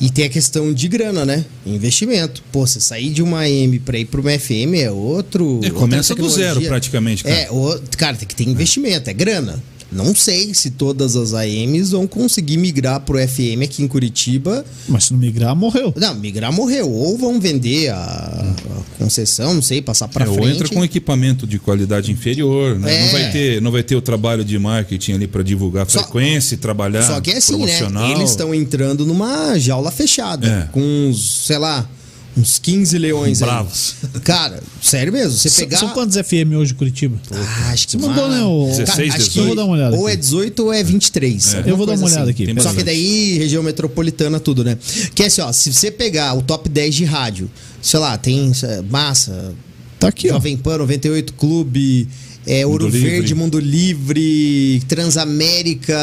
[0.04, 1.46] E tem a questão de grana, né?
[1.66, 2.44] Investimento.
[2.52, 5.62] Pô, você sair de uma AM pra ir pra uma FM é outro.
[5.64, 7.34] É, começa do zero, praticamente, cara.
[7.34, 9.64] É, o, cara, tem que ter investimento, é grana.
[9.94, 14.65] Não sei se todas as AMs vão conseguir migrar pro FM aqui em Curitiba.
[14.88, 15.94] Mas se não migrar, morreu.
[15.95, 16.90] Não, migrar morreu.
[16.90, 20.49] Ou vão vender a, a concessão, não sei, passar pra É, ou frente.
[20.56, 22.94] entra com equipamento de qualidade inferior, né?
[22.94, 23.03] É.
[23.06, 26.56] Não, vai ter, não vai ter o trabalho de marketing ali para divulgar Só- frequência,
[26.56, 27.60] e trabalhar Só que é assim, né?
[27.78, 28.11] promocional.
[28.11, 30.48] Eles estão entrando numa jaula fechada.
[30.48, 30.70] É.
[30.72, 31.88] Com uns, sei lá,
[32.35, 33.47] uns 15 leões aí.
[33.47, 33.95] Bravos.
[34.23, 35.38] Cara, sério mesmo.
[35.38, 35.77] Você São- pegar.
[35.77, 37.18] São quantos FM hoje em Curitiba?
[37.31, 38.43] Ah, acho que Você mandou, né?
[38.43, 38.65] O...
[38.68, 39.31] 16, Cara, acho 18.
[39.31, 41.53] que Eu vou dar uma olhada Ou é 18 ou é 23.
[41.55, 41.64] É.
[41.68, 42.31] Eu vou dar uma olhada assim.
[42.31, 42.45] aqui.
[42.45, 42.77] Tem Só bastante.
[42.77, 44.77] que daí, região metropolitana, tudo, né?
[45.14, 47.49] Que é assim, ó, se você pegar o top 10 de rádio,
[47.81, 48.51] sei lá, tem
[48.89, 49.53] Massa,
[49.99, 50.34] Tá aqui, ó.
[50.34, 52.07] Jovem Pan, 98 Clube,
[52.45, 53.10] é, Ouro Mundo Livre.
[53.10, 55.95] Verde, Mundo Livre, Transamérica,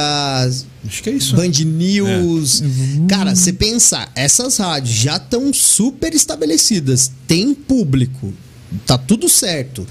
[0.86, 1.36] Acho que é isso.
[1.36, 1.42] né?
[1.42, 2.62] Band News.
[3.08, 8.32] Cara, você pensar, essas rádios já estão super estabelecidas, tem público,
[8.86, 9.86] tá tudo certo.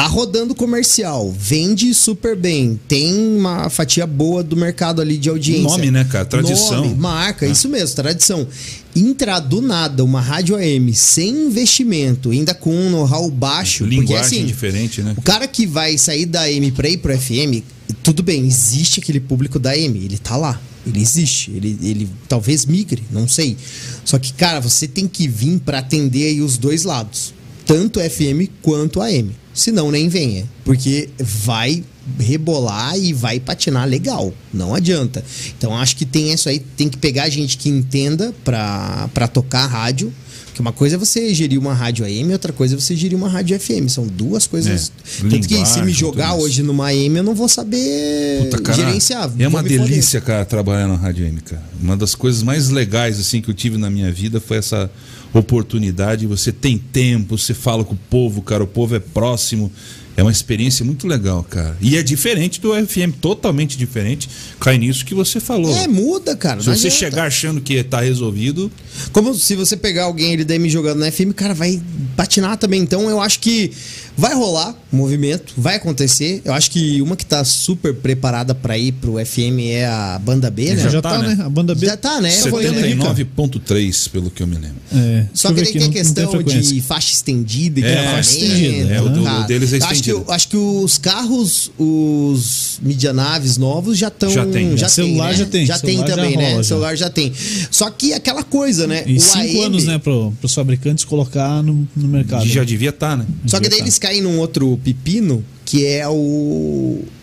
[0.00, 5.68] Tá rodando comercial, vende super bem, tem uma fatia boa do mercado ali de audiência.
[5.76, 6.24] Nome, né, cara?
[6.24, 6.84] Tradição.
[6.86, 7.50] Nome, marca, É.
[7.50, 8.48] isso mesmo, tradição.
[8.96, 14.38] Entrar do nada uma rádio AM sem investimento, ainda com um know-how baixo, porque Linguagem
[14.38, 15.12] assim, diferente, né?
[15.18, 17.62] o cara que vai sair da AM pra ir pro FM,
[18.02, 20.58] tudo bem, existe aquele público da AM, ele tá lá.
[20.86, 23.54] Ele existe, ele, ele talvez migre, não sei.
[24.02, 27.34] Só que, cara, você tem que vir pra atender aí os dois lados.
[27.66, 29.38] Tanto FM quanto AM.
[29.60, 30.48] Senão nem venha.
[30.64, 31.84] Porque vai
[32.18, 34.32] rebolar e vai patinar legal.
[34.54, 35.22] Não adianta.
[35.58, 39.66] Então acho que tem isso aí, tem que pegar gente que entenda pra, pra tocar
[39.66, 40.10] rádio.
[40.46, 43.28] Porque uma coisa é você gerir uma rádio AM, outra coisa é você gerir uma
[43.28, 43.88] rádio FM.
[43.88, 44.90] São duas coisas.
[45.18, 48.78] É, Tanto que se me jogar hoje numa AM, eu não vou saber Puta, cara,
[48.78, 49.30] gerenciar.
[49.38, 51.62] É uma delícia, cara, trabalhar na Rádio M, cara.
[51.78, 54.90] Uma das coisas mais legais assim que eu tive na minha vida foi essa
[55.32, 56.26] oportunidade.
[56.26, 59.70] Você tem tempo, você fala com o povo, cara, o povo é próximo.
[60.16, 61.76] É uma experiência muito legal, cara.
[61.80, 64.28] E é diferente do FM, totalmente diferente.
[64.58, 65.74] Cai nisso que você falou.
[65.74, 66.60] É, muda, cara.
[66.60, 66.94] Se você adianta.
[66.96, 68.70] chegar achando que tá resolvido,
[69.12, 71.80] Como se você pegar alguém ele daí me jogando na FM, cara, vai
[72.16, 72.82] patinar também.
[72.82, 73.72] Então eu acho que
[74.16, 76.42] vai rolar o movimento, vai acontecer.
[76.44, 80.50] Eu acho que uma que tá super preparada pra ir pro FM é a banda
[80.50, 80.82] B, né?
[80.82, 81.34] Já, Já tá, tá, né?
[81.34, 81.44] né?
[81.44, 81.86] A banda B.
[81.86, 82.30] Já tá, né?
[82.40, 83.14] Eu vou indo ali, cara.
[83.14, 84.76] 79.3, pelo que eu me lembro.
[84.92, 86.74] É, Só deixa que daí tem a questão frequência.
[86.74, 88.16] de faixa estendida e É, gravamento.
[88.16, 90.24] faixa estendida, é, o do- o deles é acho que, estendido.
[90.32, 94.30] acho que os carros, os medianaves novos já estão.
[94.30, 94.76] Já tem.
[94.76, 95.38] Já Celular tem, né?
[95.38, 96.50] já tem, Já tem celular já também, né?
[96.50, 96.68] rola, já.
[96.68, 97.32] Celular já tem.
[97.70, 99.04] Só que aquela coisa, né?
[99.06, 102.46] E O cinco AM anos, né, pro, pros fabricantes colocar no, no mercado.
[102.46, 103.26] Já devia estar, né?
[103.46, 106.12] Só que daí Devia eles caem num outro pepino, que é o,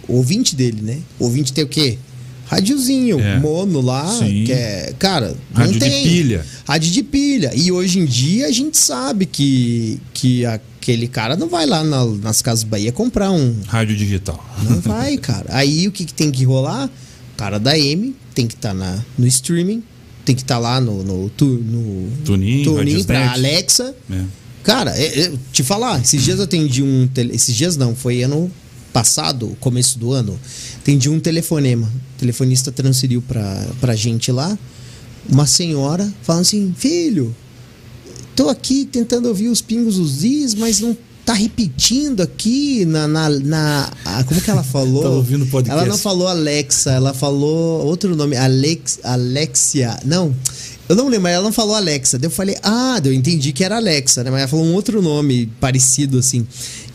[0.08, 0.98] o ouvinte dele, né?
[1.20, 1.98] O ouvinte tem o quê?
[2.48, 3.40] Rádiozinho, É.
[3.40, 4.44] mono lá, Sim.
[4.46, 4.94] que é.
[4.98, 6.04] Cara, Rádio não de tem.
[6.04, 6.46] pilha.
[6.68, 7.52] Rádio de pilha.
[7.56, 12.06] E hoje em dia a gente sabe que, que aquele cara não vai lá na-
[12.06, 13.56] nas Casas Bahia comprar um.
[13.68, 14.44] Rádio digital.
[14.64, 15.46] Não vai, cara.
[15.50, 16.86] Aí o que, que tem que rolar?
[17.34, 19.84] O cara da M tem que estar no streaming,
[20.26, 23.32] tem que estar lá no, no, tu- no Tunin, tuning pra.
[23.34, 23.94] Alexa.
[24.10, 24.22] É.
[24.64, 27.08] Cara, é- é, te falar, esses dias eu atendi um.
[27.14, 27.36] Tele...
[27.36, 28.52] Esses dias não, foi ano
[28.94, 30.40] passado, começo do ano.
[30.78, 31.88] Atendi um telefonema.
[32.16, 34.58] O telefonista transferiu pra, pra gente lá.
[35.30, 37.36] Uma senhora falando assim: Filho,
[38.36, 40.96] tô aqui tentando ouvir os pingos dos is, mas não
[41.26, 43.08] tá repetindo aqui na.
[43.08, 45.04] na, na- a- como que ela falou?
[45.04, 45.80] Tá ouvindo podcast.
[45.82, 50.00] Ela não falou Alexa, ela falou outro nome, Alex, Alexia.
[50.06, 50.34] Não,
[50.88, 52.18] eu não lembro, mas ela não falou Alexa.
[52.18, 54.32] Daí eu falei, ah, eu entendi que era Alexa, né?
[54.32, 56.48] Mas ela falou um outro nome parecido assim.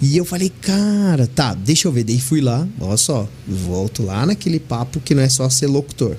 [0.03, 2.03] E eu falei, cara, tá, deixa eu ver.
[2.05, 6.17] Daí fui lá, olha só, volto lá naquele papo que não é só ser locutor.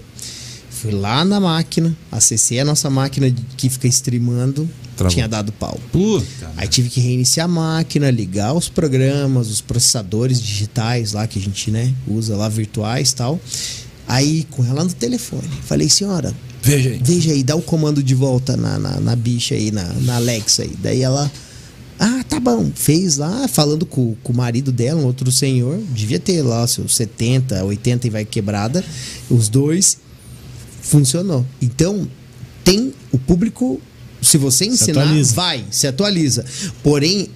[0.69, 5.13] Fui lá na máquina, acessei a nossa máquina que fica streamando, Travou.
[5.13, 5.79] tinha dado pau.
[5.91, 6.51] Puta.
[6.57, 11.41] Aí tive que reiniciar a máquina, ligar os programas, os processadores digitais lá que a
[11.41, 13.39] gente, né, usa lá virtuais e tal.
[14.07, 17.01] Aí com ela no telefone, falei, senhora, Veja aí.
[17.03, 20.63] veja aí, dá o comando de volta na, na, na bicha aí, na, na Alexa
[20.63, 20.71] aí.
[20.81, 21.31] Daí ela,
[21.99, 26.19] ah, tá bom, fez lá, falando com, com o marido dela, um outro senhor, devia
[26.19, 28.83] ter lá seus 70, 80 e vai quebrada,
[29.29, 29.97] os dois,
[30.81, 31.45] funcionou.
[31.61, 32.07] Então,
[32.63, 33.81] tem o público,
[34.21, 35.33] se você ensinar, atualiza.
[35.33, 36.45] vai, se atualiza.
[36.81, 37.29] Porém,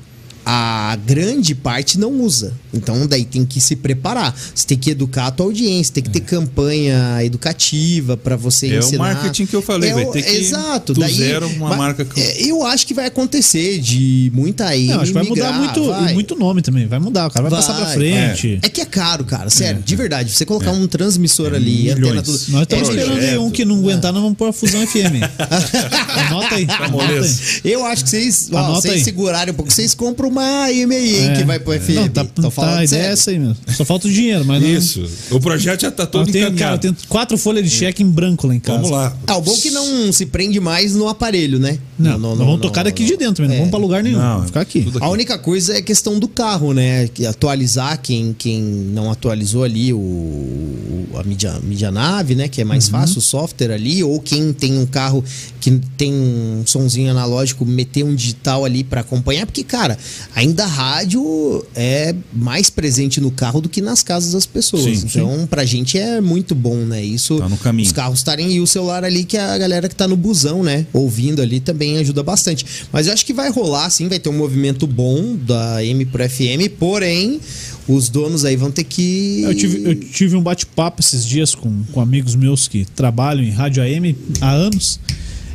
[0.49, 2.53] a grande parte não usa.
[2.73, 4.33] Então daí tem que se preparar.
[4.55, 8.75] Você tem que educar a tua audiência, tem que ter campanha educativa para você É
[8.75, 9.13] o ensinar.
[9.13, 10.93] marketing que eu falei, É vai o- ter que Exato.
[10.93, 14.67] do daí, zero uma mas, marca que- é, Eu acho que vai acontecer de muita
[14.67, 14.87] aí.
[14.87, 16.13] Não, acho que vai mudar muito, vai.
[16.13, 16.87] muito nome também.
[16.87, 18.59] Vai mudar, o cara vai, passar pra Vai, frente.
[18.61, 19.49] É que é caro, cara.
[19.49, 20.31] Sério, de verdade.
[20.31, 22.23] Você colocar um transmissor ali, antena milhões.
[22.25, 22.51] tudo.
[22.53, 25.19] Nós estamos é esperando um que não aguentar, nós vamos pôr a Fusão FM.
[26.29, 26.67] Anota aí.
[26.69, 27.35] Anota aí.
[27.65, 29.03] Eu acho que vocês, ó, vocês aí.
[29.03, 31.37] segurarem um pouco, vocês compram uma AM aí, hein, É.
[31.37, 31.95] que vai pro FM.
[31.95, 33.13] Não, tá, Tô tá, falando a ideia é sério.
[33.13, 33.57] essa aí mesmo.
[33.75, 34.69] Só falta o dinheiro, mas não.
[34.69, 35.03] Isso.
[35.31, 38.09] O projeto já tá todo Eu tenho, cara, eu tenho quatro folhas de cheque em
[38.09, 38.77] branco lá em casa.
[38.79, 39.15] Vamos lá.
[39.27, 41.77] Ah, o bom é que não se prende mais no aparelho, né?
[41.97, 43.57] Não, nós vamos tocar daqui de dentro, mas não É.
[43.59, 44.19] vamos pra lugar nenhum.
[44.19, 44.81] Não, ficar aqui.
[44.83, 47.07] tudo A única coisa é a questão do carro, né?
[47.07, 52.47] Que atualizar quem, quem não atualizou ali o, a mídia, mídia nave, né?
[52.47, 55.23] Que é mais fácil o software ali, ou quem tem um carro
[55.59, 59.97] que tem um sonzinho analógico, meter um digital ali pra acompanhar, porque, cara,
[60.35, 64.83] ainda a rádio é mais presente no carro do que nas casas das pessoas.
[64.83, 67.03] Sim, então, pra gente é muito bom, né?
[67.03, 67.85] Isso Tá no caminho.
[67.87, 70.85] os carros estarem e o celular ali, que a galera que tá no busão, né?
[70.93, 72.65] Ouvindo ali também ajuda bastante.
[72.91, 76.27] Mas eu acho que vai rolar, sim, vai ter um movimento bom da M pro
[76.29, 77.39] FM, porém,
[77.87, 79.41] os donos aí vão ter que.
[79.43, 83.49] Eu tive, eu tive um bate-papo esses dias com, com amigos meus que trabalham em
[83.51, 84.99] rádio AM há anos.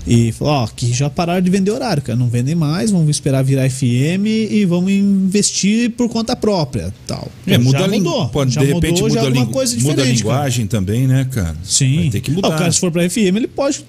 [0.06, 2.18] E falou, ó, que já pararam de vender horário, cara.
[2.18, 6.92] Não vendem mais, vamos esperar virar FM e vamos investir por conta própria.
[7.06, 7.30] Tal.
[7.46, 8.28] É, muda já a mudou.
[8.28, 10.22] Pode, já de repente mudou, já muda, a, alguma lingu- coisa muda a diferente.
[10.24, 10.34] cara.
[10.34, 11.56] linguagem também, né, cara?
[11.62, 11.96] Sim.
[12.00, 12.48] Vai ter que Ah, mudar.
[12.48, 13.84] o cara, se for pra FM, ele pode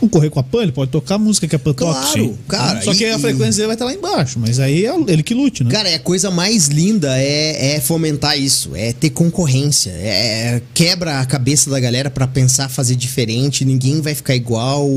[0.00, 1.74] concorrer com a PAN, ele pode tocar a música que a PAN.
[1.74, 2.36] Claro, Sim.
[2.48, 4.38] cara, Só que e- a frequência dele vai estar lá embaixo.
[4.38, 5.70] Mas aí é ele que lute, né?
[5.70, 11.20] Cara, é a coisa mais linda é, é fomentar isso, é ter concorrência, é quebra
[11.20, 14.88] a cabeça da galera pra pensar fazer diferente, ninguém vai ficar igual,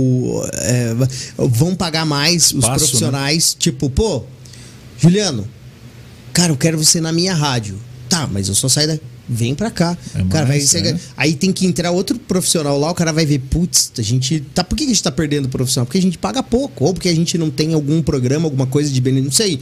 [0.53, 0.93] é,
[1.37, 4.23] vão pagar mais os Espaço, profissionais, tipo, pô,
[4.99, 5.47] Juliano,
[6.31, 7.77] cara, eu quero você na minha rádio.
[8.09, 9.97] Tá, mas eu só saio da Vem pra cá.
[10.13, 10.99] É cara, vai mais, ser- é.
[11.15, 14.41] Aí tem que entrar outro profissional lá, o cara vai ver, putz, a gente.
[14.53, 15.85] Tá, por que a gente tá perdendo profissional?
[15.85, 18.91] Porque a gente paga pouco, ou porque a gente não tem algum programa, alguma coisa
[18.91, 19.59] de benefício, não sei.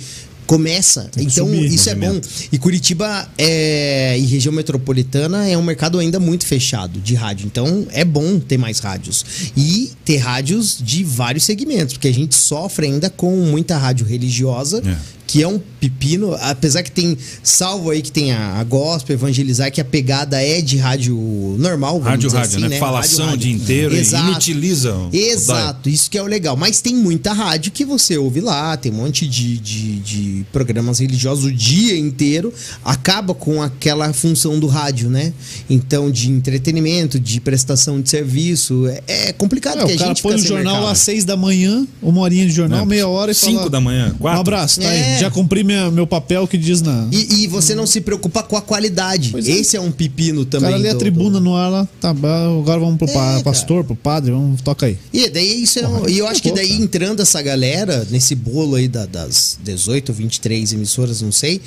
[0.48, 1.04] Começa.
[1.14, 2.20] Tem Então, isso é bom.
[2.52, 7.46] E Curitiba é, e região metropolitana é um mercado ainda muito fechado de rádio.
[7.46, 9.24] Então é bom ter mais rádios.
[9.56, 14.82] E ter rádios de vários segmentos, porque a gente sofre ainda com muita rádio religiosa.
[14.86, 15.21] É.
[15.32, 19.72] Que é um pepino, apesar que tem, salvo aí que tem a, a gospel, evangelizar,
[19.72, 21.16] que a pegada é de rádio
[21.58, 22.00] normal.
[22.00, 22.78] Rádio, dizer rádio, assim, né?
[22.80, 24.28] Falação Rádio, o dia inteiro Exato.
[24.30, 26.58] inutiliza Exato, isso que é o legal.
[26.58, 31.00] Mas tem muita rádio que você ouve lá, tem um monte de, de, de programas
[31.00, 32.54] religiosos o dia inteiro,
[32.84, 35.32] acaba com aquela função do rádio, né?
[35.70, 40.22] Então, de entretenimento, de prestação de serviço, é, é complicado É, o a cara gente
[40.22, 40.92] põe o jornal mercado.
[40.92, 43.80] às seis da manhã, uma horinha de jornal, Não, meia hora e cinco fala, da
[43.80, 44.42] manhã, Um quatro.
[44.42, 45.16] abraço, tá É.
[45.16, 45.21] aí.
[45.22, 47.08] Já cumpri minha- meu papel que diz na.
[47.12, 49.34] E, e você não se preocupa com a qualidade.
[49.36, 49.40] É.
[49.40, 50.70] Esse é um pepino também.
[50.72, 53.44] cara lê a tribuna do- no ar lá, tá, agora vamos pro É, pa- cara.
[53.44, 54.98] pastor, pro padre, vamos, toca aí.
[55.14, 56.82] E daí isso é um- Porra, e eu acho que daí cara.
[56.84, 61.62] entrando essa galera nesse bolo aí da- das 18, 23 emissoras, não sei,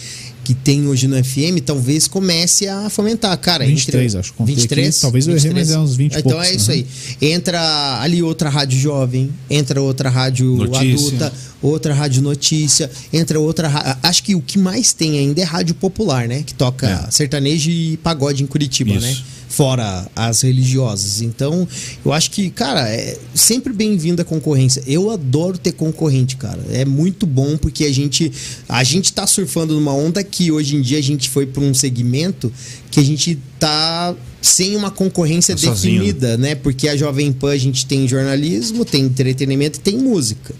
[0.44, 3.64] que tem hoje no FM, talvez comece a fomentar, cara.
[3.66, 4.34] 23, entre- acho.
[4.34, 6.70] Contei 23, aqui, talvez eu errei, mas é uns 20 e Então poucos, é isso
[6.70, 6.76] uhum.
[6.76, 6.86] aí.
[7.32, 10.80] Entra ali outra rádio jovem, entra outra rádio Notícia.
[10.96, 15.44] adulta, outra rádio notícia, entra outra ra- acho que o que mais tem ainda é
[15.44, 17.10] rádio popular, né, que toca É.
[17.10, 19.00] sertanejo e pagode em Curitiba, Isso.
[19.00, 19.16] né?
[19.54, 21.22] Fora as religiosas.
[21.22, 21.66] Então,
[22.04, 24.82] eu acho que, cara, é sempre bem-vinda a concorrência.
[24.84, 26.60] Eu adoro ter concorrente, cara.
[26.70, 28.32] É muito bom porque a gente
[28.68, 31.72] a gente tá surfando numa onda que hoje em dia a gente foi para um
[31.72, 32.52] segmento
[32.90, 36.54] que a gente tá sem uma concorrência Tá sozinho, definida, né?
[36.56, 40.54] Porque a Jovem Pan a gente tem jornalismo, tem entretenimento e tem música.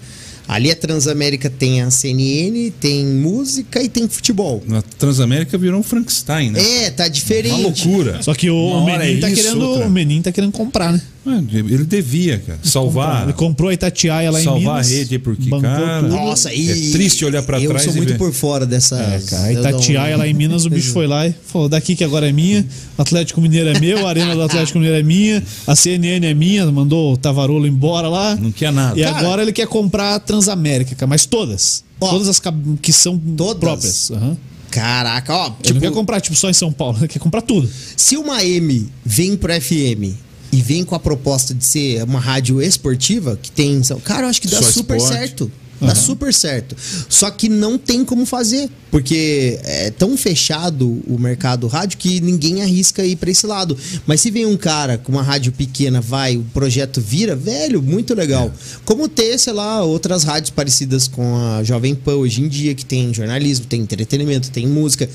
[0.47, 4.63] Ali a Transamérica tem a CNN, tem música e tem futebol.
[4.67, 6.61] Na Transamérica virou um Frankenstein, né?
[6.85, 7.55] É, tá diferente.
[7.55, 8.23] Uma loucura.
[8.23, 9.63] Só que o, menino é tá isso, querendo.
[9.69, 11.01] outra- O menino tá querendo comprar, né?
[11.27, 12.59] Ele devia, cara.
[12.63, 13.23] Salvar.
[13.25, 14.87] Ele comprou a Itatiaia lá em Salvar Minas.
[14.87, 16.09] a rede, porque, cara, tudo.
[16.15, 18.19] Nossa, e É triste olhar pra eu trás sou e muito ver.
[18.19, 18.97] por fora dessa.
[19.01, 22.05] É, cara, a Itatiaia lá em Minas, o bicho foi lá e falou: daqui que
[22.05, 22.67] agora é minha,
[22.99, 26.67] Atlético Mineiro é meu, a Arena do Atlético Mineiro é minha, a CNN é minha,
[26.71, 28.37] mandou o Tavarolo embora lá.
[28.37, 28.99] Não quer nada.
[28.99, 31.83] E Cara, agora ele quer comprar a Transamérica, cara, mas todas.
[32.01, 32.43] Ó, todas as
[32.83, 33.59] que são todas?
[33.61, 34.11] próprias.
[34.11, 34.37] Aham.
[34.71, 35.47] Caraca, ó.
[35.47, 37.71] Ele Tipo, não quer comprar, tipo, só em São Paulo, ele quer comprar tudo.
[37.97, 40.13] se uma M vem pro FM
[40.55, 43.83] e vem com a proposta de ser uma rádio esportiva, que tem.
[44.05, 45.19] Cara, eu acho que dá Só super esporte.
[45.19, 45.53] certo.
[45.81, 46.77] Dá super certo.
[47.09, 52.63] Só que não tem como fazer, porque é tão fechado o mercado rádio que ninguém
[52.63, 53.77] arrisca ir pra esse lado.
[54.07, 58.15] Mas se vem um cara com uma rádio pequena, vai, o projeto vira, velho, muito
[58.15, 58.51] legal.
[58.85, 62.85] Como ter, sei lá, outras rádios parecidas com a Jovem Pan hoje em dia, que
[62.85, 65.11] tem jornalismo, tem entretenimento, tem música,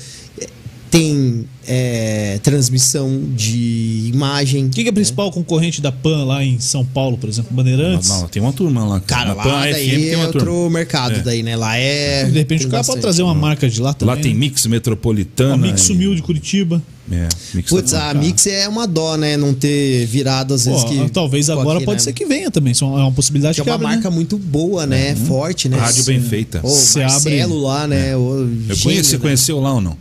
[0.90, 4.68] tem eh, transmissão de imagem.
[4.70, 7.54] Quem que é a principal concorrente da PAN lá em São Paulo, por exemplo?
[7.54, 8.08] Bandeirantes?
[8.08, 9.00] Não, tem uma turma lá.
[9.00, 10.70] Cara, lá Pan daí FM tem é uma outro turma.
[10.78, 11.22] mercado É.
[11.22, 11.54] daí, né?
[11.56, 12.24] Lá é.
[12.24, 13.02] De repente tem o cara pode bastante.
[13.02, 14.14] trazer uma marca de lá também.
[14.16, 14.40] Lá tem né?
[14.40, 15.56] Mix O Metropolitana.
[15.56, 16.82] Mix e- sumiu de Curitiba.
[17.12, 19.36] É, Mix Putz, a Mix é uma dó, né?
[19.36, 21.10] Não ter virado às vezes Pô, que.
[21.10, 22.04] talvez Pô, agora aqui, pode né?
[22.04, 22.70] ser que venha também.
[22.72, 24.14] Isso é uma possibilidade Que é que uma abre, marca né?
[24.14, 25.16] muito boa, né?
[25.16, 25.76] Forte, né?
[25.76, 26.60] Rádio bem feita.
[26.60, 28.16] Você Marcelo abre- lá, né?
[28.16, 29.22] O Eu gênio, conheci, você né?
[29.22, 29.96] conheceu lá ou não?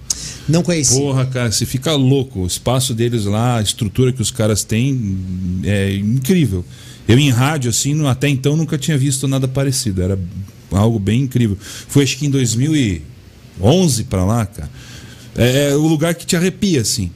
[0.49, 0.95] Não conheci.
[0.95, 2.41] Porra, cara, você fica louco.
[2.41, 5.17] O espaço deles lá, a estrutura que os caras têm
[5.63, 6.65] é incrível.
[7.07, 10.01] Eu em rádio, assim, até então nunca tinha visto nada parecido.
[10.01, 10.19] Era
[10.71, 11.57] algo bem incrível.
[11.59, 14.69] Foi acho que em 2011 pra lá, cara.
[15.35, 17.11] É, é o lugar que te arrepia, assim.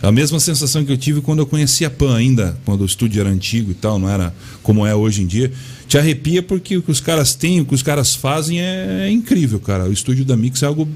[0.00, 3.20] A mesma sensação que eu tive quando eu conheci a PAN ainda, quando o estúdio
[3.20, 4.32] era antigo e tal, não era
[4.62, 5.50] como é hoje em dia.
[5.88, 9.10] Te arrepia porque o que os caras têm, o que os caras fazem é, é
[9.10, 9.88] incrível, cara.
[9.88, 10.88] O estúdio da Mix é algo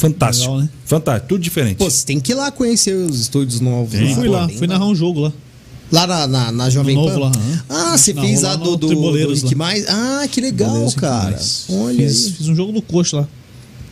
[0.00, 0.50] fantástico.
[0.52, 0.70] Legal, né?
[0.84, 1.76] Fantástico, tudo diferente.
[1.76, 3.98] Pô, você tem que ir lá conhecer os estúdios novos.
[4.14, 4.74] Fui pô, lá, bem fui lá.
[4.74, 5.32] narrar um jogo lá.
[5.92, 7.18] Lá na, na, na Jovem novo Pan?
[7.20, 7.32] lá.
[7.68, 9.54] Ah, você Não, fez lá a do, do, do Rick.
[9.56, 9.84] Mais?
[9.88, 11.38] Ah, que legal, Beleza, cara.
[11.68, 13.28] Olha fiz, fiz um jogo do Coxa lá.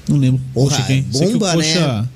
[0.09, 0.40] Não lembro.
[0.55, 1.05] Porra, Coxa quem?
[1.12, 2.09] Sei que o bomba, Coxa, né?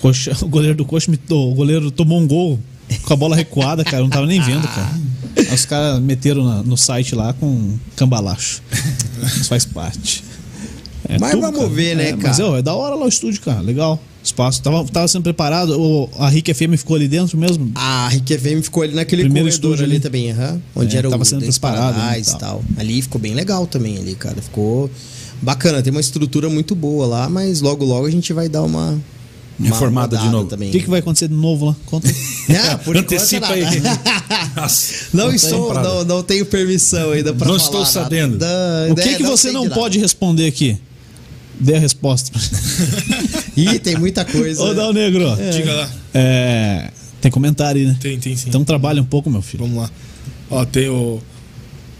[0.00, 2.58] Coxa, o goleiro do Coxa, me, o goleiro tomou um gol
[3.04, 3.98] com a bola recuada, cara.
[3.98, 4.90] eu Não tava nem vendo, cara.
[5.36, 8.60] Aí os caras meteram na- no site lá com cambalacho.
[9.24, 10.24] Isso faz parte.
[11.08, 12.50] É Mas vamos ver, né, Mas cara?
[12.50, 13.60] ó, é da hora lá o estúdio, cara.
[13.60, 14.00] Legal.
[14.22, 14.62] Espaço.
[14.62, 15.70] Tava, tava sendo preparado.
[15.80, 17.72] O, a Rick FM ficou ali dentro mesmo.
[17.74, 20.00] A Rick FM ficou ali naquele Primeiro corredor estúdio ali ali.
[20.00, 20.60] também, aham.
[20.76, 22.62] onde É, era tava o sendo preparado, né, e e tal.
[22.76, 24.40] Ali ficou bem legal também ali, cara.
[24.40, 24.88] Ficou
[25.40, 25.82] bacana.
[25.82, 28.96] Tem uma estrutura muito boa lá, mas logo logo a gente vai dar uma,
[29.60, 30.48] Reformada de novo.
[30.48, 30.68] também.
[30.68, 31.76] O que, que vai acontecer de novo lá?
[31.86, 32.08] Conta.
[32.70, 33.62] Ah, por Antecipa aí.
[35.14, 38.36] Não, tem estou, não, não tenho permissão ainda pra Não falar estou sabendo.
[38.36, 39.74] Da- O que, é, que você não nada.
[39.74, 40.76] pode responder aqui?
[41.62, 42.30] Dê a resposta.
[43.56, 44.62] Ih, tem muita coisa.
[44.62, 45.24] Ô, Dal Negro.
[45.52, 45.90] Diga lá.
[46.12, 46.90] É,
[47.20, 47.96] tem comentário aí, né?
[48.00, 48.48] Tem, tem sim.
[48.48, 49.64] Então trabalha um pouco, meu filho.
[49.64, 49.90] Vamos lá.
[50.50, 51.20] Ó, tem o.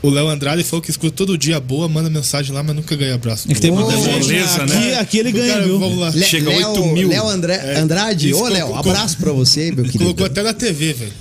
[0.02, 3.14] O Léo Andrade falou que escuta todo dia boa, manda mensagem lá, mas nunca ganha
[3.14, 3.48] abraço.
[3.48, 4.94] É que tem muita beleza, aqui, né?
[4.98, 5.78] aqui ele ganha, cara, viu?
[5.78, 6.10] Vamos lá.
[6.10, 7.09] Le- Chega a Léo- 8 mil.
[7.09, 9.98] Léo André, É, Andrade, ô Léo, abraço pra você, meu querido.
[10.02, 11.12] Colocou até na TV, velho.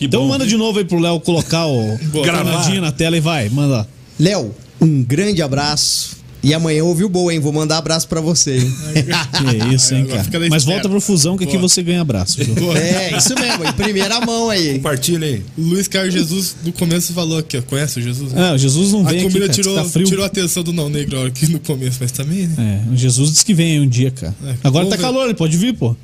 [0.00, 0.28] Então bom.
[0.28, 3.86] manda de novo aí pro Léo colocar o gravadinho na tela e vai, manda lá.
[4.20, 6.16] Léo, um grande abraço.
[6.44, 7.40] E amanhã ouviu boa, hein?
[7.40, 8.72] Vou mandar abraço pra você, hein?
[9.32, 10.22] Que isso, hein, cara.
[10.50, 10.76] Mas espera.
[10.76, 11.66] volta pro Fusão que aqui Boa.
[11.68, 12.36] você ganha abraço.
[12.44, 12.76] viu?
[12.76, 14.74] É, isso mesmo, em primeira mão aí.
[14.74, 15.42] Compartilha aí.
[15.56, 17.62] O Luiz Carlos Jesus, no começo, falou aqui, ó.
[17.62, 18.32] Conhece o Jesus?
[18.32, 18.50] né?
[18.50, 20.06] É, o Jesus não a vem aqui, comida cara, tirou, tá frio.
[20.06, 22.82] tirou a atenção do não negro aqui no começo, mas também, né?
[22.86, 24.34] É, o Jesus disse que vem aí um dia, cara.
[24.44, 25.02] É, Agora vamos tá ver.
[25.02, 25.96] calor, ele pode vir, pô.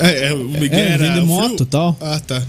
[0.00, 1.96] É, é, o Miguel É, era vende moto e tal.
[2.00, 2.42] Ah, tá.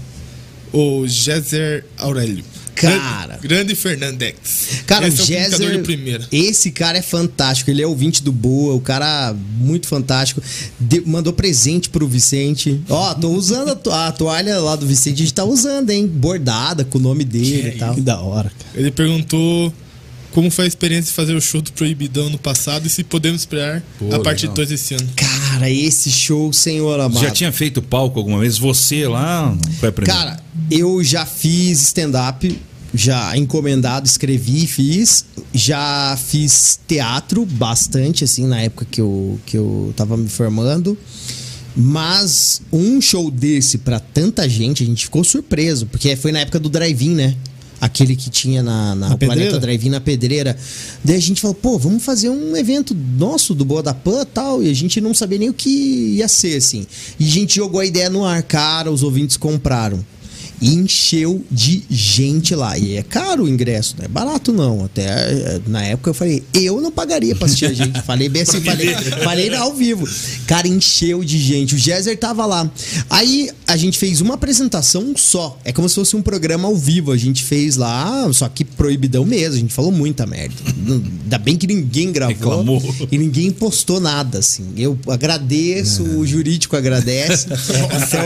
[0.72, 2.44] O Géser Aurélio.
[2.76, 3.38] Cara.
[3.42, 4.82] Grande, Fernandex.
[4.86, 6.26] Cara, Esse o é o de primeira.
[6.30, 7.70] esse cara é fantástico.
[7.70, 10.42] Ele é ouvinte do Boa, o cara muito fantástico.
[10.78, 12.80] De- mandou presente pro Vicente.
[12.88, 16.06] Ó, tô usando a, to- a toalha lá do Vicente, a gente tá usando, hein?
[16.06, 17.94] Bordada com o nome dele Que e tal.
[17.94, 18.70] Que da hora, cara.
[18.80, 19.72] Ele perguntou
[20.32, 23.40] como foi a experiência de fazer o show do Proibidão no passado e se podemos
[23.40, 24.54] esperar Pô, a parte legal.
[24.56, 25.08] 2 esse ano.
[25.16, 25.32] Cara,
[25.64, 27.22] esse show, senhor amado.
[27.22, 28.58] Já tinha feito palco alguma vez?
[28.58, 29.56] Você lá?
[29.80, 29.92] Foi?
[29.92, 30.38] Cara,
[30.70, 32.58] eu já fiz stand-up,
[32.94, 35.24] já encomendado, escrevi e fiz.
[35.52, 40.96] Já fiz teatro bastante, assim, na época que eu, que eu tava me formando.
[41.74, 46.58] Mas um show desse pra tanta gente, a gente ficou surpreso, porque foi na época
[46.58, 47.36] do drive-in, né?
[47.80, 49.58] Aquele que tinha na, na Na Planeta?
[49.58, 50.56] Drive-in na Pedreira.
[51.04, 54.26] Daí a gente falou, pô, vamos fazer um evento nosso do Boa da Pan e
[54.26, 54.62] tal.
[54.62, 56.86] E a gente não sabia nem o que ia ser, assim.
[57.18, 60.04] E a gente jogou a ideia no ar, cara, os ouvintes compraram.
[60.60, 62.78] E encheu de gente lá.
[62.78, 64.84] E é caro o ingresso, não é barato não.
[64.84, 68.00] Até eh, na época eu falei, eu não pagaria pra assistir a gente.
[68.06, 70.08] Falei bem assim, falei, falei ao vivo.
[70.46, 71.74] Cara, encheu de gente.
[71.74, 72.70] O Géser tava lá.
[73.10, 75.58] Aí a gente fez uma apresentação só.
[75.64, 77.10] É como se fosse um programa ao vivo.
[77.10, 79.54] A gente fez lá, só que proibidão mesmo.
[79.54, 80.54] A gente falou muita merda.
[80.88, 82.34] Ainda bem que ninguém gravou.
[82.34, 82.82] Reclamou.
[83.10, 84.66] E ninguém postou nada, assim.
[84.76, 87.46] Eu agradeço, o jurídico agradece.
[88.06, 88.20] Então,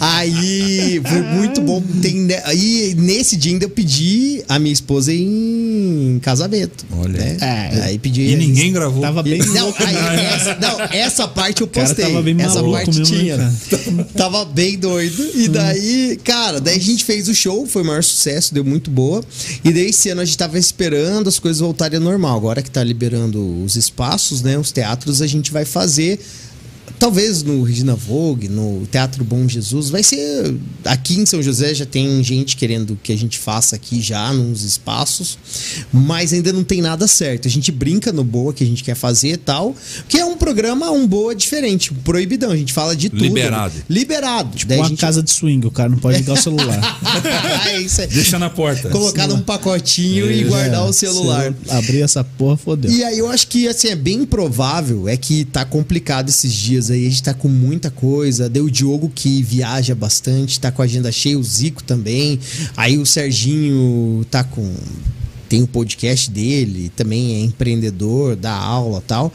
[0.00, 1.82] aí foi muito muito bom.
[2.02, 6.84] Tem, ne- aí nesse dia ainda eu pedi a minha esposa em casamento.
[6.92, 7.18] Olha.
[7.18, 7.36] né?
[7.40, 7.82] É.
[7.84, 8.22] Aí pedi.
[8.22, 9.00] E ninguém gravou.
[9.00, 9.82] Tava bem Não, louco.
[9.82, 10.34] aí, né?
[10.34, 12.06] essa, não, essa parte eu cara postei.
[12.06, 13.36] tava bem essa maluco parte mesmo, né, tinha.
[13.36, 14.04] cara?
[14.16, 15.24] tava bem doido.
[15.34, 18.90] E daí, cara, daí a gente fez o show, foi o maior sucesso, deu muito
[18.90, 19.22] boa.
[19.64, 22.36] E daí esse ano a gente tava esperando as coisas voltarem ao normal.
[22.36, 24.58] Agora que tá liberando os espaços, né?
[24.58, 26.18] Os teatros, a gente vai fazer.
[27.04, 30.54] Talvez no Regina Vogue, no Teatro Bom Jesus, vai ser.
[30.86, 34.62] Aqui em São José já tem gente querendo que a gente faça aqui já nos
[34.64, 35.36] espaços,
[35.92, 37.46] mas ainda não tem nada certo.
[37.46, 39.76] A gente brinca no Boa que a gente quer fazer e tal,
[40.08, 42.50] que é um programa, um Boa diferente, um proibidão.
[42.52, 43.22] A gente fala de tudo.
[43.22, 43.74] Liberado.
[43.86, 44.58] Liberado.
[44.66, 46.80] Daí a Uma gente- casa de swing, o cara não pode ligar o celular.
[47.68, 48.06] é isso aí.
[48.06, 48.88] Deixa na porta.
[48.88, 51.52] Colocar num pacotinho e guardar É, o celular.
[51.68, 52.90] Abrir essa porra, fodeu.
[52.90, 56.93] E aí eu acho que assim, é bem provável, é que tá complicado esses dias
[56.94, 58.48] aí, a gente tá com muita coisa.
[58.48, 62.38] Deu o Diogo que viaja bastante, tá com a agenda cheia, o Zico também.
[62.76, 64.74] Aí o Serginho tá com.
[65.48, 69.32] Tem o podcast dele, também é empreendedor, dá aula tal.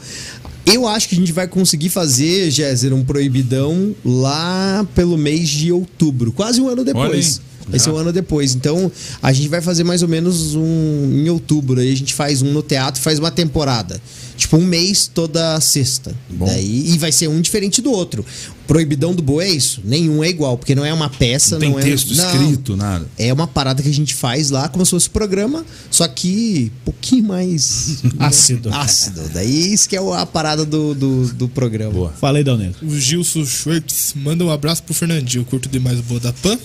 [0.66, 5.72] Eu acho que a gente vai conseguir fazer, Géser, um proibidão lá pelo mês de
[5.72, 7.40] outubro, quase um ano depois.
[7.68, 8.54] Vai ser um ano depois.
[8.54, 8.90] Então,
[9.22, 11.80] a gente vai fazer mais ou menos um em outubro.
[11.80, 14.00] Aí a gente faz um no teatro, faz uma temporada.
[14.36, 16.14] Tipo, um mês toda sexta.
[16.30, 16.46] Bom.
[16.46, 18.24] Daí, e vai ser um diferente do outro.
[18.66, 19.82] Proibidão do Boa é isso?
[19.84, 21.90] Nenhum é igual, porque não é uma peça, Não não, tem é.
[21.90, 22.24] texto não.
[22.24, 23.06] escrito, nada.
[23.18, 26.84] É uma parada que a gente faz lá como se fosse programa, só que um
[26.86, 28.70] pouquinho mais Ácido.
[28.72, 29.20] ácido.
[29.34, 31.92] Daí isso que é a parada do, do, do programa.
[31.92, 32.12] Boa.
[32.18, 32.78] Falei, Dal Negro.
[32.86, 35.42] O Gilson Schwartz manda um abraço pro Fernandinho.
[35.42, 36.58] Eu curto demais o Boa da Pan.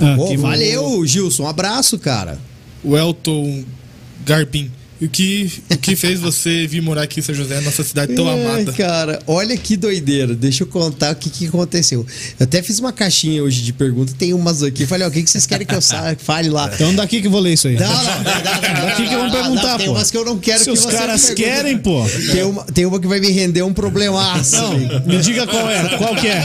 [0.00, 1.44] Ah, valeu, Gilson.
[1.44, 2.38] Um abraço, cara.
[2.82, 3.64] O Elton
[4.24, 4.70] Garbin.
[5.02, 8.28] O que, o que fez você vir morar aqui em São José, nossa cidade tão
[8.28, 8.72] Ai, amada?
[8.72, 10.32] cara, olha que doideira.
[10.32, 12.06] Deixa eu contar o que, que aconteceu.
[12.38, 14.86] Eu até fiz uma caixinha hoje de perguntas, tem umas aqui.
[14.86, 15.80] Falei, ó, o que, que vocês querem que eu
[16.18, 16.70] fale lá?
[16.72, 17.74] Então daqui que eu vou ler isso aí.
[17.74, 19.92] Não, não, não, não, não, Daqui que vão não, perguntar, não, Tem pô.
[19.92, 22.04] umas que eu não quero Se que os você caras querem, pô.
[22.30, 24.56] Tem uma, tem uma que vai me render um problemaço.
[24.56, 26.42] Não, me diga qual é, qual que é.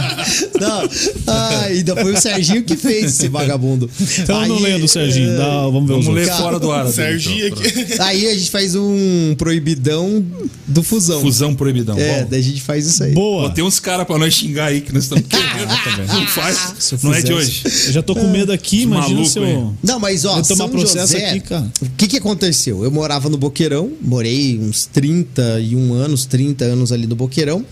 [0.59, 0.89] Não.
[1.27, 3.89] Ah, ainda foi o Serginho que fez esse vagabundo.
[4.17, 5.33] Então eu não Aí, lendo o Serginho.
[5.33, 6.39] é, Dá, vamos ver os Vamos ler outros.
[6.39, 6.87] Fora do ar.
[6.87, 7.59] Serginho então.
[7.63, 7.85] aqui.
[7.99, 10.23] Aí a gente faz um proibidão
[10.67, 11.21] do fusão.
[11.21, 11.97] Fusão proibidão.
[11.97, 13.13] É, Bom, daí a gente faz isso aí.
[13.13, 13.49] Boa.
[13.51, 16.07] tem uns caras pra nós xingar aí que nós estamos querendo.
[16.13, 16.93] Não faz.
[17.03, 17.63] Não é de hoje.
[17.87, 19.43] Eu já tô com medo aqui, imagina maluco se eu.
[19.43, 19.67] aí.
[19.83, 21.71] Não, mas ó, Eu São processo José, aqui, cara.
[21.81, 22.83] O que que aconteceu?
[22.83, 27.65] Eu morava no Boqueirão, morei uns 31 anos, 30 anos ali no Boqueirão.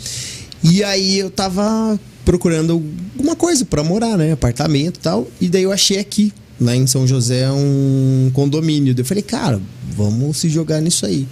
[0.63, 4.31] E aí eu tava procurando alguma coisa pra morar, né?
[4.31, 5.27] Apartamento e tal.
[5.39, 8.93] E daí eu achei aqui, lá em São José, um condomínio.
[8.97, 9.61] Eu falei, cara,
[9.95, 11.27] vamos se jogar nisso aí.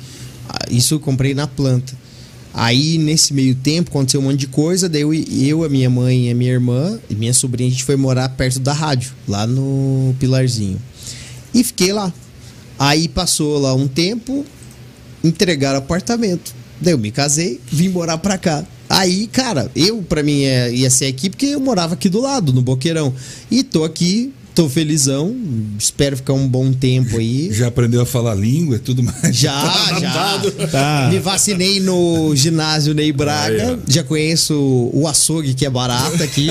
[0.49, 1.93] Ah, Isso eu comprei na planta.
[2.53, 4.87] Aí, nesse meio tempo, aconteceu um monte de coisa.
[4.87, 7.83] Daí eu, eu, a minha mãe e a minha irmã e minha sobrinha, a gente
[7.83, 10.79] foi morar perto da rádio, lá no Pilarzinho.
[11.53, 12.13] E fiquei lá.
[12.77, 14.45] Aí passou lá um tempo,
[15.23, 16.53] entregaram apartamento.
[16.79, 18.63] Daí eu me casei, vim morar pra cá.
[18.89, 22.53] Aí, cara, eu pra mim é- ia ser aqui porque eu morava aqui do lado,
[22.53, 23.13] no Boqueirão.
[23.49, 25.35] E tô aqui, tô felizão,
[25.79, 27.51] espero ficar um bom tempo aí.
[27.51, 29.35] Já aprendeu a falar língua e tudo mais.
[29.35, 29.53] Já,
[29.99, 30.41] já.
[30.71, 31.09] Tá.
[31.11, 33.71] Me vacinei no ginásio Ney Braga.
[33.71, 34.53] Aí, já conheço
[34.93, 36.47] o açougue, que é barato aqui.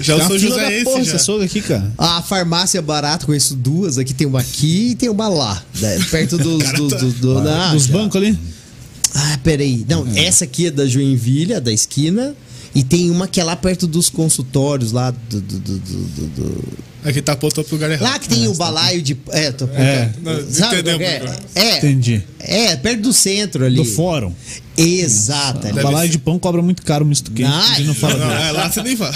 [0.00, 1.02] Já eu uma sou Joséense porra, já.
[1.02, 1.92] esse açougue aqui, cara.
[1.98, 3.98] A farmácia é barata, conheço duas.
[3.98, 5.62] Aqui tem uma aqui e tem uma lá.
[5.80, 6.62] né, Perto dos.
[6.72, 7.40] dos, do-
[7.72, 7.92] Dos já.
[7.92, 8.38] bancos ali.
[9.14, 9.84] Ah, peraí.
[9.88, 12.34] Não, essa aqui é da Joinville, a da esquina.
[12.74, 15.40] E tem uma que é lá perto dos consultórios, lá do.
[15.40, 16.64] do, do, do- do- do-
[17.04, 18.10] Aqui tá apontou pro lugar errado.
[18.10, 19.16] Lá que tem o balaio de.
[19.30, 20.10] É, tô É.
[20.22, 21.22] Não, Sabe entendeu, é?
[21.54, 21.78] É.
[21.78, 22.22] Entendi.
[22.40, 23.76] É, perto do centro ali.
[23.76, 24.32] Do fórum.
[24.76, 25.68] Exato.
[25.68, 27.48] O balaio de pão cobra muito caro o misto quente.
[27.48, 29.12] Não, não fala Não, é lá você nem vai.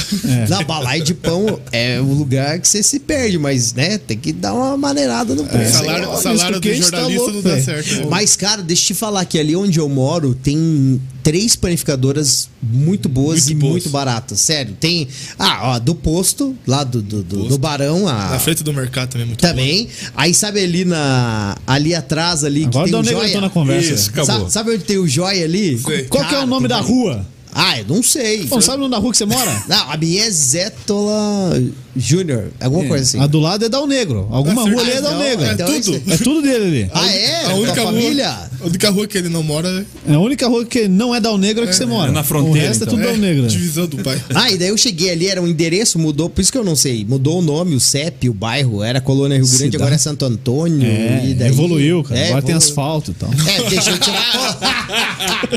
[0.48, 4.32] Na balaio de pão é o lugar que você se perde, mas, né, tem que
[4.32, 5.78] dar uma maneirada no preço.
[5.78, 8.08] Salário, ó, salário misto do tá jornalista louco, não dá certo.
[8.08, 13.08] Mas, cara, deixa eu te falar que ali onde eu moro tem três panificadoras muito
[13.08, 13.72] boas Muito e boas.
[13.72, 14.40] muito baratas.
[14.40, 15.06] Sério, tem.
[15.38, 18.30] Ah, ó, do posto, lá do, do, do, do Barão, a.
[18.30, 19.88] Na frente do mercado também é muito Também.
[20.16, 21.56] Aí sabe ali na.
[21.66, 23.28] Ali atrás, ali, Agora que tem o negro joia.
[23.28, 23.94] entrou na conversa.
[23.94, 24.26] Isso, acabou.
[24.26, 25.78] Sabe, sabe onde tem o joia ali?
[25.78, 26.02] Sei.
[26.04, 27.24] Qual que é Cara, o nome da rua?
[27.52, 28.46] Ah, eu não sei.
[28.60, 29.50] Sabe o nome da rua que você mora?
[29.66, 31.60] Não, a minha é Zétola
[31.96, 33.18] Júnior, alguma coisa assim.
[33.18, 34.28] A do lado é Dal Negro.
[34.30, 35.44] Alguma Ah, rua ali é Dal Negro.
[35.46, 36.02] é então tudo.
[36.12, 36.90] É tudo dele ali.
[36.92, 37.46] Ah, é?
[37.46, 38.50] A única família?
[38.60, 41.38] A única rua que ele não mora É a única rua que não é Dal
[41.38, 42.10] Negro é que você mora.
[42.12, 42.98] na fronteira, O resto então.
[42.98, 43.42] é tudo Dal Negro.
[43.44, 43.48] né?
[43.48, 44.20] divisão do pai.
[44.34, 46.74] Ah, e daí eu cheguei ali, era um endereço, mudou, por isso que eu não
[46.76, 47.04] sei.
[47.04, 49.76] Mudou o nome, o CEP, o bairro, era Colônia Rio Grande, Cidade.
[49.76, 50.86] agora é Santo Antônio.
[50.86, 52.18] É, e daí- evoluiu, cara.
[52.20, 52.56] É, Agora tem evoluiu.
[52.56, 53.30] asfalto e tal.
[53.30, 54.58] É, deixou de ser uma,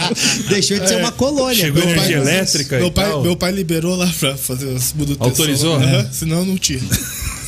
[0.50, 1.56] deixou de ser uma colônia.
[1.56, 3.24] Chegou Meu energia pai- elétrica Meu e pai, tal.
[3.24, 5.22] meu pai liberou lá pra fazer as manutenções.
[5.30, 5.76] Autorizou?
[5.76, 6.08] Aham, É.
[6.12, 6.80] Senão não tinha.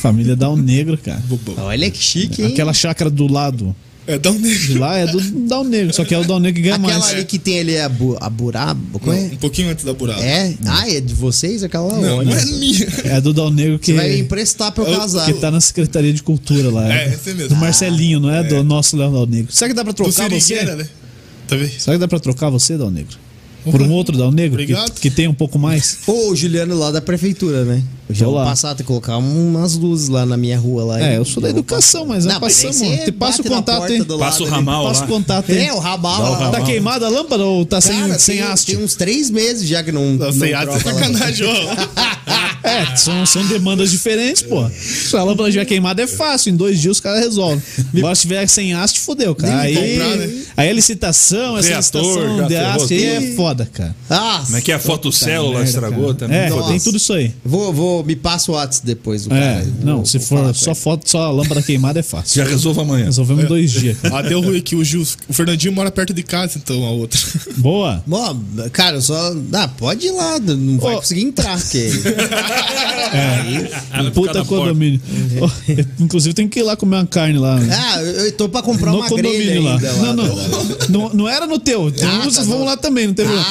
[0.00, 1.22] Família Dal Negro, cara.
[1.58, 2.48] Olha que chique, hein?
[2.48, 3.74] Aquela chácara do lado
[4.06, 4.78] É, dá um de negro.
[4.80, 5.18] lá é do
[5.48, 7.10] Dal Negro, só que é o Dal Negro que ganha Aquela mais.
[7.14, 8.98] ali que tem ali a, bu, a buraba.
[8.98, 9.20] Como é?
[9.32, 10.22] Um pouquinho antes da burada.
[10.22, 10.54] É?
[10.66, 11.98] Ah, é de vocês aquela lá?
[12.00, 12.30] Não, Olha.
[12.30, 12.86] não é minha.
[13.04, 15.24] É do Dal Negro que, Você vai emprestar pra eu Eu- casar.
[15.24, 16.92] que tá na Secretaria de Cultura lá.
[16.92, 17.48] É, esse mesmo.
[17.48, 19.50] Do Marcelinho, não é, do nosso Léo Dal Negro.
[19.50, 20.62] Será que dá pra Do trocar você?
[20.64, 20.86] Né?
[21.48, 21.70] Tá vendo?
[21.78, 23.16] Será que dá pra trocar você, Dal Negro?
[23.70, 24.58] Por um outro Dal Negro?
[24.58, 25.00] Que, Obrigado.
[25.00, 25.98] que tem um pouco mais?
[26.06, 27.82] Ô, o Juliano lá da prefeitura, né?
[28.08, 28.44] Eu já vou Olá.
[28.44, 31.00] passar, tem que colocar umas luzes lá na minha rua lá.
[31.00, 32.76] É, eu sou da educação, mas Não, passamos.
[32.76, 35.06] você Te passa o contato do Passa o ramal Passa lá.
[35.06, 35.58] o contato aí.
[35.66, 35.82] É, o lá.
[35.82, 36.50] ramal.
[36.52, 38.74] Tá queimada a lâmpada ou tá sem, Cara, sem tem, haste?
[38.76, 40.12] tem uns três meses já que não.
[40.14, 40.80] Não, sem arte é lá.
[40.80, 41.46] sacanagem.
[42.64, 44.66] É, são, são demandas diferentes, pô.
[44.70, 47.62] Se a lâmpada estiver queimada é fácil, em dois dias os caras resolvem.
[47.94, 49.60] Agora se tiver sem haste, fodeu, cara.
[49.60, 50.42] Aí, comprar, né?
[50.56, 53.94] aí a licitação, essa Reator, licitação já de haste aí é foda, cara.
[54.10, 56.14] Ah, Como é que é a fotocélula merda, estragou cara.
[56.14, 56.38] também?
[56.38, 56.68] É, Nossa.
[56.68, 57.32] tem tudo isso aí.
[57.44, 59.26] vou, vou, me passa o WhatsApp depois.
[59.26, 59.66] O É, cara.
[59.82, 62.42] não, Vou- se for só foto, só a lâmpada queimada é fácil.
[62.42, 63.06] Já resolvo amanhã.
[63.06, 63.98] Resolvemos em dois dias.
[63.98, 64.14] cara.
[64.14, 64.76] Ah, deu ruim aqui.
[64.76, 67.18] O, Gil, o Fernandinho mora perto de casa, então a outra.
[67.56, 68.02] Boa.
[68.06, 68.40] Bom,
[68.72, 69.34] cara, só.
[69.52, 71.90] Ah, pode ir lá, não vai conseguir entrar, porque.
[73.92, 75.00] Ela fica Puta condomínio.
[75.40, 75.50] Ó,
[76.00, 77.58] Inclusive tem que ir lá comer uma carne lá.
[77.58, 77.74] né?
[77.76, 79.72] Ah, eu, tô pra comprar no uma grelha condomínio lá.
[79.74, 80.12] ainda lá.
[80.12, 80.36] Não, não,
[80.88, 81.14] não.
[81.14, 81.88] Não era no teu.
[81.88, 82.64] Então, Ah, tá, não.
[82.64, 83.43] lá também, não teve Ah, problema.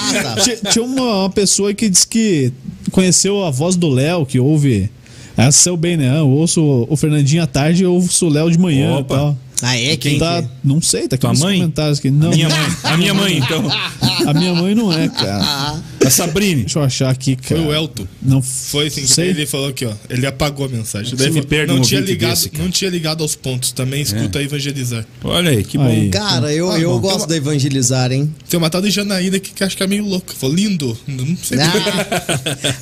[0.71, 2.51] Tinha, uma, uma pessoa que disse que
[2.91, 4.89] conheceu a voz do Léo, que ouve.
[5.35, 6.19] Essa seu bem, né?
[6.19, 9.15] Eu ouço o Fernandinho à tarde e ouço o Léo de manhã Opa.
[9.15, 9.37] e tal.
[9.63, 9.95] Ah, é?
[9.97, 10.51] Quem tá, que é?
[10.63, 11.59] Não sei, tá aqui Tua nos mãe?
[11.59, 12.11] comentários aqui.
[12.11, 12.67] Não, Minha mãe.
[12.83, 13.63] A minha mãe, então.
[14.27, 15.81] A minha mãe não é, cara.
[16.05, 16.61] A Sabrine.
[16.61, 17.69] Deixa eu achar aqui, Foi cara.
[17.69, 18.05] o Elton.
[18.21, 19.29] Não Foi assim, sei.
[19.29, 19.93] ele falou aqui, ó.
[20.09, 21.15] Ele apagou a mensagem.
[21.15, 21.29] Daí
[21.65, 23.71] não um tinha ligado, desse, não tinha ligado aos pontos.
[23.71, 25.05] Também escuta evangelizar.
[25.23, 25.85] Olha aí, que bom.
[25.85, 26.09] Aí.
[26.09, 26.99] Cara, eu, Ah, eu bom.
[26.99, 28.33] gosto Então- de evangelizar, hein?
[28.49, 30.33] Tem uma tal de Janaína que, que acho que é meio louca.
[30.35, 30.97] Falou, lindo.
[31.07, 31.57] Não sei.
[31.59, 31.73] Ah,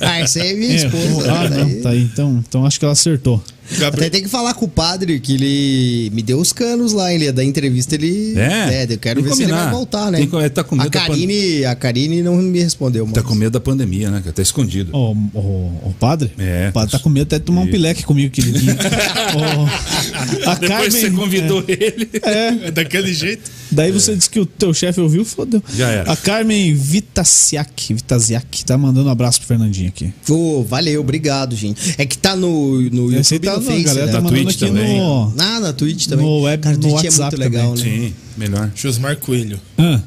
[0.00, 1.32] ah essa aí é minha É, esposa.
[1.32, 1.64] ah, né?
[1.64, 2.02] não, tá aí.
[2.02, 3.42] Então, então acho que ela acertou.
[3.70, 7.12] Até Gabriel, tem que falar com o padre que ele me deu os canos lá,
[7.12, 8.34] ele da entrevista, ele.
[8.36, 8.86] É?
[8.88, 9.76] eu quero ver que se ele vai combinar.
[9.76, 10.26] voltar, né?
[10.26, 13.14] Que- tá com a Karine, a Karine não me respondeu, mano.
[13.14, 14.22] Tá com medo da pandemia, né?
[14.34, 14.94] Tá escondido.
[14.94, 16.32] O, o, o padre?
[16.38, 16.68] É.
[16.68, 18.76] O padre tá com medo até de tomar um pileque comigo que ele vinha.
[20.46, 22.08] A Depois Carmen, você convidou ele.
[22.22, 23.50] É, é daquele jeito.
[23.72, 25.62] Daí você disse que o teu chefe ouviu, fodeu.
[25.76, 26.12] Já era.
[26.12, 30.12] A Carmen Vitasiak, Vitasiak tá mandando um abraço pro Fernandinho aqui.
[30.28, 31.94] Ô, valeu, obrigado, gente.
[31.98, 34.12] É que tá no, no Esse YouTube e tá, no Face, galera né?
[34.12, 34.98] tá Na mandando Twitch aqui também.
[34.98, 35.34] no...
[35.38, 36.26] Ah, na Twitch também.
[36.26, 37.98] No web- Cara, no Twitch WhatsApp é muito legal, também.
[38.00, 38.06] né?
[38.08, 38.70] Sim, melhor.
[38.74, 39.60] Josmar Coelho.
[39.78, 40.00] Ah,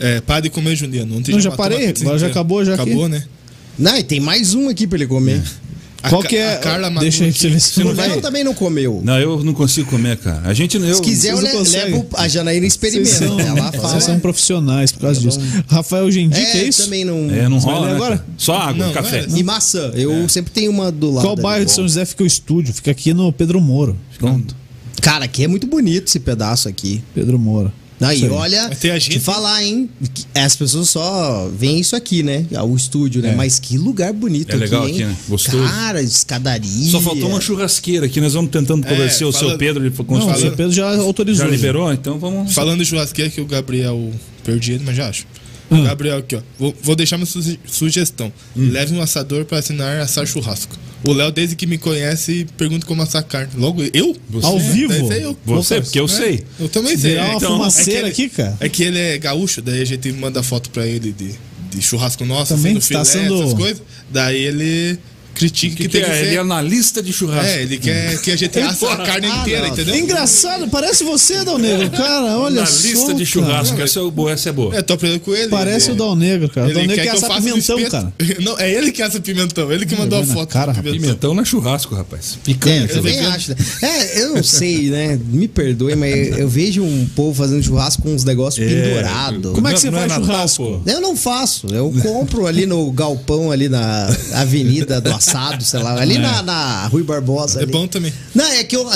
[0.00, 1.16] É, padre comer Juliano.
[1.18, 3.12] Ontem Não, já uma parei, agora já acabou, já Acabou, aqui.
[3.12, 3.24] né?
[3.78, 5.40] Não, e tem mais um aqui pra ele comer.
[5.40, 5.71] A
[6.08, 6.54] qual que é...
[6.54, 8.08] a Carla Deixa aí pra você ver se não vai...
[8.08, 9.00] Léo também não comeu.
[9.04, 10.42] Não, eu não consigo comer, cara.
[10.48, 13.10] A gente eu, Se quiser, eu vocês não le- levo a Janaína Vocês experimenta.
[13.26, 15.38] são, Ela vocês são profissionais por causa disso.
[15.68, 16.84] Rafael Gendica, é, É, isso?
[16.84, 17.30] também não.
[17.30, 18.18] É, não rola né, agora?
[18.18, 18.28] cara?
[18.36, 19.26] Só água, Não, café.
[19.26, 19.38] não é.
[19.38, 19.90] E maçã.
[19.94, 21.24] Eu sempre tenho uma do lado.
[21.24, 22.74] Qual bairro de São José fica o estúdio?
[22.74, 23.96] Fica aqui no Pedro Moro.
[24.18, 24.56] Pronto.
[25.00, 27.02] Cara, aqui é muito bonito esse pedaço aqui.
[27.14, 27.72] Pedro Moro.
[28.02, 29.88] Não, e olha, Tem a gente- te falar, hein?
[30.34, 32.44] As pessoas só veem isso aqui, né?
[32.64, 33.30] O estúdio, né?
[33.30, 33.34] É.
[33.34, 34.94] Mas que lugar bonito É legal hein?
[34.94, 35.16] aqui, né?
[35.28, 35.62] Gostoso.
[35.68, 36.90] Cara, escadaria.
[36.90, 38.20] Só faltou uma churrasqueira aqui.
[38.20, 39.84] Nós vamos tentando convencer o seu Pedro.
[39.84, 41.46] Ele Não, o seu Pedro já autorizou.
[41.46, 42.52] já liberou, então vamos.
[42.54, 44.10] Falando de churrasqueira que o Gabriel
[44.44, 45.24] perdi ele, mas já acho.
[45.70, 45.84] Hum.
[45.84, 46.40] Gabriel aqui, ó.
[46.58, 48.30] Vou, vou deixar uma suge- sugestão.
[48.56, 48.68] Hum.
[48.72, 50.76] Leve um assador para assinar assar churrasco.
[51.04, 53.50] O Léo, desde que me conhece, pergunta como assar carne.
[53.56, 54.16] Logo, eu?
[54.30, 54.46] Você?
[54.46, 54.92] Ao vivo?
[55.12, 55.36] Eu.
[55.44, 56.44] Você, porque eu É, sei.
[56.60, 57.10] Eu também sei.
[57.12, 58.56] Virar uma Então, fumaceira é que aqui, cara.
[58.60, 61.34] É que ele é gaúcho, daí a gente manda foto pra ele de,
[61.70, 63.82] de churrasco nosso, Também assim, no está filé, sendo- essas coisas.
[64.10, 64.98] Daí ele
[65.34, 66.14] critica que, Que, tem que é?
[66.14, 66.26] ser...
[66.26, 67.46] Ele é analista de churrasco.
[67.46, 69.68] É, ele quer que a gente assa a carne Ah, inteira, não.
[69.72, 69.94] entendeu?
[69.94, 71.90] É engraçado, parece você, Dal Negro.
[71.90, 73.06] Cara, olha analista só.
[73.06, 73.24] de cara.
[73.26, 73.80] churrasco.
[73.80, 74.74] Essa é, boa, essa é boa.
[74.76, 75.48] É, tô aprendendo com ele.
[75.48, 76.68] Parece ele, o Dal Negro, cara.
[76.68, 77.90] O Dal Negro quer que eu no pimentão, espeto.
[77.90, 78.12] cara.
[78.40, 79.72] Não, é ele que assa pimentão.
[79.72, 80.92] Ele que mandou a foto cara, pimentão.
[81.00, 82.38] Pimentão não é churrasco, rapaz.
[82.40, 82.82] É, Picanha.
[82.82, 83.50] eu quer também acho.
[83.50, 83.56] né?
[83.82, 85.18] É, eu não sei, né?
[85.30, 89.52] Me perdoe, mas eu vejo um povo fazendo churrasco com uns negócios É, pendurados.
[89.52, 90.82] Como é que você não faz churrasco?
[90.86, 91.66] Eu não faço.
[91.72, 96.00] Eu compro ali no galpão, ali na avenida do assado, sei lá.
[96.00, 97.60] Ali na, na Rui Barbosa.
[97.60, 97.72] É ali.
[97.72, 98.12] bom também.
[98.34, 98.88] Não, é que eu.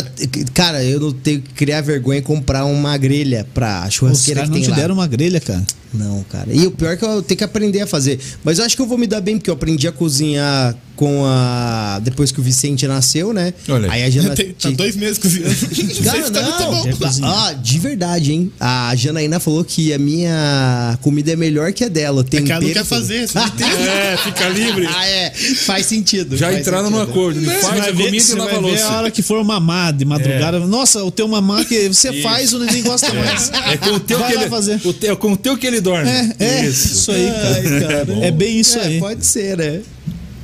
[0.52, 4.50] Cara, eu não tenho que criar vergonha e comprar uma grelha pra Os churrasqueira caras
[4.50, 4.76] que não tem te lá.
[4.76, 5.62] deram uma grelha, cara.
[5.92, 6.48] Não, cara.
[6.52, 8.18] E o pior é que eu tenho que aprender a fazer.
[8.44, 11.24] Mas eu acho que eu vou me dar bem, porque eu aprendi a cozinhar com
[11.26, 12.00] a.
[12.02, 13.52] Depois que o Vicente nasceu, né?
[13.68, 14.30] Olha Aí a Jana.
[14.36, 15.54] Tem, tá dois meses cozinhando.
[16.04, 16.70] Cara, tá muito não.
[16.92, 16.96] bom.
[16.96, 17.28] cozinha.
[17.28, 18.52] Ah, de verdade, hein?
[18.58, 22.24] A Janaína falou que a minha comida é melhor que a dela.
[22.24, 23.46] Tem É que ela não quer fazer, você não?
[23.86, 24.86] É, fica livre.
[24.88, 25.30] Ah, é.
[25.30, 26.36] Faz sentido.
[26.36, 27.40] Já faz entraram no acordo.
[27.40, 28.88] Você faz vai a ver, comida e lava a a louça.
[28.88, 30.58] hora que for mamar de madrugada.
[30.60, 33.50] Nossa, o teu mamar que você faz, o neném gosta mais.
[33.70, 34.80] É com o teu Vai que lá ele fazer.
[34.84, 36.08] o teu- com o teu que ele dorme.
[36.10, 36.66] É, é.
[36.66, 37.54] Isso, aí, cara.
[37.54, 38.26] Ai, cara.
[38.26, 38.98] É bem isso É, aí.
[39.00, 39.80] Pode ser, né?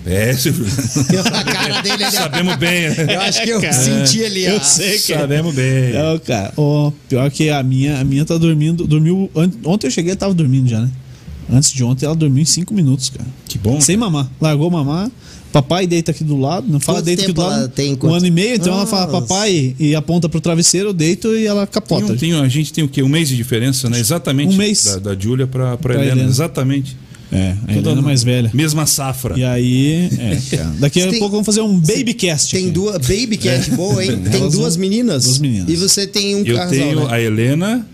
[0.05, 0.33] É.
[0.33, 2.13] A cara dele ali.
[2.17, 2.91] Sabemos bem.
[2.91, 3.15] né?
[3.15, 4.45] Eu acho que eu Cara, senti ali.
[4.45, 5.93] eu sei que- Sabemos bem.
[5.93, 6.53] Não, cara.
[6.57, 8.85] Ó, pior que a minha, a minha tá dormindo.
[8.87, 9.31] Dormiu.
[9.65, 10.91] Ontem eu cheguei, tava dormindo já, né?
[11.53, 13.29] Antes de ontem, ela dormiu em 5 minutos, cara.
[13.47, 13.81] Que bom.
[13.81, 14.29] Sem mamar.
[14.41, 15.11] Largou mamar.
[15.53, 16.67] Papai deita aqui do lado.
[16.69, 17.69] Não fala Quanto deita aqui do lado.
[17.69, 17.93] tem?
[17.93, 21.29] Um Quanto- ano e meio, então ela fala papai e aponta pro travesseiro, eu deito
[21.37, 22.13] e ela Tem capota.
[22.13, 23.03] um- tem um- a gente tem o quê?
[23.03, 24.01] Um mês de diferença, né?
[24.01, 24.55] Exatamente.
[24.55, 24.85] Um mês.
[24.85, 26.13] Da, da Júlia pra, pra, Pra Helena.
[26.13, 26.29] Helena.
[26.31, 26.97] Exatamente.
[27.35, 28.51] É, a Helena mais velha.
[28.53, 29.39] Mesma safra.
[29.39, 30.39] E aí, é.
[30.79, 32.53] Daqui a Tem- pouco vamos fazer um babycast.
[32.55, 32.71] Tem aqui.
[32.73, 32.99] duas.
[33.07, 34.21] Baby cat boa, hein?
[34.31, 35.25] Tem duas meninas.
[35.25, 35.69] duas meninas.
[35.71, 36.71] E você tem um Eu casal.
[36.71, 37.07] tenho né?
[37.11, 37.87] a Helena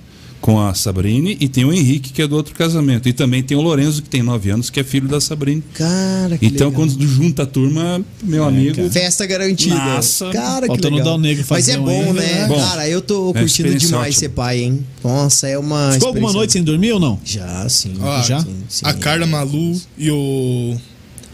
[0.48, 3.06] com a Sabrine e tem o Henrique, que é do outro casamento.
[3.06, 5.62] E também tem o Lorenzo, que tem 9 anos, que é filho da Sabrine.
[5.74, 6.86] Cara, que Então, legal.
[6.86, 8.76] quando junta a turma, meu amigo.
[8.76, 8.90] cara.
[8.90, 9.74] Festa garantida.
[9.74, 10.30] Nossa.
[10.30, 11.18] cara, que Falta no legal.
[11.18, 12.46] Negro Mas é bom, aí, né?
[12.48, 12.56] Bom.
[12.58, 14.20] Cara, eu tô É curtindo experiência demais ótima.
[14.20, 14.86] ser pai, hein?
[15.04, 15.92] Nossa, é uma.
[15.92, 17.20] Ficou alguma noite sem dormir ou não?
[17.22, 17.92] Já, sim.
[18.00, 18.40] Ó, Já?
[18.40, 18.86] Sim, sim.
[18.86, 20.76] A Carla Malu e o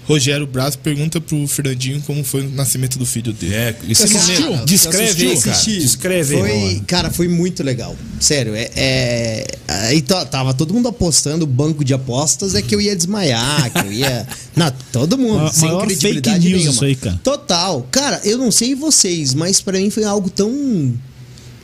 [0.07, 3.55] Rogério Braz pergunta pro Fernandinho como foi o nascimento do filho dele.
[3.55, 4.59] É, momento.
[4.59, 5.41] você Descreve aí, assistiu?
[5.43, 5.51] cara.
[5.57, 5.79] Assisti.
[5.81, 6.81] Descreve aí.
[6.87, 7.97] Cara, foi muito legal.
[8.21, 8.71] Sério, é.
[8.77, 13.71] é aí tava todo mundo apostando, o banco de apostas é que eu ia desmaiar,
[13.73, 14.27] que eu ia.
[14.55, 16.75] Não, todo mundo, Ma- sem maior credibilidade fake news nenhuma.
[16.75, 17.21] isso aí, cara.
[17.25, 17.89] Total.
[17.91, 20.95] Cara, eu não sei vocês, mas pra mim foi algo tão.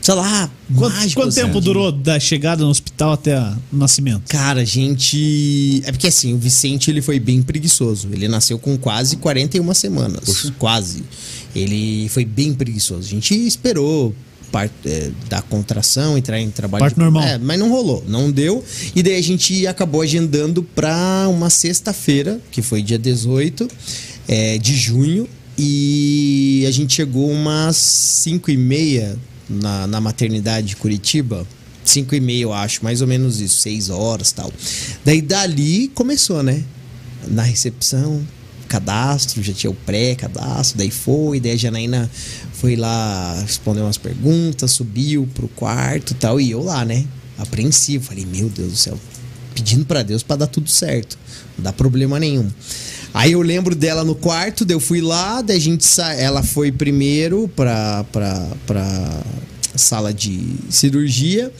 [0.02, 1.20] Sei lá, Quanto, mágico.
[1.20, 1.42] quanto assim.
[1.42, 4.22] tempo durou da chegada no hospital até o nascimento?
[4.28, 5.82] Cara, a gente.
[5.84, 8.08] É porque assim, o Vicente ele foi bem preguiçoso.
[8.12, 10.50] Ele nasceu com quase 41 semanas.
[10.58, 11.04] Quase.
[11.54, 13.06] Ele foi bem preguiçoso.
[13.06, 14.14] A gente esperou
[14.50, 16.80] parte é, da contração, entrar em trabalho.
[16.82, 17.22] Parto de- normal.
[17.22, 18.64] É, mas não rolou, não deu.
[18.96, 23.68] E daí a gente acabou agendando pra uma sexta-feira, que foi dia 18
[24.26, 25.28] é, de junho.
[25.58, 29.16] E a gente chegou umas 5 e meia
[29.50, 31.46] na, na maternidade de Curitiba.
[31.84, 34.52] 5 e meia, eu acho, mais ou menos isso, 6 horas tal.
[35.04, 36.62] Daí dali começou, né?
[37.26, 38.24] Na recepção,
[38.68, 42.10] cadastro, já tinha o pré-cadastro, daí foi, daí a Janaína
[42.52, 47.04] foi lá responder umas perguntas, subiu pro quarto tal, e eu lá, né?
[47.36, 48.98] Apreensivo, falei, meu Deus do céu,
[49.54, 51.18] pedindo pra Deus pra dar tudo certo,
[51.58, 52.48] não dá problema nenhum.
[53.12, 56.12] Aí eu lembro dela no quarto, daí eu fui lá, daí a gente sa...
[56.14, 59.22] ela foi primeiro pra, pra, pra
[59.74, 61.52] sala de cirurgia.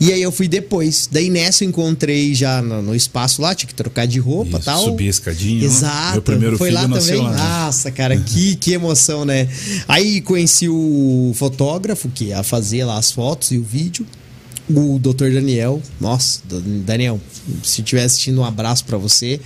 [0.00, 1.08] E aí eu fui depois.
[1.10, 4.54] Daí nessa eu encontrei já no, no espaço lá, tinha que trocar de roupa e
[4.56, 4.84] Isso, tal.
[4.84, 5.66] subir a escadinha, né?
[5.66, 6.12] Exato.
[6.12, 7.20] Meu primeiro Foi filho lá também.
[7.20, 7.36] lá, né?
[7.36, 9.48] Nossa, cara, que, que emoção, né?
[9.86, 14.06] Aí conheci o fotógrafo que ia fazer lá as fotos e o vídeo.
[14.68, 15.30] O Dr.
[15.32, 15.80] Daniel.
[16.00, 16.40] Nossa,
[16.84, 17.20] Daniel,
[17.62, 19.38] se estiver assistindo, um abraço pra você.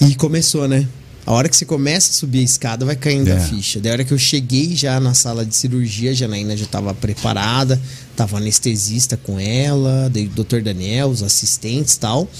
[0.00, 0.86] E começou, né?
[1.26, 3.40] A hora que você começa a subir a escada, vai caindo a É.
[3.40, 3.78] ficha.
[3.80, 7.78] Da hora que eu cheguei já na sala de cirurgia, a Janaína já estava preparada,
[8.16, 10.62] tava anestesista com ela, daí o Dr.
[10.62, 12.30] Daniel, os assistentes e tal.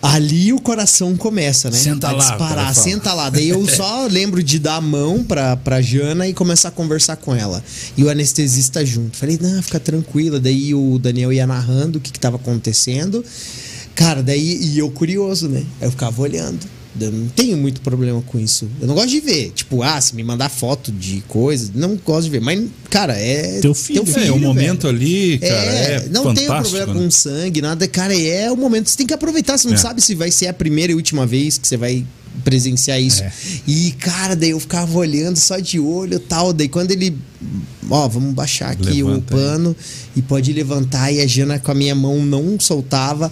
[0.00, 1.76] Ali o coração começa, né?
[1.76, 3.28] Senta a lá, disparar, senta lá.
[3.28, 7.16] Daí eu só lembro de dar a mão pra, pra Jana e começar a conversar
[7.16, 7.64] com ela.
[7.96, 9.16] E o anestesista junto.
[9.16, 10.38] Falei, não, fica tranquila.
[10.38, 13.24] Daí o Daniel ia narrando o que, que tava acontecendo.
[13.96, 15.64] Cara, daí, e eu curioso, né?
[15.80, 16.60] Aí eu ficava olhando.
[16.98, 18.66] Eu não tenho muito problema com isso.
[18.80, 19.50] Eu não gosto de ver.
[19.54, 22.40] Tipo, ah, se me mandar foto de coisa, não gosto de ver.
[22.40, 23.58] Mas, cara, é.
[23.60, 24.38] Teu filho, É, o velho.
[24.38, 27.00] momento ali, cara, é, É, não tem problema né?
[27.02, 27.86] com sangue, nada.
[27.88, 28.88] Cara, é o momento.
[28.88, 29.58] Você tem que aproveitar.
[29.58, 29.78] Você não É.
[29.78, 32.02] sabe se vai ser a primeira e última vez que você vai
[32.44, 33.22] presenciar isso.
[33.22, 33.32] É.
[33.66, 36.52] E, cara, daí eu ficava olhando só de olho e tal.
[36.54, 37.14] Daí quando ele.
[37.90, 39.44] Ó, vamos baixar aqui Levanta o aí.
[39.44, 39.76] pano
[40.16, 41.12] e pode levantar.
[41.12, 43.30] E a Jana com a minha mão não soltava.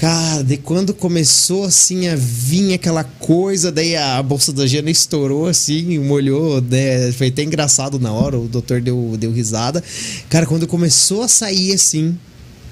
[0.00, 5.46] Cara, daí quando começou assim a vir aquela coisa, daí a bolsa da Jana estourou
[5.46, 7.12] assim, molhou, né?
[7.12, 9.84] foi até engraçado na hora, o doutor deu, deu risada.
[10.30, 12.16] Cara, quando começou a sair assim,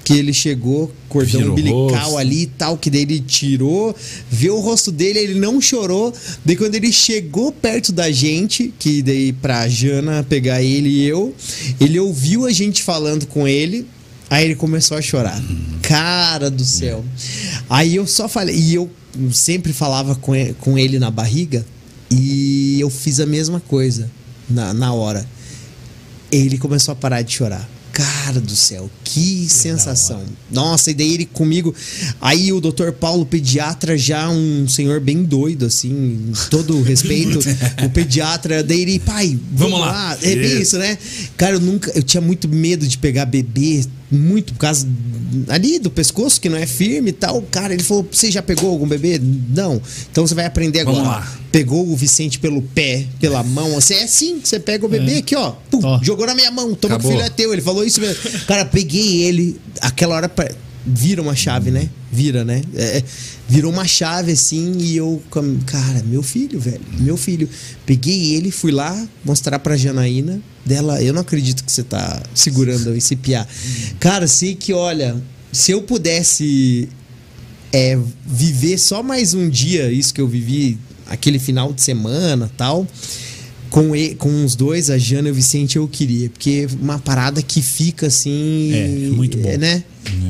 [0.03, 3.95] que ele chegou, cordão Vira o umbilical ali e tal, que daí ele tirou,
[4.27, 6.11] viu o rosto dele, ele não chorou.
[6.43, 11.31] Daí quando ele chegou perto da gente, que daí pra Jana pegar ele e eu,
[11.79, 13.85] ele ouviu a gente falando com ele,
[14.29, 15.41] aí ele começou a chorar.
[15.81, 17.03] Cara do céu.
[17.69, 18.89] Aí eu só falei, e eu
[19.31, 21.65] sempre falava com ele, com ele na barriga,
[22.11, 24.09] e eu fiz a mesma coisa
[24.49, 25.25] na, na hora
[26.31, 27.67] ele começou a parar de chorar.
[27.91, 30.23] Cara do céu, que sensação.
[30.49, 31.75] Nossa, e daí ele comigo.
[32.21, 37.39] Aí o doutor Paulo, pediatra, já um senhor bem doido, assim, todo o respeito.
[37.83, 39.91] o pediatra, daí ele, pai, vamos, Vamos lá.
[39.91, 40.17] lá.
[40.21, 40.61] É bem Isso.
[40.61, 40.97] isso, né?
[41.35, 41.91] Cara, eu nunca.
[41.93, 44.87] Eu tinha muito medo de pegar bebê, muito por causa
[45.47, 47.41] ali do pescoço, que não é firme e tal.
[47.43, 49.19] Cara, ele falou: Você já pegou algum bebê?
[49.55, 49.81] Não.
[50.11, 50.97] Então você vai aprender agora.
[50.97, 51.37] Vamos lá.
[51.51, 53.71] Pegou o Vicente pelo pé, pela mão.
[53.73, 55.51] Você é assim, você pega o bebê aqui, ó.
[55.71, 55.99] Pum, Ó.
[56.03, 56.73] Jogou na minha mão.
[56.75, 57.11] Toma que o Acabou.
[57.11, 57.53] filho é teu.
[57.53, 58.17] Ele falou isso mesmo.
[58.47, 59.59] Cara, peguei ele.
[59.81, 60.29] Aquela hora.
[60.29, 60.49] pa-
[60.85, 61.89] Vira uma chave, né?
[62.11, 62.61] Vira, né?
[62.73, 63.03] É,
[63.49, 65.21] virou uma chave assim e eu.
[65.65, 66.81] Cara, meu filho, velho.
[66.99, 67.49] Meu filho.
[67.85, 70.39] Peguei ele, fui lá mostrar pra Janaína.
[70.63, 73.47] Dela, eu não acredito que você tá segurando esse piá.
[73.99, 75.19] Cara, sei que, olha,
[75.51, 76.87] se eu pudesse
[77.73, 80.77] é, viver só mais um dia, isso que eu vivi
[81.07, 82.87] aquele final de semana tal.
[83.69, 86.29] Com, e- com os dois, a Jana e o Vicente, eu queria.
[86.29, 88.71] Porque uma parada que fica assim.
[88.73, 89.57] É, muito bom.
[89.57, 89.83] Né?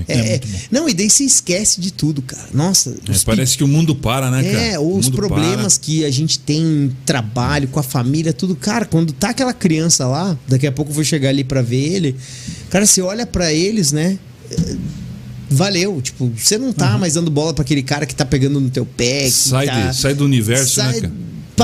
[0.08, 0.42] É, É, é é.
[0.70, 2.48] Não, e daí você esquece de tudo, cara.
[2.54, 4.62] Nossa, É, parece que o mundo para, né, cara?
[4.66, 8.56] é, O os problemas que a gente tem em trabalho, com a família, tudo.
[8.56, 11.78] Cara, quando tá aquela criança lá, daqui a pouco eu vou chegar ali pra ver
[11.94, 12.16] ele.
[12.70, 14.18] Cara, você olha pra eles, né?
[14.52, 14.76] é,
[15.52, 18.70] Valeu, tipo, você não tá mais dando bola pra aquele cara que tá pegando no
[18.70, 19.28] teu pé.
[19.32, 21.14] Sai, tá- de- sai do universo, sai- né, cara?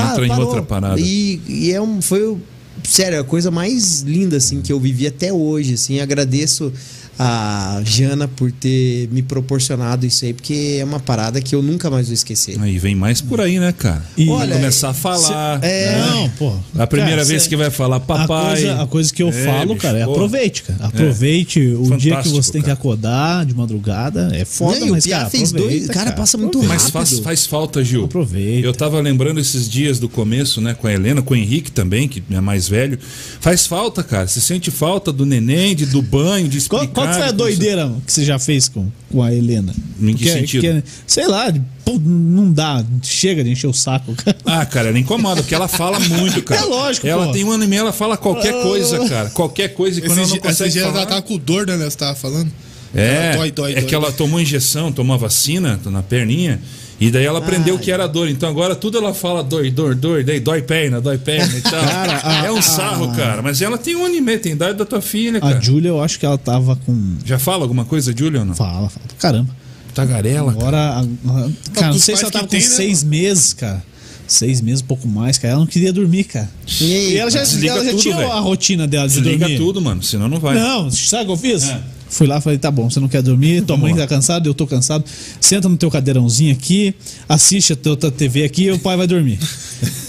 [0.02, 1.00] Pa- Entra em outra parada.
[1.00, 2.40] E, e é um, foi, o-
[2.84, 6.00] sério, a coisa mais linda, assim, que eu vivi até hoje, assim.
[6.00, 6.72] Agradeço
[7.18, 11.88] a Jana por ter me proporcionado isso aí, porque é uma parada que eu nunca
[11.90, 12.56] mais vou esquecer.
[12.60, 14.04] Aí vem mais por aí, né, cara?
[14.16, 15.58] E- Vai Olha, começar a falar.
[15.62, 16.06] é- né?
[16.10, 16.52] Não, pô.
[16.78, 18.46] A primeira Cara, vez cê- que vai falar A papai.
[18.56, 20.12] coisa, a coisa que eu É, falo, bicho, cara, é pô.
[20.12, 20.86] aproveite, cara.
[20.86, 22.78] Aproveite o dia que você tem que cara.
[22.78, 24.30] acordar de madrugada.
[24.34, 26.74] É foda, Não, e o mas, Piá cara, fez dois- cara, passa muito aproveita.
[26.82, 27.24] Mas faz, rápido.
[27.24, 28.04] faz falta, Gil.
[28.04, 28.66] Aproveita.
[28.66, 32.06] Eu tava lembrando esses dias do começo, né, com a Helena, com o Henrique também,
[32.08, 32.98] que é mais velho.
[33.40, 34.26] Faz falta, cara.
[34.26, 36.86] Você sente falta do neném, de, do banho, de explicar.
[36.88, 39.74] Qual, qual que foi a de- doideira que você já fez com, com a Helena?
[40.00, 40.82] Em que sentido?
[41.06, 41.52] sei lá,
[41.84, 42.84] pô, não dá.
[43.02, 44.36] Chega de encher o saco, cara.
[44.44, 46.60] Ah, cara, ela incomoda, porque ela fala muito, cara.
[46.60, 47.32] É lógico, Ela pô.
[47.32, 49.30] tem um ano e meio, ela fala qualquer coisa, cara.
[49.30, 49.98] Qualquer coisa.
[49.98, 51.06] E quando ela Esses não consegue dias ela falar...
[51.06, 51.76] tava com dor, né?
[51.84, 52.50] Você tava falando?
[52.94, 53.84] É, Ela dói, dói, é dói.
[53.84, 56.60] que ela tomou injeção, tomou vacina na perninha.
[56.98, 58.28] E daí ela aprendeu o que era dor.
[58.28, 61.72] Então agora tudo ela fala dor, dor, dor, daí dói perna, dói perna e tal.
[61.84, 63.42] Cara, a- é um sarro, a- cara.
[63.42, 65.60] Mas ela tem um ano e meio, tem idade da tua filha, A cara.
[65.60, 67.16] Júlia, eu acho que ela tava com.
[67.24, 68.54] Já fala alguma coisa, Julia, ou não?
[68.54, 69.06] Fala, fala.
[69.18, 69.54] Caramba.
[69.94, 70.58] Tagarela, cara.
[70.66, 72.74] Agora, a- a- cara, não sei se ela tava que com tem, né?
[72.76, 73.82] seis meses, cara.
[74.26, 75.52] Seis meses, um pouco mais, cara.
[75.52, 76.50] Ela não queria dormir, cara.
[76.80, 78.32] E ela já, desliga ela já tudo, tinha velho.
[78.32, 79.56] a rotina dela de Desliga dormir.
[79.58, 80.54] tudo, mano, senão não vai.
[80.56, 81.68] Não, sabe o que eu fiz?
[81.68, 81.80] É.
[82.08, 84.00] Fui lá e falei, tá bom, você não quer dormir, tua mãe lá.
[84.00, 85.04] tá cansada, eu tô cansado.
[85.40, 86.94] Senta no teu cadeirãozinho aqui,
[87.28, 89.38] assiste a tua, TV aqui e o pai vai dormir.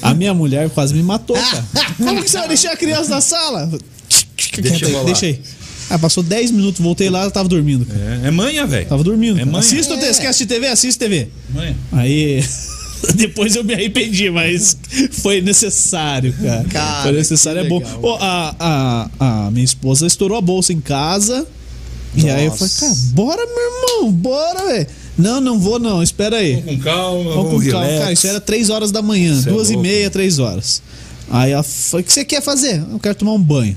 [0.02, 1.66] A minha mulher quase me matou, cara.
[1.98, 3.70] Como que você vai deixar a criança na sala?
[4.62, 5.42] Deixa eu deixa aí.
[5.90, 8.20] Ah, passou 10 minutos, voltei lá, ela tava dormindo, cara.
[8.24, 8.86] É, é manha, velho.
[8.88, 9.40] Tava dormindo.
[9.40, 9.60] É manha.
[9.60, 10.10] Assista o É.
[10.10, 11.30] esquece de TV, assiste TV.
[11.54, 11.76] Manha.
[11.92, 12.44] Aí.
[13.16, 14.76] Depois eu me arrependi, mas
[15.12, 16.64] foi necessário, cara.
[16.66, 17.78] Cara, foi necessário, é bom.
[17.78, 18.00] legal.
[18.02, 18.56] Ô, a,
[19.20, 21.48] a, a minha esposa estourou a bolsa em casa.
[22.18, 24.88] E aí eu falei, cara, bora, meu irmão, bora, velho.
[25.18, 26.62] Não, não vou, não, espera aí.
[26.62, 27.88] Com calma, Vamos vamos com calma.
[28.00, 29.88] Cara, isso era 3 horas da manhã, Cê é duas e louco.
[29.88, 30.82] meia, 3 horas.
[31.30, 32.84] Aí ela falou: o que você quer fazer?
[32.92, 33.76] Eu quero tomar um banho.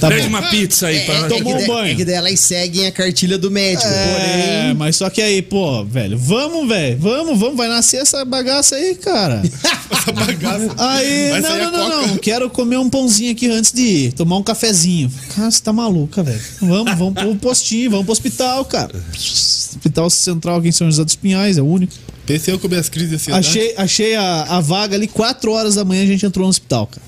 [0.00, 0.28] Tá Pede bom.
[0.28, 1.92] uma pizza aí É, pra é, é Tomou que um banho.
[1.92, 3.88] é que daí elas seguem a cartilha do médico.
[3.88, 8.24] É, Porém, mas só que aí, pô, velho, vamos, velho, vamos, vamos, vai nascer essa
[8.24, 9.42] bagaça aí, cara.
[9.90, 10.74] Essa bagaça.
[10.76, 14.36] Aí, Vai não, não, não, não, quero comer um pãozinho aqui antes de ir, tomar
[14.36, 15.10] um cafezinho.
[15.34, 16.40] Cara, você tá maluca, velho.
[16.60, 18.92] Vamos, vamos pro postinho, vamos pro hospital, cara.
[19.14, 21.92] Hospital Central aqui em São José dos Pinhais, é o único.
[22.26, 23.48] Pensei eu com minhas crises ansiedade.
[23.48, 26.86] Achei, achei a, a vaga ali, 4 horas da manhã a gente entrou no hospital,
[26.86, 27.02] cara.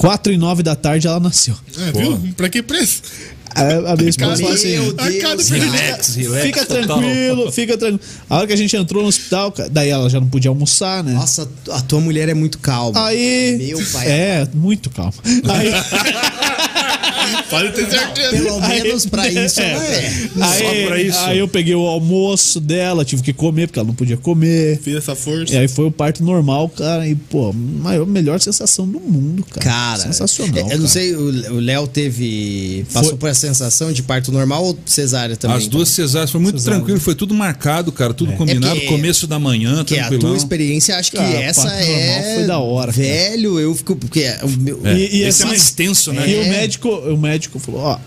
[0.00, 1.54] 4 e 9 da tarde ela nasceu.
[1.78, 2.18] É, viu?
[2.34, 3.02] Pra que preço?
[3.54, 6.42] A, a minha esposa falou assim: Deus, Relax, relax.
[6.42, 6.98] Fica total.
[6.98, 8.00] tranquilo, fica tranquilo.
[8.28, 11.12] A hora que a gente entrou no hospital, daí ela já não podia almoçar, né?
[11.12, 13.06] Nossa, a tua mulher é muito calma.
[13.06, 13.58] Aí.
[13.58, 14.06] Meu pai.
[14.08, 15.12] É, muito calma.
[15.24, 15.68] Aí,
[17.48, 18.30] Pode ter certeza.
[18.30, 19.70] Pelo menos pra isso, é.
[19.72, 20.06] ela é.
[20.40, 21.18] aí, Só pra isso.
[21.20, 24.78] aí eu peguei o almoço dela, tive que comer, porque ela não podia comer.
[24.82, 25.52] Fiz essa força.
[25.54, 27.06] E aí foi o parto normal, cara.
[27.06, 29.60] E, pô, maior, melhor sensação do mundo, cara.
[29.64, 30.56] Cara, Sensacional.
[30.56, 30.88] é, Eu não cara.
[30.88, 32.84] sei, o Léo teve.
[32.92, 35.56] Passou Foi- por essa sensação de parto normal ou cesárea também?
[35.56, 36.78] As duas cesáreas foi muito Cesárea.
[36.78, 40.08] tranquilo, foi tudo marcado, cara, tudo combinado, É porque- começo da manhã, Que é a
[40.08, 40.32] tranquilão.
[40.34, 42.34] tua experiência, acho que Cara, essa parto normal é.
[42.36, 43.02] foi da hora, cara.
[43.06, 43.96] Velho, eu fico.
[43.96, 44.80] Porque o meu.
[44.84, 46.28] É, E- e esse é assim- mais tenso, né?
[46.28, 46.40] E É.
[46.40, 47.98] o médico, o médico falou, ó,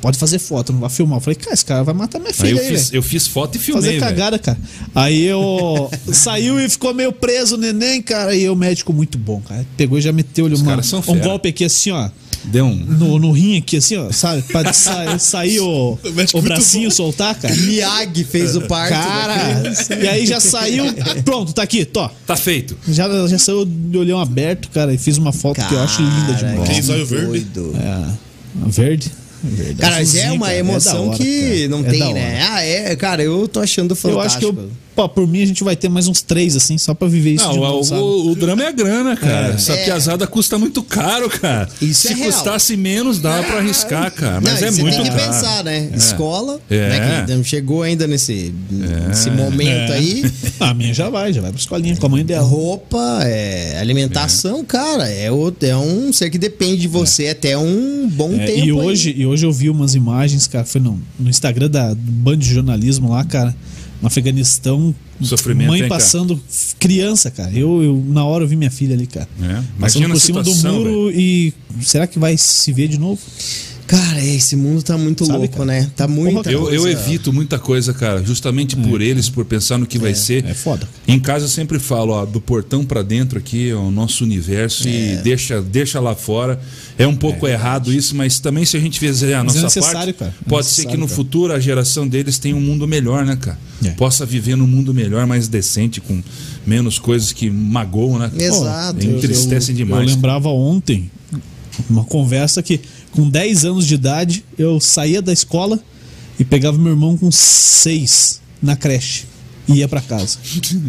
[0.00, 1.18] pode fazer foto, não vai filmar.
[1.18, 3.26] Eu falei, cara, esse cara vai matar minha Aí filha eu aí, fiz, eu fiz
[3.26, 4.58] foto e filmei, Fazer cagada, cara.
[4.94, 8.34] Aí eu saiu e ficou meio preso o neném, cara.
[8.34, 9.66] E o médico muito bom, cara.
[9.76, 10.58] Pegou e já meteu-lhe um
[11.14, 11.28] fera.
[11.28, 12.08] golpe aqui assim, ó.
[12.46, 12.76] Deu um.
[12.76, 14.42] no, no rim aqui, assim, ó, sabe?
[14.42, 15.98] Pra sa- sair o,
[16.32, 17.54] O bracinho soltar, cara.
[17.54, 18.90] Miyagi fez o parto.
[18.90, 19.62] da Cara,
[20.02, 20.84] e aí já saiu.
[21.24, 22.10] Pronto, tá aqui, tó.
[22.26, 22.76] Tá feito.
[22.88, 26.34] Já, já saiu de olhão aberto, cara, e fiz uma foto que eu acho linda
[26.34, 26.60] Cara, demais.
[26.70, 27.26] Aquele zóio verde.
[27.52, 27.76] doido.
[27.76, 29.10] É, verde.
[29.42, 31.68] verde Cara, mas é uma cara, emoção da hora, que cara.
[31.68, 32.48] não É tem, né?
[32.50, 34.20] Ah, é, cara, eu tô achando fantástico.
[34.20, 36.78] Eu acho que eu, pô, por mim a gente vai ter mais uns três, assim,
[36.78, 39.48] só pra viver isso Não, novo, o- o drama é a grana, cara.
[39.48, 39.50] É.
[39.52, 39.84] Essa É.
[39.84, 41.68] piazada custa muito caro, cara.
[41.82, 42.32] Isso Se é real.
[42.32, 44.40] custasse menos, dava pra arriscar, cara.
[44.40, 45.22] Mas não, é você muito tem que caro.
[45.32, 45.90] pensar, né?
[45.94, 46.88] Escola, É.
[46.88, 47.24] né?
[47.26, 49.96] Que não chegou ainda nesse, nesse momento É.
[49.96, 50.32] aí.
[50.58, 52.46] A minha já vai, já vai pra escolinha com a mãe dela.
[52.46, 58.08] Roupa, é, alimentação, cara, é, o- é um ser que depende de você até um
[58.08, 58.58] bom É, tempo.
[58.58, 58.72] e aí.
[58.72, 62.38] hoje, e hoje eu vi umas imagens, cara, foi no, no Instagram da, do bando
[62.38, 63.54] de jornalismo lá, cara,
[64.00, 66.00] no Afeganistão, Sofrimento, mãe hein, cara?
[66.00, 66.40] passando
[66.78, 67.52] criança, cara.
[67.52, 69.28] Eu, eu na hora eu vi minha filha ali, cara.
[69.42, 73.20] É, Passando por cima do situação, muro e será que vai se ver de novo?
[73.86, 75.64] Cara, esse mundo tá muito Sabe, louco, cara?
[75.66, 75.90] né?
[75.94, 76.48] Tá muito.
[76.50, 80.44] Eu, eu evito muita coisa, cara, justamente por eles, por pensar no que vai ser.
[80.44, 80.88] É foda.
[81.06, 84.88] Em casa eu sempre falo, ó, do portão pra dentro aqui é o nosso universo
[84.88, 84.90] É.
[84.90, 86.60] e deixa, deixa lá fora.
[86.98, 89.80] É um pouco errado isso, mas também se a gente fizer a Mas é nossa
[89.80, 90.34] parte, cara.
[90.44, 91.16] É pode ser que no cara.
[91.16, 93.58] futuro a geração deles tenha um mundo melhor, né, cara?
[93.84, 93.90] É.
[93.90, 96.22] Possa viver num mundo melhor, mais decente, com
[96.66, 98.30] menos coisas que magoam, né?
[98.38, 98.98] Exato.
[98.98, 100.08] Pô, entristecem eu, demais.
[100.08, 101.10] Eu lembrava ontem
[101.90, 102.80] uma conversa que
[103.12, 105.78] com 10 anos de idade eu saía da escola
[106.38, 109.24] e pegava meu irmão com 6 na creche
[109.68, 110.38] e ia pra casa.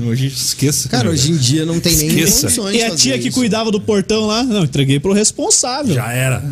[0.08, 0.88] Hoje esqueça.
[0.90, 2.42] Cara, né, hoje em dia não tem nem Esqueça.
[2.44, 3.38] condições E a tia que isso.
[3.38, 5.96] cuidava do portão lá, não, entreguei pro responsável.
[5.96, 6.44] Já era.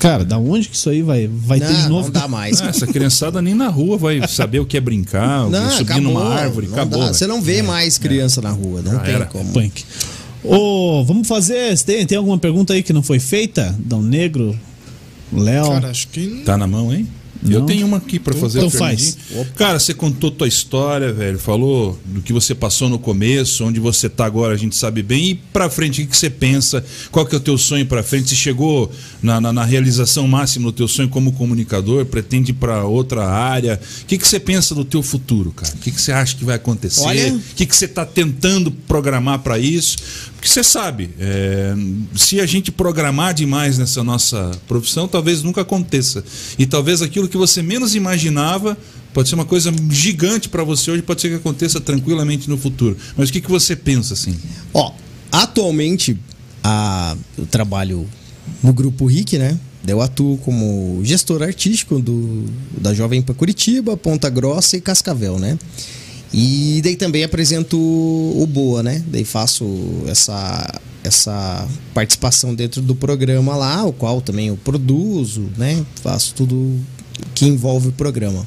[0.00, 2.04] Cara, da onde que isso aí vai, vai ter de Não, novo?
[2.06, 2.58] não dá mais.
[2.62, 5.60] Ah, essa criançada nem na rua vai saber o que é brincar, o que é
[5.60, 6.98] Não, subir acabou, numa árvore, não acabou.
[7.00, 7.04] dá.
[7.06, 7.14] velho.
[7.18, 9.26] Você não vê mais criança na rua, não Já tem era.
[9.26, 9.52] como.
[9.52, 9.84] Punk.
[10.44, 11.78] Ô, vamos fazer.
[11.80, 13.74] Tem, tem alguma pergunta aí que não foi feita?
[13.78, 14.58] Dão Negro?
[15.32, 15.68] Léo?
[15.68, 16.42] Cara, acho que.
[16.44, 17.06] Tá na mão, hein?
[17.42, 17.52] Não.
[17.52, 18.58] Eu tenho uma aqui pra fazer.
[18.58, 19.16] Então faz.
[19.56, 21.38] Cara, você contou tua história, velho.
[21.38, 25.30] Falou do que você passou no começo, onde você tá agora, a gente sabe bem.
[25.30, 26.84] E pra frente, o que que você pensa?
[27.12, 28.28] Qual que é o teu sonho pra frente?
[28.30, 28.90] Você chegou
[29.22, 32.04] na, na, na realização máxima do teu sonho como comunicador?
[32.06, 33.80] Pretende ir pra outra área?
[34.02, 35.72] O que, que você pensa do teu futuro, cara?
[35.74, 37.02] O que, que você acha que vai acontecer?
[37.02, 39.96] Olha- O que, que você tá tentando programar pra isso?
[40.38, 41.74] Porque você sabe, é,
[42.14, 46.24] se a gente programar demais nessa nossa profissão, talvez nunca aconteça.
[46.56, 48.78] E talvez aquilo que você menos imaginava
[49.12, 52.96] pode ser uma coisa gigante para você hoje, pode ser que aconteça tranquilamente no futuro.
[53.16, 54.36] Mas o que, que você pensa assim?
[54.72, 54.92] Ó,
[55.32, 56.16] atualmente
[56.62, 58.08] a, eu trabalho
[58.62, 59.58] no grupo RIC, né?
[59.88, 62.44] Eu atuo como gestor artístico do,
[62.80, 65.58] da Jovem Pan Curitiba, Ponta Grossa e Cascavel, né?
[66.32, 69.02] E daí também apresento o Boa, né?
[69.06, 69.64] Daí faço
[70.06, 75.84] essa, essa participação dentro do programa lá, o qual também eu produzo, né?
[76.02, 76.78] Faço tudo
[77.34, 78.46] que envolve o programa.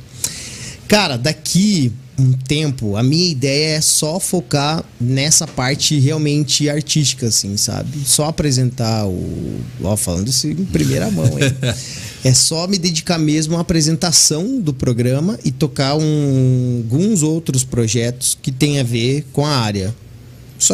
[0.87, 7.57] Cara, daqui um tempo, a minha ideia é só focar nessa parte realmente artística, assim,
[7.57, 7.99] sabe?
[8.05, 9.59] Só apresentar o.
[9.81, 11.51] Ó, falando isso em primeira mão, hein?
[12.23, 18.37] é só me dedicar mesmo à apresentação do programa e tocar um- alguns outros projetos
[18.41, 19.93] que tem a ver com a área.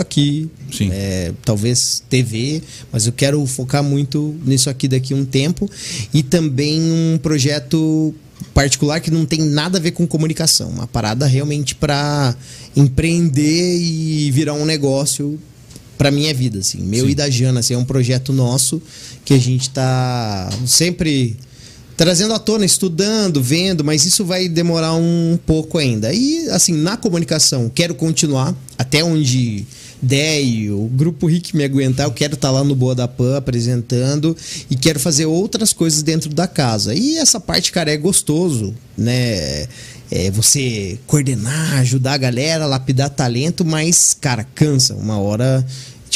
[0.09, 0.89] Que, Sim.
[0.91, 2.61] é, talvez TV,
[2.91, 5.69] mas eu quero focar muito nisso aqui daqui a um tempo.
[6.13, 8.13] E também um projeto
[8.53, 10.67] particular que não tem nada a ver com comunicação.
[10.69, 12.35] Uma parada realmente para
[12.75, 15.39] empreender e virar um negócio
[15.97, 16.79] para minha vida, assim.
[16.79, 17.11] Meu Sim.
[17.11, 18.81] e da Jana, assim, é um projeto nosso
[19.27, 21.35] que a gente tá sempre
[21.97, 26.13] trazendo à tona, estudando, vendo, mas isso vai demorar um pouco ainda.
[26.13, 29.67] E, assim, na comunicação, quero continuar até onde
[30.01, 33.35] der e o Grupo Rick me aguentar, eu quero estar lá no Boa da Pan
[33.35, 34.33] apresentando
[34.69, 36.95] e quero fazer outras coisas dentro da casa.
[36.95, 39.67] E essa parte, cara, é gostoso, né?
[40.09, 44.95] É você coordenar, ajudar a galera, lapidar talento, mas, cara, cansa.
[44.95, 45.67] Uma hora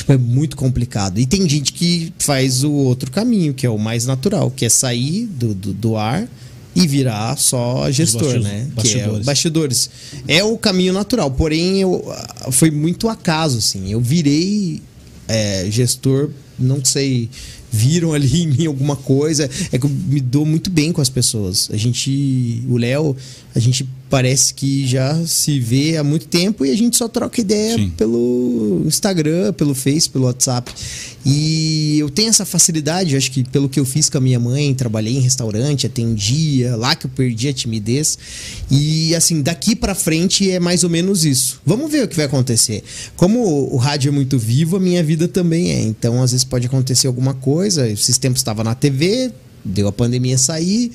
[0.02, 1.20] Tipo, é muito complicado.
[1.20, 4.70] E tem gente que faz o outro caminho, que é o mais natural, que é
[4.70, 6.28] sair do, do, do ar
[6.76, 8.60] e virar só gestor, bastidores- né?
[8.64, 9.22] Que é bastidores.
[9.22, 9.90] o bastidores.
[10.28, 11.30] É o caminho natural.
[11.30, 13.92] Porém, eu, ah, foi muito acaso, assim.
[13.92, 14.82] Eu virei
[15.28, 17.30] é, gestor, não sei,
[17.72, 19.48] viram ali em mim alguma coisa.
[19.72, 21.70] É que eu me dou muito bem com as pessoas.
[21.72, 23.16] A gente, o Léo,
[23.54, 27.40] a gente parece que já se vê há muito tempo e a gente só troca
[27.40, 27.90] ideia Sim.
[27.92, 30.70] pelo Instagram, pelo Face, pelo WhatsApp.
[31.26, 34.76] E eu tenho essa facilidade, acho que pelo que eu fiz com a minha mãe,
[34.76, 38.18] trabalhei em restaurante, atendia, lá que eu perdi a timidez.
[38.70, 41.62] E assim, daqui pra frente é mais ou menos isso.
[41.66, 42.84] Vamos ver o que vai acontecer.
[43.16, 43.40] Como
[43.74, 45.82] o rádio é muito vivo, a minha vida também é.
[45.82, 47.88] Então, às vezes pode acontecer alguma coisa.
[47.88, 49.32] Esses tempos estava na TV,
[49.64, 50.92] deu a pandemia sair,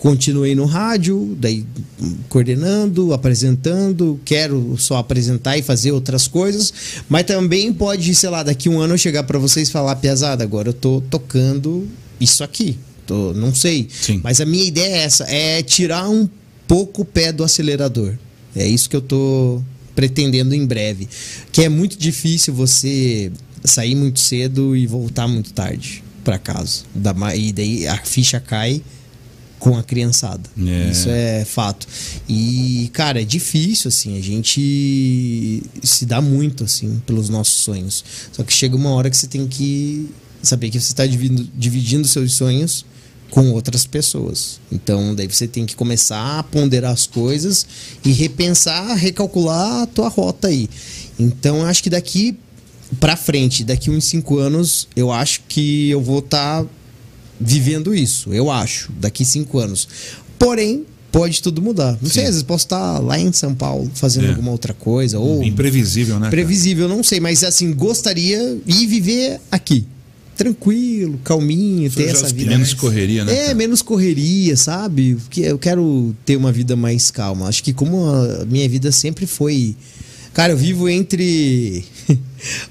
[0.00, 1.64] continuei no rádio, daí
[2.02, 6.72] hum, coordenando, apresentando, quero só apresentar e fazer outras coisas,
[7.08, 10.42] mas também pode, sei lá, daqui um ano eu chegar para vocês e falar, pesada,
[10.42, 11.86] agora eu tô tocando
[12.18, 12.78] isso aqui.
[13.06, 13.88] Tô, não sei.
[13.90, 14.20] Sim.
[14.24, 16.28] Mas a minha ideia é essa, é tirar um
[16.66, 18.14] pouco o pé do acelerador.
[18.56, 19.62] É isso que eu tô
[19.94, 21.08] pretendendo em breve.
[21.52, 23.30] Que é muito difícil você
[23.62, 26.84] sair muito cedo e voltar muito tarde para casa.
[27.36, 28.80] E daí a ficha cai
[29.60, 30.42] com a criançada.
[30.58, 30.90] É.
[30.90, 31.86] Isso é fato.
[32.28, 38.02] E, cara, é difícil, assim, a gente se dá muito, assim, pelos nossos sonhos.
[38.32, 40.10] Só que chega uma hora que você tem que
[40.42, 42.86] saber que você está dividindo, dividindo seus sonhos
[43.30, 44.58] com outras pessoas.
[44.72, 47.66] Então, daí você tem que começar a ponderar as coisas
[48.04, 50.68] e repensar, recalcular a tua rota aí.
[51.18, 52.36] Então, eu acho que daqui
[52.98, 56.64] pra frente, daqui uns cinco anos, eu acho que eu vou estar
[57.40, 59.88] vivendo isso, eu acho, daqui cinco anos.
[60.38, 61.98] Porém, pode tudo mudar.
[62.00, 62.28] Não sei, Sim.
[62.28, 64.28] às vezes posso estar lá em São Paulo fazendo É.
[64.30, 66.20] alguma outra coisa, ou Imprevisível, né?
[66.22, 66.30] cara?
[66.30, 69.84] previsível, não sei, mas assim, gostaria de viver aqui.
[70.36, 72.50] Tranquilo, calminho, ter essa vida.
[72.52, 73.32] Menos correria, né?
[73.36, 73.54] É, cara?
[73.54, 75.16] menos correria, sabe?
[75.16, 77.46] Porque eu quero ter uma vida mais calma.
[77.46, 79.76] Acho que como a minha vida sempre foi.
[80.32, 81.84] Cara, eu vivo entre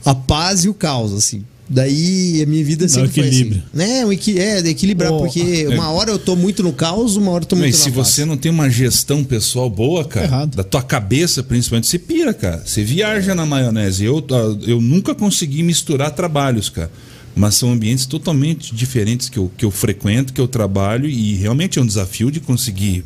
[0.04, 1.44] a paz e o caos, assim.
[1.70, 3.62] Daí a minha vida sempre equilíbrio.
[3.74, 3.92] foi assim.
[3.94, 4.06] Né?
[4.06, 7.44] Um equi é, equilibrar, Oh, porque uma hora eu tô muito no caos, uma hora
[7.44, 8.08] eu tô muito Mas se paz.
[8.08, 10.56] você não tem uma gestão pessoal boa, cara, Errado.
[10.56, 12.64] da tua cabeça principalmente, você pira, cara.
[12.66, 14.04] Você viaja na maionese.
[14.04, 16.90] Eu, ah, eu nunca consegui misturar trabalhos, cara.
[17.36, 21.78] Mas são ambientes totalmente diferentes que eu, que eu frequento, que eu trabalho, e realmente
[21.78, 23.06] é um desafio de conseguir.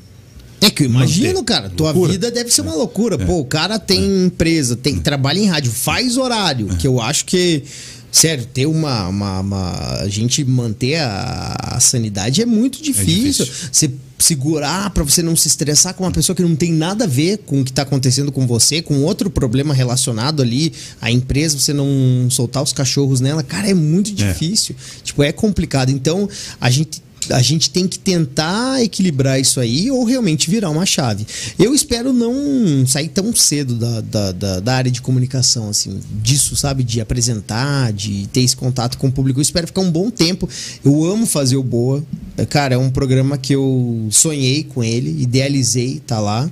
[0.61, 1.43] É que eu imagino, Manter.
[1.43, 2.13] cara, tua Loucura.
[2.13, 3.17] vida deve ser uma loucura.
[3.17, 7.63] Pô, o cara tem empresa, tem trabalha em rádio, faz horário, que eu acho que
[8.13, 13.43] sério, ter uma, uma, uma- a gente manter a, a sanidade é muito difícil.
[13.45, 13.69] difícil.
[13.71, 17.07] Você segurar pra você não se estressar com uma pessoa que não tem nada a
[17.07, 20.71] ver com o que tá acontecendo com você, com outro problema relacionado ali
[21.01, 24.75] à empresa, você não soltar os cachorros nela, cara, é muito difícil.
[25.03, 25.89] Tipo, é complicado.
[25.89, 26.29] Então,
[26.61, 31.25] a gente a gente tem que tentar equilibrar isso aí ou realmente virar uma chave.
[31.57, 36.55] Eu espero não sair tão cedo da, da, da, da área de comunicação, assim, disso,
[36.55, 36.83] sabe?
[36.83, 39.39] De apresentar, de ter esse contato com o público.
[39.39, 40.47] Eu espero ficar um bom tempo.
[40.83, 42.03] Eu amo fazer o Boa.
[42.49, 46.49] Cara, é um programa que eu sonhei com ele, idealizei, tá lá.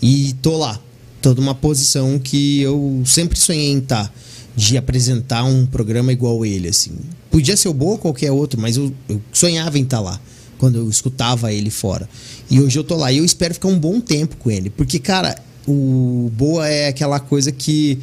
[0.00, 0.80] E tô lá.
[1.20, 4.12] Tô numa posição que eu sempre sonhei em estar
[4.54, 6.92] de apresentar um programa igual ele, assim.
[7.30, 10.20] Podia ser o Boa ou qualquer outro, mas eu, eu sonhava em estar lá
[10.58, 12.08] quando eu escutava ele fora.
[12.50, 14.98] E hoje eu tô lá e eu espero ficar um bom tempo com ele, porque
[14.98, 15.36] cara,
[15.66, 17.98] o Boa é aquela coisa que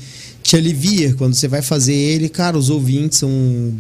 [0.46, 3.32] te alivia quando você vai fazer ele, cara, os ouvintes são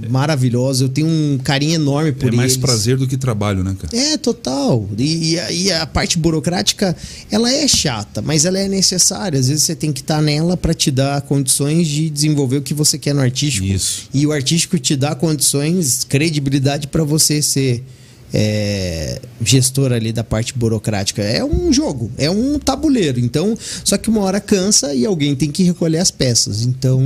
[0.09, 2.57] maravilhosos, eu tenho um carinho enorme por é mais eles.
[2.57, 3.95] prazer do que trabalho, né, cara?
[3.95, 4.89] É, total.
[4.97, 6.97] E, e a, e a parte burocrática,
[7.29, 9.39] ela é chata, mas ela é necessária.
[9.39, 12.73] Às vezes você tem que estar nela para te dar condições de desenvolver o que
[12.73, 13.67] você quer no artístico.
[13.67, 14.09] Isso.
[14.11, 17.83] E o artístico te dá condições, credibilidade para você ser
[18.33, 21.21] é, gestor ali da parte burocrática.
[21.21, 23.19] É um jogo, é um tabuleiro.
[23.19, 26.63] Então, só que uma hora cansa e alguém tem que recolher as peças.
[26.63, 27.01] Então,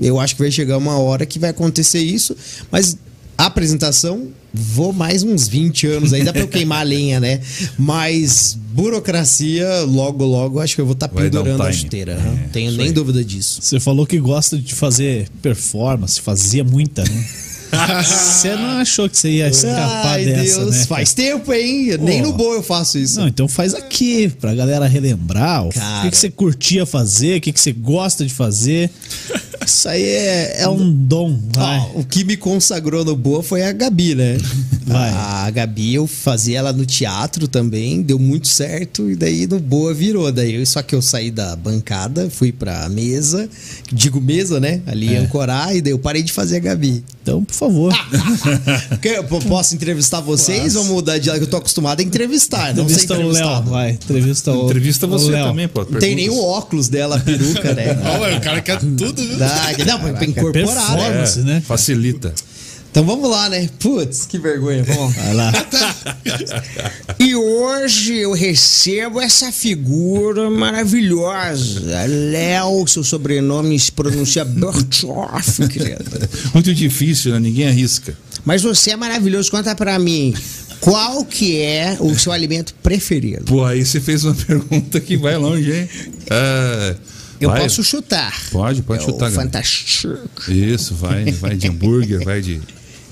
[0.00, 2.36] eu acho que vai chegar uma hora que vai acontecer isso,
[2.70, 2.96] mas
[3.36, 7.40] a apresentação, vou mais uns 20 anos aí, dá pra eu queimar a lenha, né?
[7.78, 12.12] Mas burocracia, logo, logo, acho que eu vou estar Vai dar um pendurando a chuteira.
[12.12, 12.92] É, não tenho nem aí.
[12.92, 13.60] dúvida disso.
[13.62, 17.28] Você falou que gosta de fazer performance, fazia muita, né?
[18.04, 20.84] Você não achou que você ia escapar Ai, dessa, Deus, né?
[20.86, 21.96] faz tempo, hein?
[22.00, 22.28] Nem Pô.
[22.28, 23.18] no boa eu faço isso.
[23.18, 26.02] Não, então faz aqui, pra galera relembrar o Cara.
[26.02, 28.90] que, que você curtia fazer, o que, que você gosta de fazer.
[29.66, 31.38] Isso aí é, é um dom.
[31.56, 34.38] Ó, o que me consagrou no Boa foi a Gabi, né?
[34.86, 35.10] Vai.
[35.10, 39.94] A Gabi, eu fazia ela no teatro também, deu muito certo, e daí no Boa
[39.94, 40.30] virou.
[40.32, 43.48] Daí, só que eu saí da bancada, fui pra mesa,
[43.92, 44.80] digo mesa, né?
[44.86, 45.18] Ali É.
[45.18, 47.04] ancorar, e daí eu parei de fazer a Gabi.
[47.22, 47.92] Então, por favor.
[49.48, 50.74] Posso entrevistar vocês?
[50.74, 53.90] Vamos mudar de lado que eu tô acostumado a entrevistar, não Entrevista o Léo, vai.
[53.92, 55.46] Entrevista o Entrevista o você Léo.
[55.46, 55.86] também, pô.
[55.88, 57.96] Não tem nem o óculos dela, a peruca, né?
[58.20, 59.38] Ué, o cara quer tudo, viu?
[59.76, 60.96] Dá, não, pra, pra incorporar, né?
[60.96, 61.62] Performance, né?
[61.66, 62.34] Facilita.
[62.92, 63.70] Então vamos lá, né?
[63.80, 64.84] Putz, que vergonha.
[64.84, 65.50] Vamos Vai lá.
[67.18, 71.80] E hoje eu recebo essa figura maravilhosa.
[72.06, 76.04] Léo, seu sobrenome se pronuncia Bertoff, querido.
[76.52, 77.40] Muito difícil, né?
[77.40, 78.14] Ninguém arrisca.
[78.44, 79.50] Mas você é maravilhoso.
[79.50, 80.34] Conta pra mim,
[80.82, 83.44] qual que é o seu alimento preferido?
[83.46, 85.88] Pô, aí você fez uma pergunta que vai longe, hein?
[86.28, 86.96] É,
[87.44, 87.62] Eu vai.
[87.62, 88.34] posso chutar.
[88.50, 89.30] Pode, pode é chutar.
[89.30, 90.18] Fantástico.
[90.48, 92.60] Isso, vai, vai de hambúrguer, vai de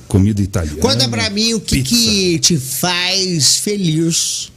[0.07, 0.81] comida italiana.
[0.81, 4.53] Conta pra mim o que, que te faz feliz.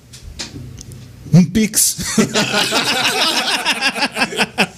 [1.32, 1.98] Um pix.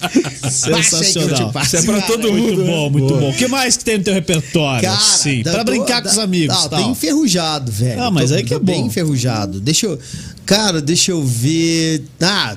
[0.49, 1.51] Sensacional.
[1.63, 2.07] Isso é pra cara.
[2.07, 2.63] todo Muito mundo.
[2.63, 2.71] né?
[2.71, 3.29] bom, muito bom.
[3.29, 4.81] O que mais que tem no teu repertório?
[4.83, 6.55] Cara, Sim, da- pra do- brincar com da- os amigos.
[6.67, 6.69] Tal.
[6.81, 8.01] tem enferrujado, velho.
[8.01, 8.87] Ah, mas Tô- aí que tô é bem bom.
[8.87, 9.59] enferrujado.
[9.59, 9.99] Deixa eu.
[10.45, 12.03] Cara, deixa eu ver.
[12.21, 12.55] Ah,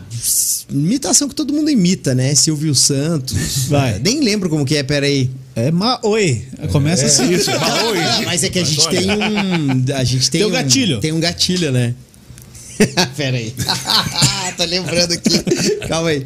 [0.70, 2.34] imitação que todo mundo imita, né?
[2.34, 3.66] Silvio Santos.
[3.68, 3.98] Vai.
[3.98, 5.30] Nem lembro como que é, peraí.
[5.56, 5.98] É ma...
[6.02, 6.44] Oi.
[6.70, 7.32] Começa assim.
[7.32, 7.98] Isso, Maoi.
[7.98, 9.94] Ah, mas é que a gente tem um.
[9.96, 11.00] A gente tem, Tem um gatilho.
[11.00, 11.94] Tem um gatilho, né?
[13.16, 13.52] Pera aí.
[14.56, 15.38] Tô lembrando aqui.
[15.88, 16.22] Calma aí.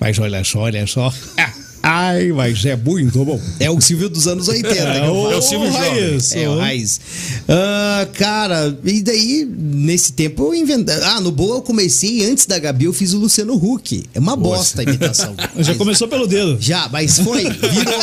[0.00, 1.12] Mas olha só, olha só.
[1.86, 3.38] Ai, mas é muito bom.
[3.60, 4.74] É o Silvio dos anos 80.
[4.74, 6.32] que eu É o, É o Silvio Raiz.
[6.34, 6.98] É, o Raiz.
[7.46, 10.94] Ah, cara, e daí, nesse tempo eu inventei.
[11.02, 14.02] Ah, no Boa eu comecei antes da Gabi, eu fiz o Luciano Huck.
[14.14, 15.34] É uma bosta a imitação.
[15.58, 16.56] Já Mas- começou pelo dedo.
[16.58, 18.00] já, mas foi, virou,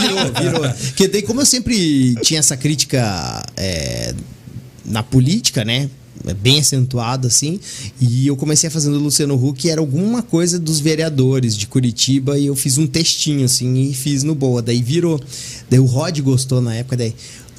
[0.00, 0.70] virou, virou.
[0.86, 4.14] Porque daí, como eu sempre tinha essa crítica é,
[4.84, 5.90] na política, né?
[6.32, 7.60] Bem acentuada, assim.
[8.00, 12.38] E eu comecei a fazer no Luciano Huck, era alguma coisa dos vereadores de Curitiba,
[12.38, 14.62] e eu fiz um textinho, assim, e fiz no Boa.
[14.62, 15.20] Daí virou.
[15.68, 17.14] Daí o Rod gostou na época, daí.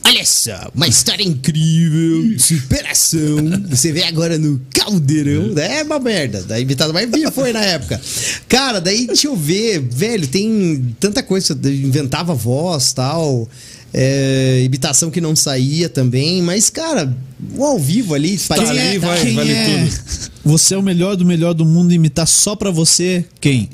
[0.08, 3.38] Olha só, uma história incrível, superação.
[3.72, 5.58] Você vê agora no caldeirão.
[5.58, 6.44] É uma merda.
[6.44, 8.00] Da imitada mais via foi na época.
[8.48, 11.58] Cara, daí deixa eu ver, velho, tem tanta coisa.
[11.64, 13.50] Inventava voz tal.
[13.92, 16.42] é, imitação que não saía também.
[16.42, 17.16] Mas, cara,
[17.56, 19.66] o ao vivo ali faz ali, é, vai, quem vale é?
[19.86, 20.30] tudo.
[20.46, 23.70] Você é o melhor do melhor do mundo imitar só pra você quem?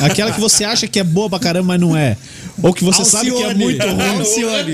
[0.00, 2.16] Aquela que você acha que é boa pra caramba, mas não é.
[2.62, 3.64] Ou que você sabe que é Alcione.
[3.64, 4.18] muito ruim.
[4.18, 4.72] Alcione.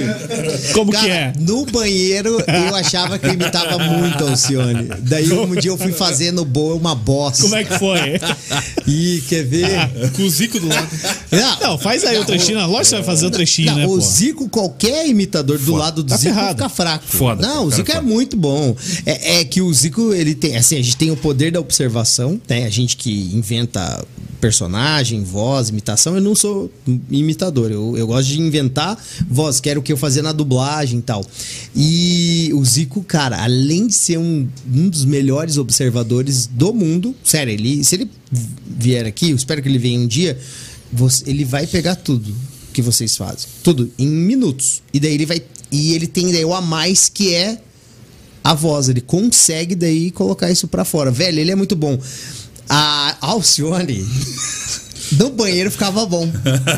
[0.72, 1.32] Como Cara, que é?
[1.38, 4.88] No banheiro, eu achava que eu imitava muito a Alcione.
[5.02, 7.42] Daí um dia eu fui fazer no boa uma bosta.
[7.42, 8.18] Como é que foi?
[8.86, 9.90] Ih, quer ver?
[10.16, 10.88] Com o Zico do lado.
[11.30, 12.58] Não, Não, faz aí o trechinho.
[12.60, 14.00] Lógico que você vai fazer o trechinho, Não, né, o pô?
[14.00, 16.56] Zico, qualquer imitador do lado do Tá Zico ferrado.
[16.56, 17.04] fica fraco.
[17.06, 18.06] Foda, Não, o Zico é foda.
[18.28, 18.76] Muito bom.
[19.06, 22.40] É, é que o Zico, ele tem, assim, a gente tem o poder da observação,
[22.48, 22.64] né?
[22.66, 24.04] A gente que inventa
[24.40, 26.14] personagem, voz, imitação.
[26.14, 26.70] Eu não sou
[27.10, 30.98] imitador, eu, eu gosto de inventar voz, que era o que eu fazia na dublagem
[30.98, 31.24] e tal.
[31.74, 37.52] E o Zico, cara, além de ser um, um dos melhores observadores do mundo, sério,
[37.52, 38.10] ele, se ele
[38.78, 40.38] vier aqui, eu espero que ele venha um dia,
[40.92, 42.32] você- ele vai pegar tudo
[42.72, 43.48] que vocês fazem.
[43.62, 44.82] Tudo, em minutos.
[44.92, 45.42] E daí ele vai.
[45.70, 47.60] E ele tem daí o a mais que é
[48.50, 48.88] a voz.
[48.88, 51.10] Ele consegue daí colocar isso pra fora.
[51.10, 51.98] Velho, ele é muito bom.
[52.68, 54.04] A Alcione.
[55.12, 56.30] No banheiro ficava bom.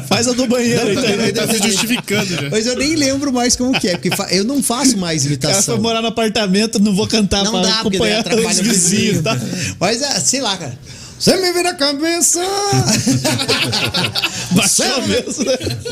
[0.07, 0.85] Faz a do banheiro.
[0.85, 1.11] Não, então.
[1.11, 2.49] Ele tá se justificando já.
[2.49, 5.75] Mas eu nem lembro mais como que é, porque eu não faço mais cara imitação.
[5.75, 9.23] foi morar no apartamento, não vou cantar Não pra dá, acompanhar os vizinhos, vizinho.
[9.25, 9.37] tá?
[9.81, 10.79] Mas, é, sei lá, cara.
[11.21, 12.41] Você me vira a cabeça!
[14.53, 15.01] Baixou a.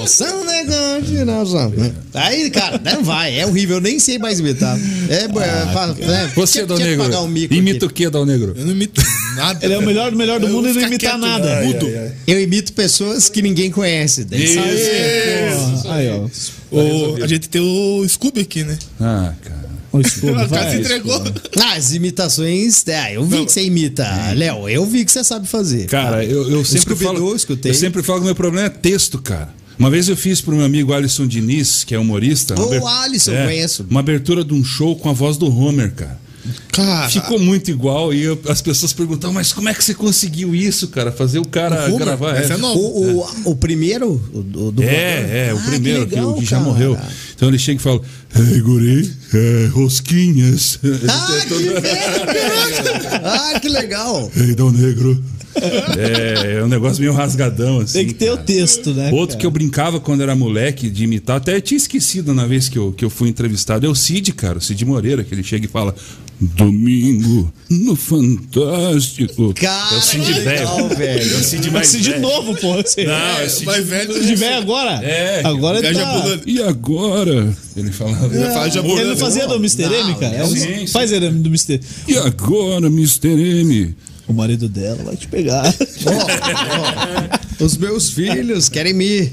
[0.00, 1.70] Você é um negante, nossa.
[2.14, 4.78] Aí, cara, não vai, é horrível, eu nem sei mais imitar.
[5.10, 5.28] É, é,
[5.72, 8.54] fa- é, Você, tinha- Dal Negro, pagar um imita o que, Dal Negro?
[8.56, 9.02] Eu não imito
[9.36, 9.64] nada.
[9.64, 11.60] Ele é o melhor do melhor do mundo e não imita quieto, nada.
[11.62, 11.86] mudo.
[12.26, 14.26] Eu imito pessoas que ninguém conhece.
[14.32, 14.54] Isso.
[14.54, 15.82] sabe?
[15.82, 16.26] Pô, Aí, ó.
[16.70, 18.78] O- a gente tem o Scooby aqui, né?
[19.00, 19.57] Ah, cara.
[19.92, 20.02] O O
[20.34, 20.70] cara vai.
[20.70, 21.22] se entregou.
[21.60, 22.86] Ah, as imitações.
[22.86, 24.06] É, eu vi que você imita,
[24.36, 24.68] Léo.
[24.68, 25.86] Eu vi que você sabe fazer.
[25.86, 27.34] Cara, eu, eu sempre falo.
[27.34, 27.70] escutei.
[27.70, 29.48] Eu sempre falo que meu problema é texto, cara.
[29.78, 32.60] Uma vez eu fiz pro meu amigo Alisson Diniz, que é humorista.
[32.60, 33.86] Ô, Alisson, é, conheço.
[33.88, 36.18] Uma abertura de um show com a voz do Homer, cara.
[36.72, 40.54] Cara, Ficou muito igual e eu- as pessoas perguntavam, mas como é que você conseguiu
[40.54, 41.12] isso, cara?
[41.12, 41.98] Fazer o cara O Homer?
[42.06, 42.36] gravar.
[42.36, 42.78] É novo.
[42.80, 46.44] O, o, o primeiro, o, do do É, é, o Ah, primeiro, que, legal, que
[46.44, 46.62] já cara.
[46.62, 46.98] morreu.
[47.38, 48.00] Então ele chega e fala:
[48.34, 50.80] Ei, guri, é, rosquinhas.
[51.08, 51.78] Ah, que velho!
[53.24, 54.30] Ah, que legal!
[54.36, 55.22] Ei, Dal Negro.
[55.96, 57.98] É, é um negócio meio rasgadão, assim.
[58.00, 58.44] Tem que ter o cara.
[58.44, 59.10] texto, né?
[59.12, 59.40] Outro cara?
[59.40, 62.92] que eu brincava quando era moleque de imitar, até tinha esquecido na vez que eu,
[62.92, 65.68] que eu fui entrevistado, é o Cid, cara, o Cid Moreira, que ele chega e
[65.68, 65.94] fala:
[66.40, 69.52] Domingo no Fantástico.
[69.54, 70.96] Cara, é o Cid que legal, velho.
[70.96, 71.34] velho.
[71.34, 72.20] É o Cid Vai mais de velho.
[72.22, 72.74] novo, pô.
[72.74, 73.04] Você...
[73.04, 74.22] Não, é o Cid mais velho.
[74.24, 74.90] De velho agora?
[75.04, 76.38] É, Agora ele tá...
[76.46, 77.56] E agora?
[77.76, 78.26] Ele falava.
[78.34, 78.68] Ele fala
[79.00, 79.82] Ele não fazia do Mr.
[79.84, 80.38] M, Não, cara?
[80.38, 80.86] não, sim, sim.
[80.86, 81.80] Faz ele do Mr.
[82.06, 83.28] E agora, Mr.
[83.28, 83.94] M?
[84.28, 85.74] O marido dela vai te pegar.
[86.04, 86.10] Ó,
[87.60, 89.32] ó, os meus filhos querem me.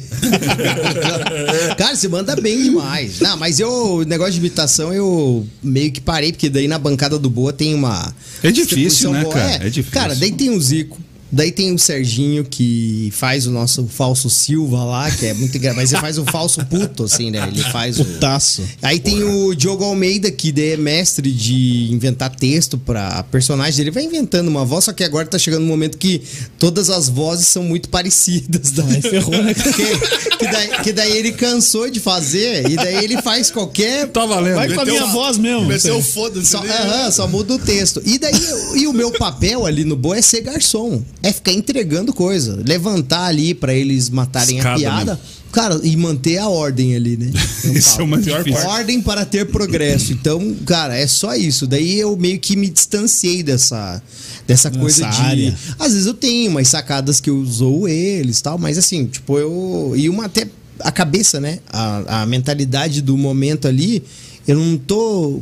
[1.78, 3.20] Cara, você manda bem demais.
[3.20, 7.30] Não, mas eu, negócio de imitação, eu meio que parei, porque daí na bancada do
[7.30, 8.16] Boa tem uma.
[8.42, 9.34] É difícil, né, boa.
[9.34, 9.68] cara?
[9.68, 9.92] É difícil.
[9.92, 10.98] Cara, daí tem o Zico.
[11.32, 15.76] Daí tem o Serginho que faz o nosso falso Silva lá, que é muito engraçado.
[15.82, 17.46] Mas ele faz o falso puto, assim, né?
[17.48, 18.06] Ele faz o.
[18.06, 18.64] Putaço.
[18.82, 23.82] Aí tem o Diogo Almeida, que daí é mestre de inventar texto pra personagem.
[23.82, 26.22] Ele vai inventando uma voz, só que agora tá chegando um momento que
[26.60, 28.74] todas as vozes são muito parecidas.
[28.80, 29.54] Aí ferrou, né?
[29.76, 34.08] Que, que daí, que daí ele cansou de fazer, e daí ele faz qualquer.
[34.08, 34.56] Tá valendo.
[34.56, 35.66] Vai com a minha uma- voz mesmo.
[35.66, 36.46] Meteu o foda-se.
[36.52, 36.70] Só, ali.
[36.70, 38.02] aham, só muda o texto.
[38.06, 38.34] E daí,
[38.76, 41.04] e o meu papel ali no Boa é ser garçom.
[41.26, 42.62] É ficar entregando coisa.
[42.64, 45.12] Levantar ali pra eles matarem Escada a piada.
[45.14, 45.20] mesmo.
[45.52, 47.32] Cara, e manter a ordem ali, né?
[47.74, 48.68] Isso é o mais difícil.
[48.68, 50.14] Ordem para ter progresso.
[50.14, 51.66] Então, cara, é só isso.
[51.66, 54.00] Daí eu meio que me distanciei dessa,
[54.46, 55.22] dessa coisa de.
[55.22, 55.58] área.
[55.80, 59.94] Às vezes eu tenho umas sacadas que eu usou eles tal, mas assim, tipo, eu.
[59.96, 60.48] E uma até
[60.80, 61.60] a cabeça, né?
[61.70, 64.04] A, a mentalidade do momento ali,
[64.48, 65.42] eu não tô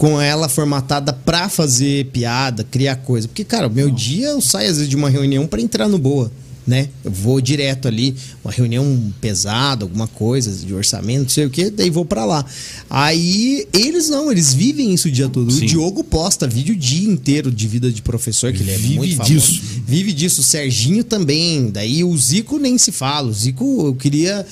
[0.00, 3.28] com ela formatada pra fazer piada, criar coisa.
[3.28, 5.98] Porque, cara, o meu dia eu saio às vezes de uma reunião pra entrar no
[5.98, 6.32] boa.
[6.66, 6.88] Né?
[7.04, 11.68] Eu vou direto ali, uma reunião pesada, alguma coisa de orçamento, não sei o que,
[11.68, 12.42] daí vou pra lá.
[12.88, 15.50] Aí eles não, eles vivem isso o dia todo.
[15.50, 15.64] Sim.
[15.64, 18.96] O Diogo posta vídeo o dia inteiro de vida de professor, que ele é Vive
[18.96, 19.34] muito famoso.
[19.34, 19.62] disso.
[19.86, 20.40] Vive disso.
[20.40, 21.70] O Serginho também.
[21.70, 23.28] Daí o Zico nem se fala.
[23.28, 24.46] O Zico, eu queria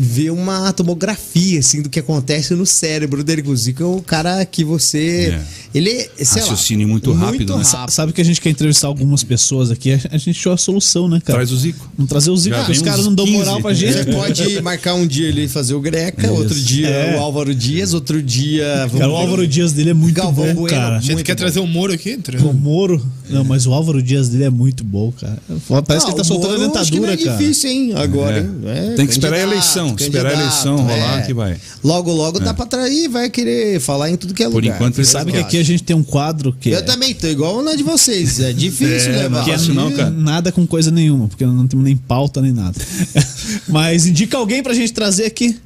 [0.00, 3.42] ver uma tomografia assim do que acontece no cérebro dele.
[3.56, 5.40] Zico é o cara que você.
[5.74, 5.78] É.
[5.78, 7.62] Ele é, sei lá, Raciocínio muito rápido, né?
[7.64, 7.90] rápido.
[7.90, 11.20] Sabe que a gente quer entrevistar algumas pessoas aqui, a gente achou a solução, né,
[11.24, 11.38] cara?
[11.38, 11.90] Traz o Zico.
[11.98, 13.38] Não trazer o Zico, Já porque os caras não dão 15.
[13.38, 14.12] moral pra Você gente.
[14.12, 17.16] pode marcar um dia ele fazer o Greca, outro dia É.
[17.16, 18.86] o Álvaro Dias, outro dia.
[18.86, 20.68] vamos Cara, o ver- Álvaro Dias dele é muito Galvão bom, Bueno.
[20.76, 20.96] cara.
[20.96, 21.38] A gente Muito quer bom.
[21.38, 23.04] trazer o Moro aqui, entre- O Moro.
[23.28, 25.38] Não, mas o Álvaro Dias dele é muito bom, cara.
[25.86, 27.36] Parece que Ah, ele tá o soltando a Moro, acho que dentadura, não é cara.
[27.36, 27.92] difícil, hein?
[27.94, 28.40] Agora, É.
[28.40, 28.48] hein?
[28.92, 31.56] É, Tem que esperar a eleição, esperar a eleição rolar que vai.
[31.84, 34.74] Logo, logo dá pra trair, vai querer falar em tudo que é Por lugar.
[34.76, 37.26] enquanto, ele Sabe que aqui a gente tem um quadro que Eu é, também tô
[37.26, 38.40] igual na de vocês.
[38.40, 39.46] É difícil É, levar.
[39.46, 40.10] não não, cara.
[40.10, 42.74] nada com coisa nenhuma, porque não temos nem pauta nem nada.
[43.68, 45.56] mas indica alguém pra gente trazer aqui.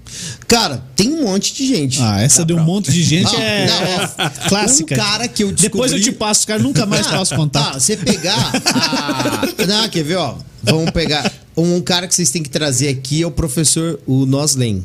[0.47, 2.01] Cara, tem um monte de gente.
[2.01, 4.95] Ah, essa de um monte de gente Não, é não, ó, clássica.
[4.95, 5.71] Um cara que eu descobri...
[5.71, 7.73] Depois eu te passo, os caras nunca mais passam contato.
[7.73, 9.67] Tá, você pegar a...
[9.67, 10.37] Não, quer ver, ó?
[10.63, 11.31] Vamos pegar...
[11.57, 14.85] Um cara que vocês têm que trazer aqui é o professor, o Noslen.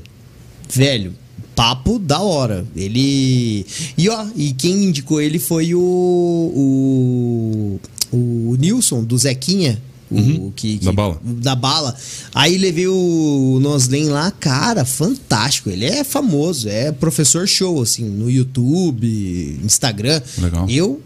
[0.69, 1.13] Velho,
[1.57, 2.65] papo da hora.
[2.75, 3.65] Ele...
[3.97, 5.79] E ó, e quem indicou ele foi o...
[8.11, 9.81] O, o Nilson, do Zequinha.
[10.09, 11.19] O, que, que- Da bala.
[11.21, 11.93] da bala.
[12.33, 15.69] Aí levei o Noslen lá, cara, fantástico.
[15.69, 20.21] Ele é famoso, é professor show, assim, no YouTube, Instagram.
[20.37, 20.69] Legal.
[20.69, 21.01] Eu.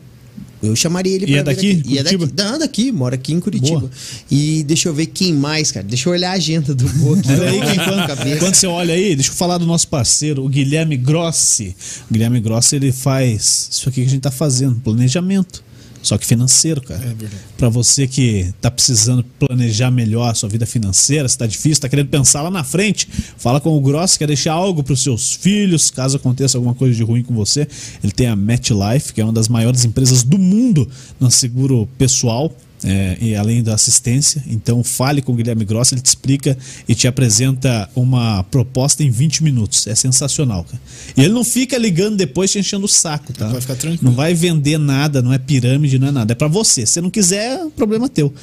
[0.61, 1.71] Eu chamaria ele E é daqui?
[1.71, 1.83] aqui.
[1.93, 2.17] E é daqui.
[2.37, 3.79] Não, daqui, mora aqui em Curitiba.
[3.79, 3.91] Boa.
[4.29, 5.85] E deixa eu ver quem mais, cara.
[5.85, 7.29] Deixa eu olhar a agenda do Boa aqui.
[7.83, 11.75] Quando, quando você olha aí, deixa eu falar do nosso parceiro, o Guilherme Grossi.
[12.09, 15.63] O Guilherme Grossi, ele faz isso aqui que a gente tá fazendo, planejamento.
[16.01, 17.03] Só que financeiro, cara.
[17.03, 17.43] É verdade.
[17.57, 21.89] Pra você que tá precisando planejar melhor a sua vida financeira, se tá difícil, tá
[21.89, 23.07] querendo pensar lá na frente,
[23.37, 27.03] fala com o Grossi, quer deixar algo pros seus filhos, caso aconteça alguma coisa de
[27.03, 27.67] ruim com você.
[28.03, 32.53] Ele tem a MetLife, que é uma das maiores empresas do mundo no seguro pessoal.
[32.83, 36.95] É, e além da assistência, então fale com o Guilherme Grossi, ele te explica e
[36.95, 39.85] te apresenta uma proposta em 20 minutos.
[39.87, 40.81] É sensacional, cara.
[41.15, 43.47] E ele não fica ligando depois te enchendo o saco, tá?
[43.47, 44.03] Vai ficar tranquilo.
[44.03, 46.33] Não vai vender nada, não é pirâmide, não é nada.
[46.33, 46.85] É pra você.
[46.85, 48.33] Se você não quiser, é problema teu.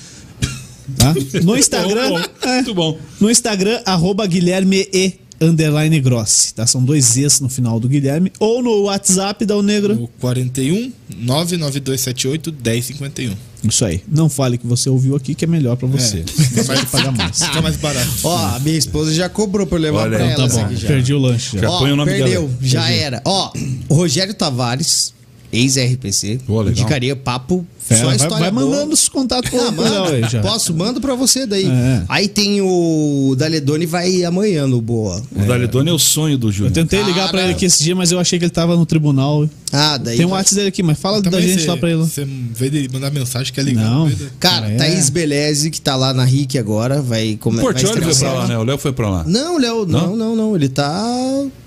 [0.97, 1.15] Tá?
[1.43, 2.11] No Instagram.
[2.11, 2.49] Bom, bom.
[2.49, 2.99] é, Muito bom.
[3.21, 6.67] No Instagram, arroba Guilherme E underline Grossi, tá?
[6.67, 8.33] São dois Es no final do Guilherme.
[8.39, 9.95] Ou no WhatsApp da O Negro.
[10.05, 13.48] O 41 99278 1051.
[13.65, 14.03] Isso aí.
[14.07, 16.23] Não fale que você ouviu aqui, que é melhor pra você.
[16.25, 17.43] Você vai pagar mais.
[17.43, 18.09] Fica mais barato.
[18.23, 20.55] Ó, a minha esposa já cobrou pra eu levar Olha, pra então ela.
[20.55, 20.89] Tá bom, aqui já.
[20.89, 21.63] perdi o lanche já.
[21.63, 22.59] Já Ó, põe o nome perdeu, dela.
[22.63, 22.99] já Perdi.
[22.99, 23.23] era.
[23.25, 23.53] Ó,
[23.91, 25.13] Rogério Tavares,
[25.53, 28.67] ex-RPC, indicaria papo Fera, só vai, história vai boa.
[28.67, 30.43] mandando os contatos pro Ah.
[30.43, 30.75] Posso?
[30.75, 31.67] Mando pra você daí.
[31.67, 32.03] É.
[32.09, 35.23] Aí tem o Daledoni vai amanhã no Boa.
[35.35, 36.73] O Daledoni é o sonho do Eu Júnior.
[36.75, 37.29] tentei ligar Cara.
[37.31, 39.49] pra ele aqui esse dia, mas eu achei que ele tava no tribunal.
[39.71, 40.17] Ah, daí.
[40.17, 41.99] Tem um WhatsApp dele aqui, mas fala da Também gente você- lá pra ele.
[42.01, 43.85] Você vê dele mandar mensagem que é legal.
[44.09, 44.13] Não.
[44.41, 44.77] Cara, É.
[44.77, 47.63] Thaís Beleze, que tá lá na RIC agora, vai O começar.
[47.65, 48.59] Portioli foi pra lá, né?
[48.59, 49.25] O Léo foi pra lá.
[49.27, 50.17] Não, Léo, não, Não?
[50.17, 50.57] não, não.
[50.57, 50.89] Ele tá.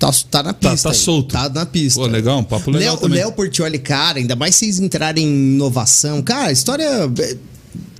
[0.00, 0.88] Tá, tá na Tá- pista.
[0.88, 1.00] tá aí.
[1.00, 1.32] solto.
[1.32, 2.00] Tá na pista.
[2.00, 3.18] Pô, legal, um papo legal Léo- O também.
[3.20, 6.11] Léo Portioli, cara, ainda mais vocês entrarem em inovação.
[6.20, 6.88] Cara, a história.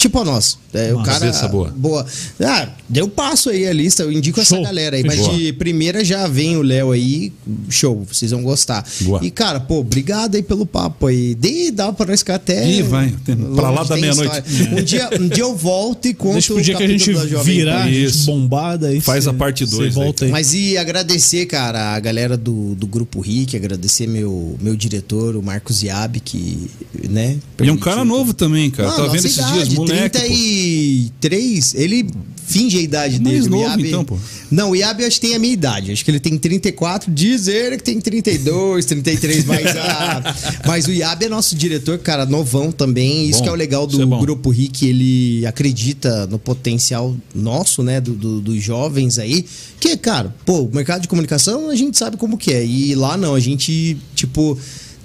[0.02, 0.56] Tipo a nossa.
[0.74, 1.20] É, o cara.
[1.20, 1.68] cabeça boa.
[1.76, 2.06] Boa.
[2.40, 4.64] Ah, deu passo aí a lista, eu indico essa Show.
[4.64, 5.04] galera aí.
[5.04, 5.34] Mas Boa.
[5.36, 7.30] de primeira já vem o Léo aí,
[7.68, 8.82] show, vocês vão gostar.
[9.02, 9.20] Boa.
[9.22, 11.34] E, cara, pô, obrigado aí pelo papo aí.
[11.34, 12.66] De, dá pra nós ficar até.
[12.68, 14.42] Ih, vai, tem- pra lá da meia-noite.
[14.72, 17.00] Um dia, um dia eu volto e conto Deixa pro o dia que a gente
[17.12, 18.24] capítulo da Jovem virar, a gente Isso.
[18.26, 19.00] bombada aí.
[19.00, 20.30] Faz cê- a parte cê dois aí, volta aí.
[20.30, 25.42] Mas e agradecer, cara, a galera do, do Grupo RIC, agradecer meu, meu diretor, o
[25.42, 26.70] Marcos Iab, que,
[27.10, 27.36] né?
[27.62, 28.88] E é um cara novo também, cara.
[28.88, 29.91] Ah, Tava nossa vendo esses idade, dias, moleque.
[29.96, 30.18] Pô.
[30.18, 32.06] 33, ele
[32.44, 33.46] finge a idade Mais dele.
[33.46, 34.18] o novo, Iab- então, pô.
[34.50, 35.90] Não, o Iab eu acho que tem a minha idade.
[35.92, 40.34] Acho que ele tem 34, diz ele que tem 32, 33, mas, a,
[40.66, 43.26] mas o Iab é nosso diretor, cara, novão também.
[43.28, 44.18] Isso Bom, que é o legal do é.
[44.20, 49.46] Grupo RIC, ele acredita no potencial nosso, né, do, do- dos jovens aí.
[49.80, 52.64] Que, cara, pô, o mercado de comunicação a gente sabe como que é.
[52.64, 54.58] E lá não, a gente, tipo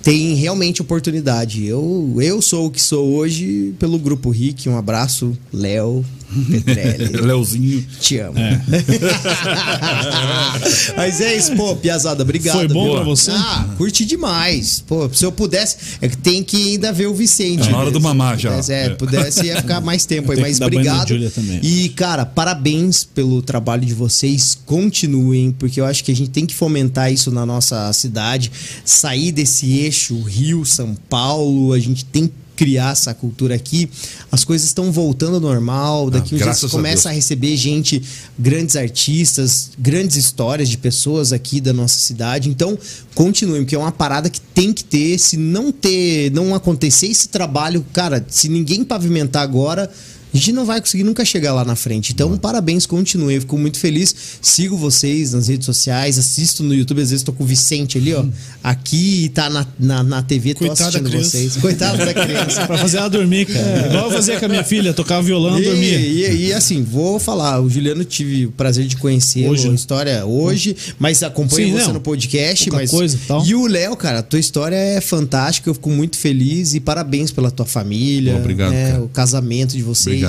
[0.08, 1.66] tem realmente oportunidade.
[1.66, 4.66] Eu, eu sou o que sou hoje pelo Grupo RIC.
[4.68, 6.06] Um abraço, Léo
[6.52, 7.08] Petrelli.
[7.22, 7.86] Leozinho.
[8.00, 8.36] Te amo.
[10.96, 12.56] Mas é isso, pô, Piazada, obrigado.
[12.58, 12.96] Foi bom viu?
[12.96, 13.32] pra você?
[13.32, 14.84] Ah, curti demais.
[14.86, 17.68] Pô, se eu pudesse, é que tem que ainda ver o Vicente.
[17.68, 18.52] É na hora do mamar já.
[18.52, 18.90] Pudesse, é, É.
[18.90, 21.14] pudesse ia ficar mais tempo aí, mas obrigado.
[21.62, 24.58] E, cara, parabéns pelo trabalho de vocês.
[24.66, 28.52] Continuem, porque eu acho que a gente tem que fomentar isso na nossa cidade,
[28.84, 33.90] sair desse eixo Rio, São Paulo, a gente tem que criar essa cultura aqui.
[34.32, 37.06] As coisas estão voltando ao normal, daqui uns dias a começa Deus.
[37.06, 38.02] a receber gente,
[38.38, 42.50] grandes artistas, grandes histórias de pessoas aqui da nossa cidade.
[42.50, 42.78] Então,
[43.14, 45.20] continuem, porque é uma parada que tem que ter.
[45.20, 49.90] Se não ter, não acontecer esse trabalho, cara, se ninguém pavimentar agora,
[50.38, 52.14] a gente não vai conseguir nunca chegar lá na frente.
[52.14, 53.36] Então, parabéns, continuem.
[53.36, 54.16] Eu fico muito feliz.
[54.40, 57.02] Sigo vocês nas redes sociais, assisto no YouTube.
[57.02, 58.24] Às vezes tô com o Vicente ali, ó.
[58.64, 61.58] Aqui e tá na, na, na TV, tô assistindo vocês.
[61.58, 62.68] Coitado da criança.
[62.68, 63.88] Pra fazer ela dormir, cara.
[63.88, 66.00] Igual eu fazia com a minha filha, tocava violão, E, dormia.
[66.00, 69.68] e, e, assim, vou falar, o Juliano tive o prazer de conhecer Hoje.
[69.70, 71.94] a história hoje, mas acompanho Sim, você não.
[71.94, 72.66] no podcast.
[72.66, 72.92] Pouca mas...
[72.92, 73.46] coisa e tal.
[73.46, 77.32] e o Léo, cara, a tua história é fantástica, eu fico muito feliz e parabéns
[77.32, 78.36] pela tua família.
[78.36, 79.00] Obrigado, né.
[79.00, 80.08] O casamento de vocês.
[80.18, 80.27] Obrigado.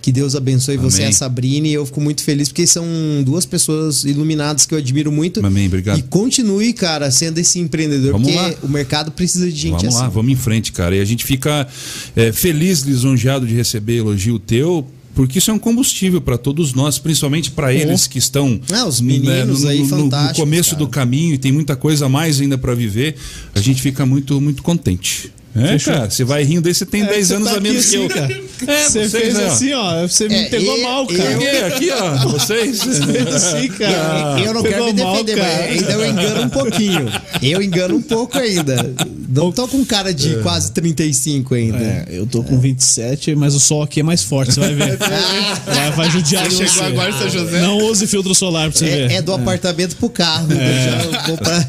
[0.00, 1.12] Que Deus abençoe você e a Amém.
[1.12, 1.68] Sabrina.
[1.68, 2.84] E eu fico muito feliz porque são
[3.24, 5.44] duas pessoas iluminadas que eu admiro muito.
[5.46, 5.96] Amém, obrigado.
[5.98, 8.54] E continue, cara, sendo esse empreendedor, Vamos porque lá.
[8.64, 9.98] o mercado precisa de gente vamos assim.
[9.98, 10.96] lá, vamos em frente, cara.
[10.96, 11.68] E a gente fica
[12.16, 14.84] é, feliz, lisonjeado de receber elogio teu.
[15.14, 18.98] Porque isso é um combustível para todos nós, principalmente para eles que estão Ah, os
[19.00, 20.78] né, meninos no, aí no- no começo cara.
[20.78, 23.14] do caminho e tem muita coisa a mais ainda para viver.
[23.54, 25.30] A gente fica muito, muito contente.
[25.54, 25.92] É, Fechou.
[25.92, 28.06] cara, você vai rindo aí, você tem 10 você anos tá a menos que eu.
[28.06, 28.42] assim, cara.
[28.62, 30.02] É, você vocês, fez né, assim, ó.
[30.06, 31.34] Você me É, pegou e- mal, cara.
[31.34, 32.80] Aqui, aqui, ó, vocês.
[32.80, 34.40] Assim, cara.
[34.40, 35.66] Eu não quero me mal, defender, cara.
[35.68, 37.12] mas ainda eu engano um pouquinho.
[37.42, 38.94] Eu engano um pouco ainda.
[39.28, 41.76] Não tô com cara de quase 35 ainda.
[41.78, 44.96] É, eu tô com 27, mas o sol aqui é mais forte, você vai ver.
[44.96, 46.68] vai, vai judiar Você você.
[46.68, 47.60] chegou agora São José?
[47.62, 49.10] Não use filtro solar pra você ver.
[49.10, 50.46] É, é do apartamento pro carro.
[50.52, 51.68] Eu já vou pra...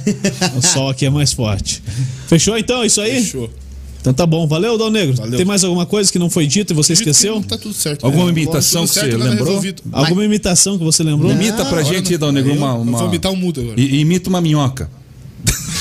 [0.56, 1.82] O sol aqui é mais forte.
[2.28, 2.84] Fechou então?
[2.84, 3.16] É Isso aí?
[3.24, 3.50] Fechou.
[4.04, 4.46] Então tá bom.
[4.46, 5.16] Valeu, Dal Negro.
[5.16, 5.38] Valeu.
[5.38, 7.42] Tem mais alguma coisa que não foi dita e você esqueceu?
[7.48, 8.06] Tá tudo certo.
[8.06, 9.62] Alguma É, imitação que certo, você nada lembrou?
[9.94, 11.32] Alguma imitação que você lembrou?
[11.32, 12.72] Imita pra gente, Dal Negro, eu- uma.
[12.76, 12.98] Eu uma...
[12.98, 13.80] vou imitar um mudo agora.
[13.80, 14.90] I- Imita uma minhoca.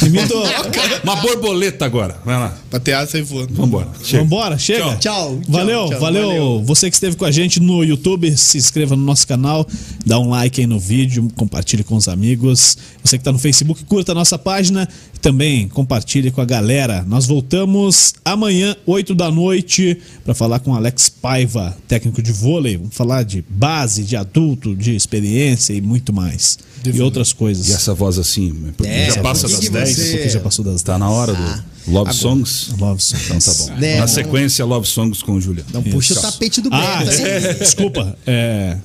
[0.07, 0.43] Imitou.
[1.03, 2.16] Uma borboleta agora.
[2.24, 2.57] Vai lá.
[2.70, 3.53] Pra ter asa e voando.
[3.55, 3.89] Vambora.
[4.03, 4.23] Chega.
[4.23, 4.97] Vambora, chega.
[4.97, 4.99] Tchau.
[4.99, 6.62] Tchau, Valeu, tchau, valeu, valeu.
[6.65, 9.66] Você que esteve com a gente no YouTube, se inscreva no nosso canal,
[10.05, 12.77] dá um like aí no vídeo, compartilhe com os amigos.
[13.03, 17.05] Você que está no Facebook, curta a nossa página e também compartilhe com a galera.
[17.07, 22.77] Nós voltamos amanhã, 8 da noite, para falar com Alex Paiva, técnico de vôlei.
[22.77, 26.59] Vamos falar de base, de adulto, de experiência e muito mais.
[26.85, 27.69] E outras coisas.
[27.69, 29.97] E essa voz assim, É, já passa das que 10?
[29.97, 32.69] você- Porque já passou das Tá na hora do Love Songs?
[32.79, 33.25] Love Songs.
[33.31, 33.81] Então tá bom.
[33.81, 35.69] Né, na sequência, Love Songs com o Juliano.
[35.73, 37.57] Não puxa o tapete do Ah, Beto, hein?
[37.61, 38.17] desculpa.
[38.27, 38.77] É.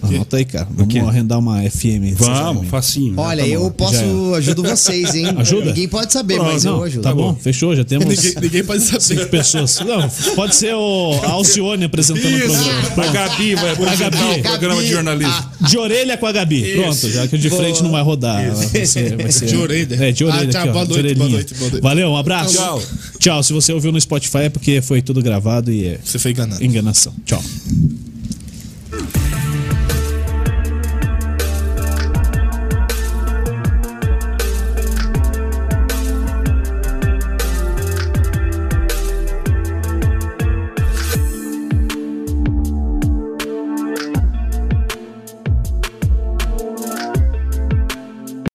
[0.00, 0.66] Anota aí, cara.
[0.70, 2.14] Vamos arrendar uma FM.
[2.16, 3.14] Vamos, facinho.
[3.18, 3.54] Olha, Tá bom.
[3.64, 3.94] eu posso,
[4.32, 5.26] Já ajudo vocês, hein?
[5.36, 5.66] Ajuda?
[5.66, 7.02] Ninguém pode saber, Pronto, mas eu não, ajudo.
[7.02, 9.00] Tá bom, fechou, já temos Ninguém, ninguém pode saber.
[9.02, 9.80] cinco pessoas.
[9.80, 12.54] Não, pode ser o a Alcione apresentando o programa.
[12.54, 13.06] Isso, a.
[13.08, 14.40] Gabi vai apresentar Gabi.
[14.40, 15.44] o programa de jornalismo.
[15.68, 16.72] De orelha com a Gabi.
[16.76, 18.54] Pronto, já que o de frente não vai rodar.
[18.54, 19.94] Vai ser, vai ser- De orelha.
[19.96, 20.48] É, de orelha.
[20.48, 21.82] Ah, tá, aqui, ó, boa de noite, boa noite, boa noite.
[21.82, 22.54] Valeu, um abraço.
[22.54, 22.82] Tchau.
[23.18, 23.42] Tchau.
[23.42, 26.64] Se você ouviu no Spotify é porque foi tudo gravado e é Você foi enganado.
[26.64, 27.12] enganação.
[27.26, 27.42] Tchau.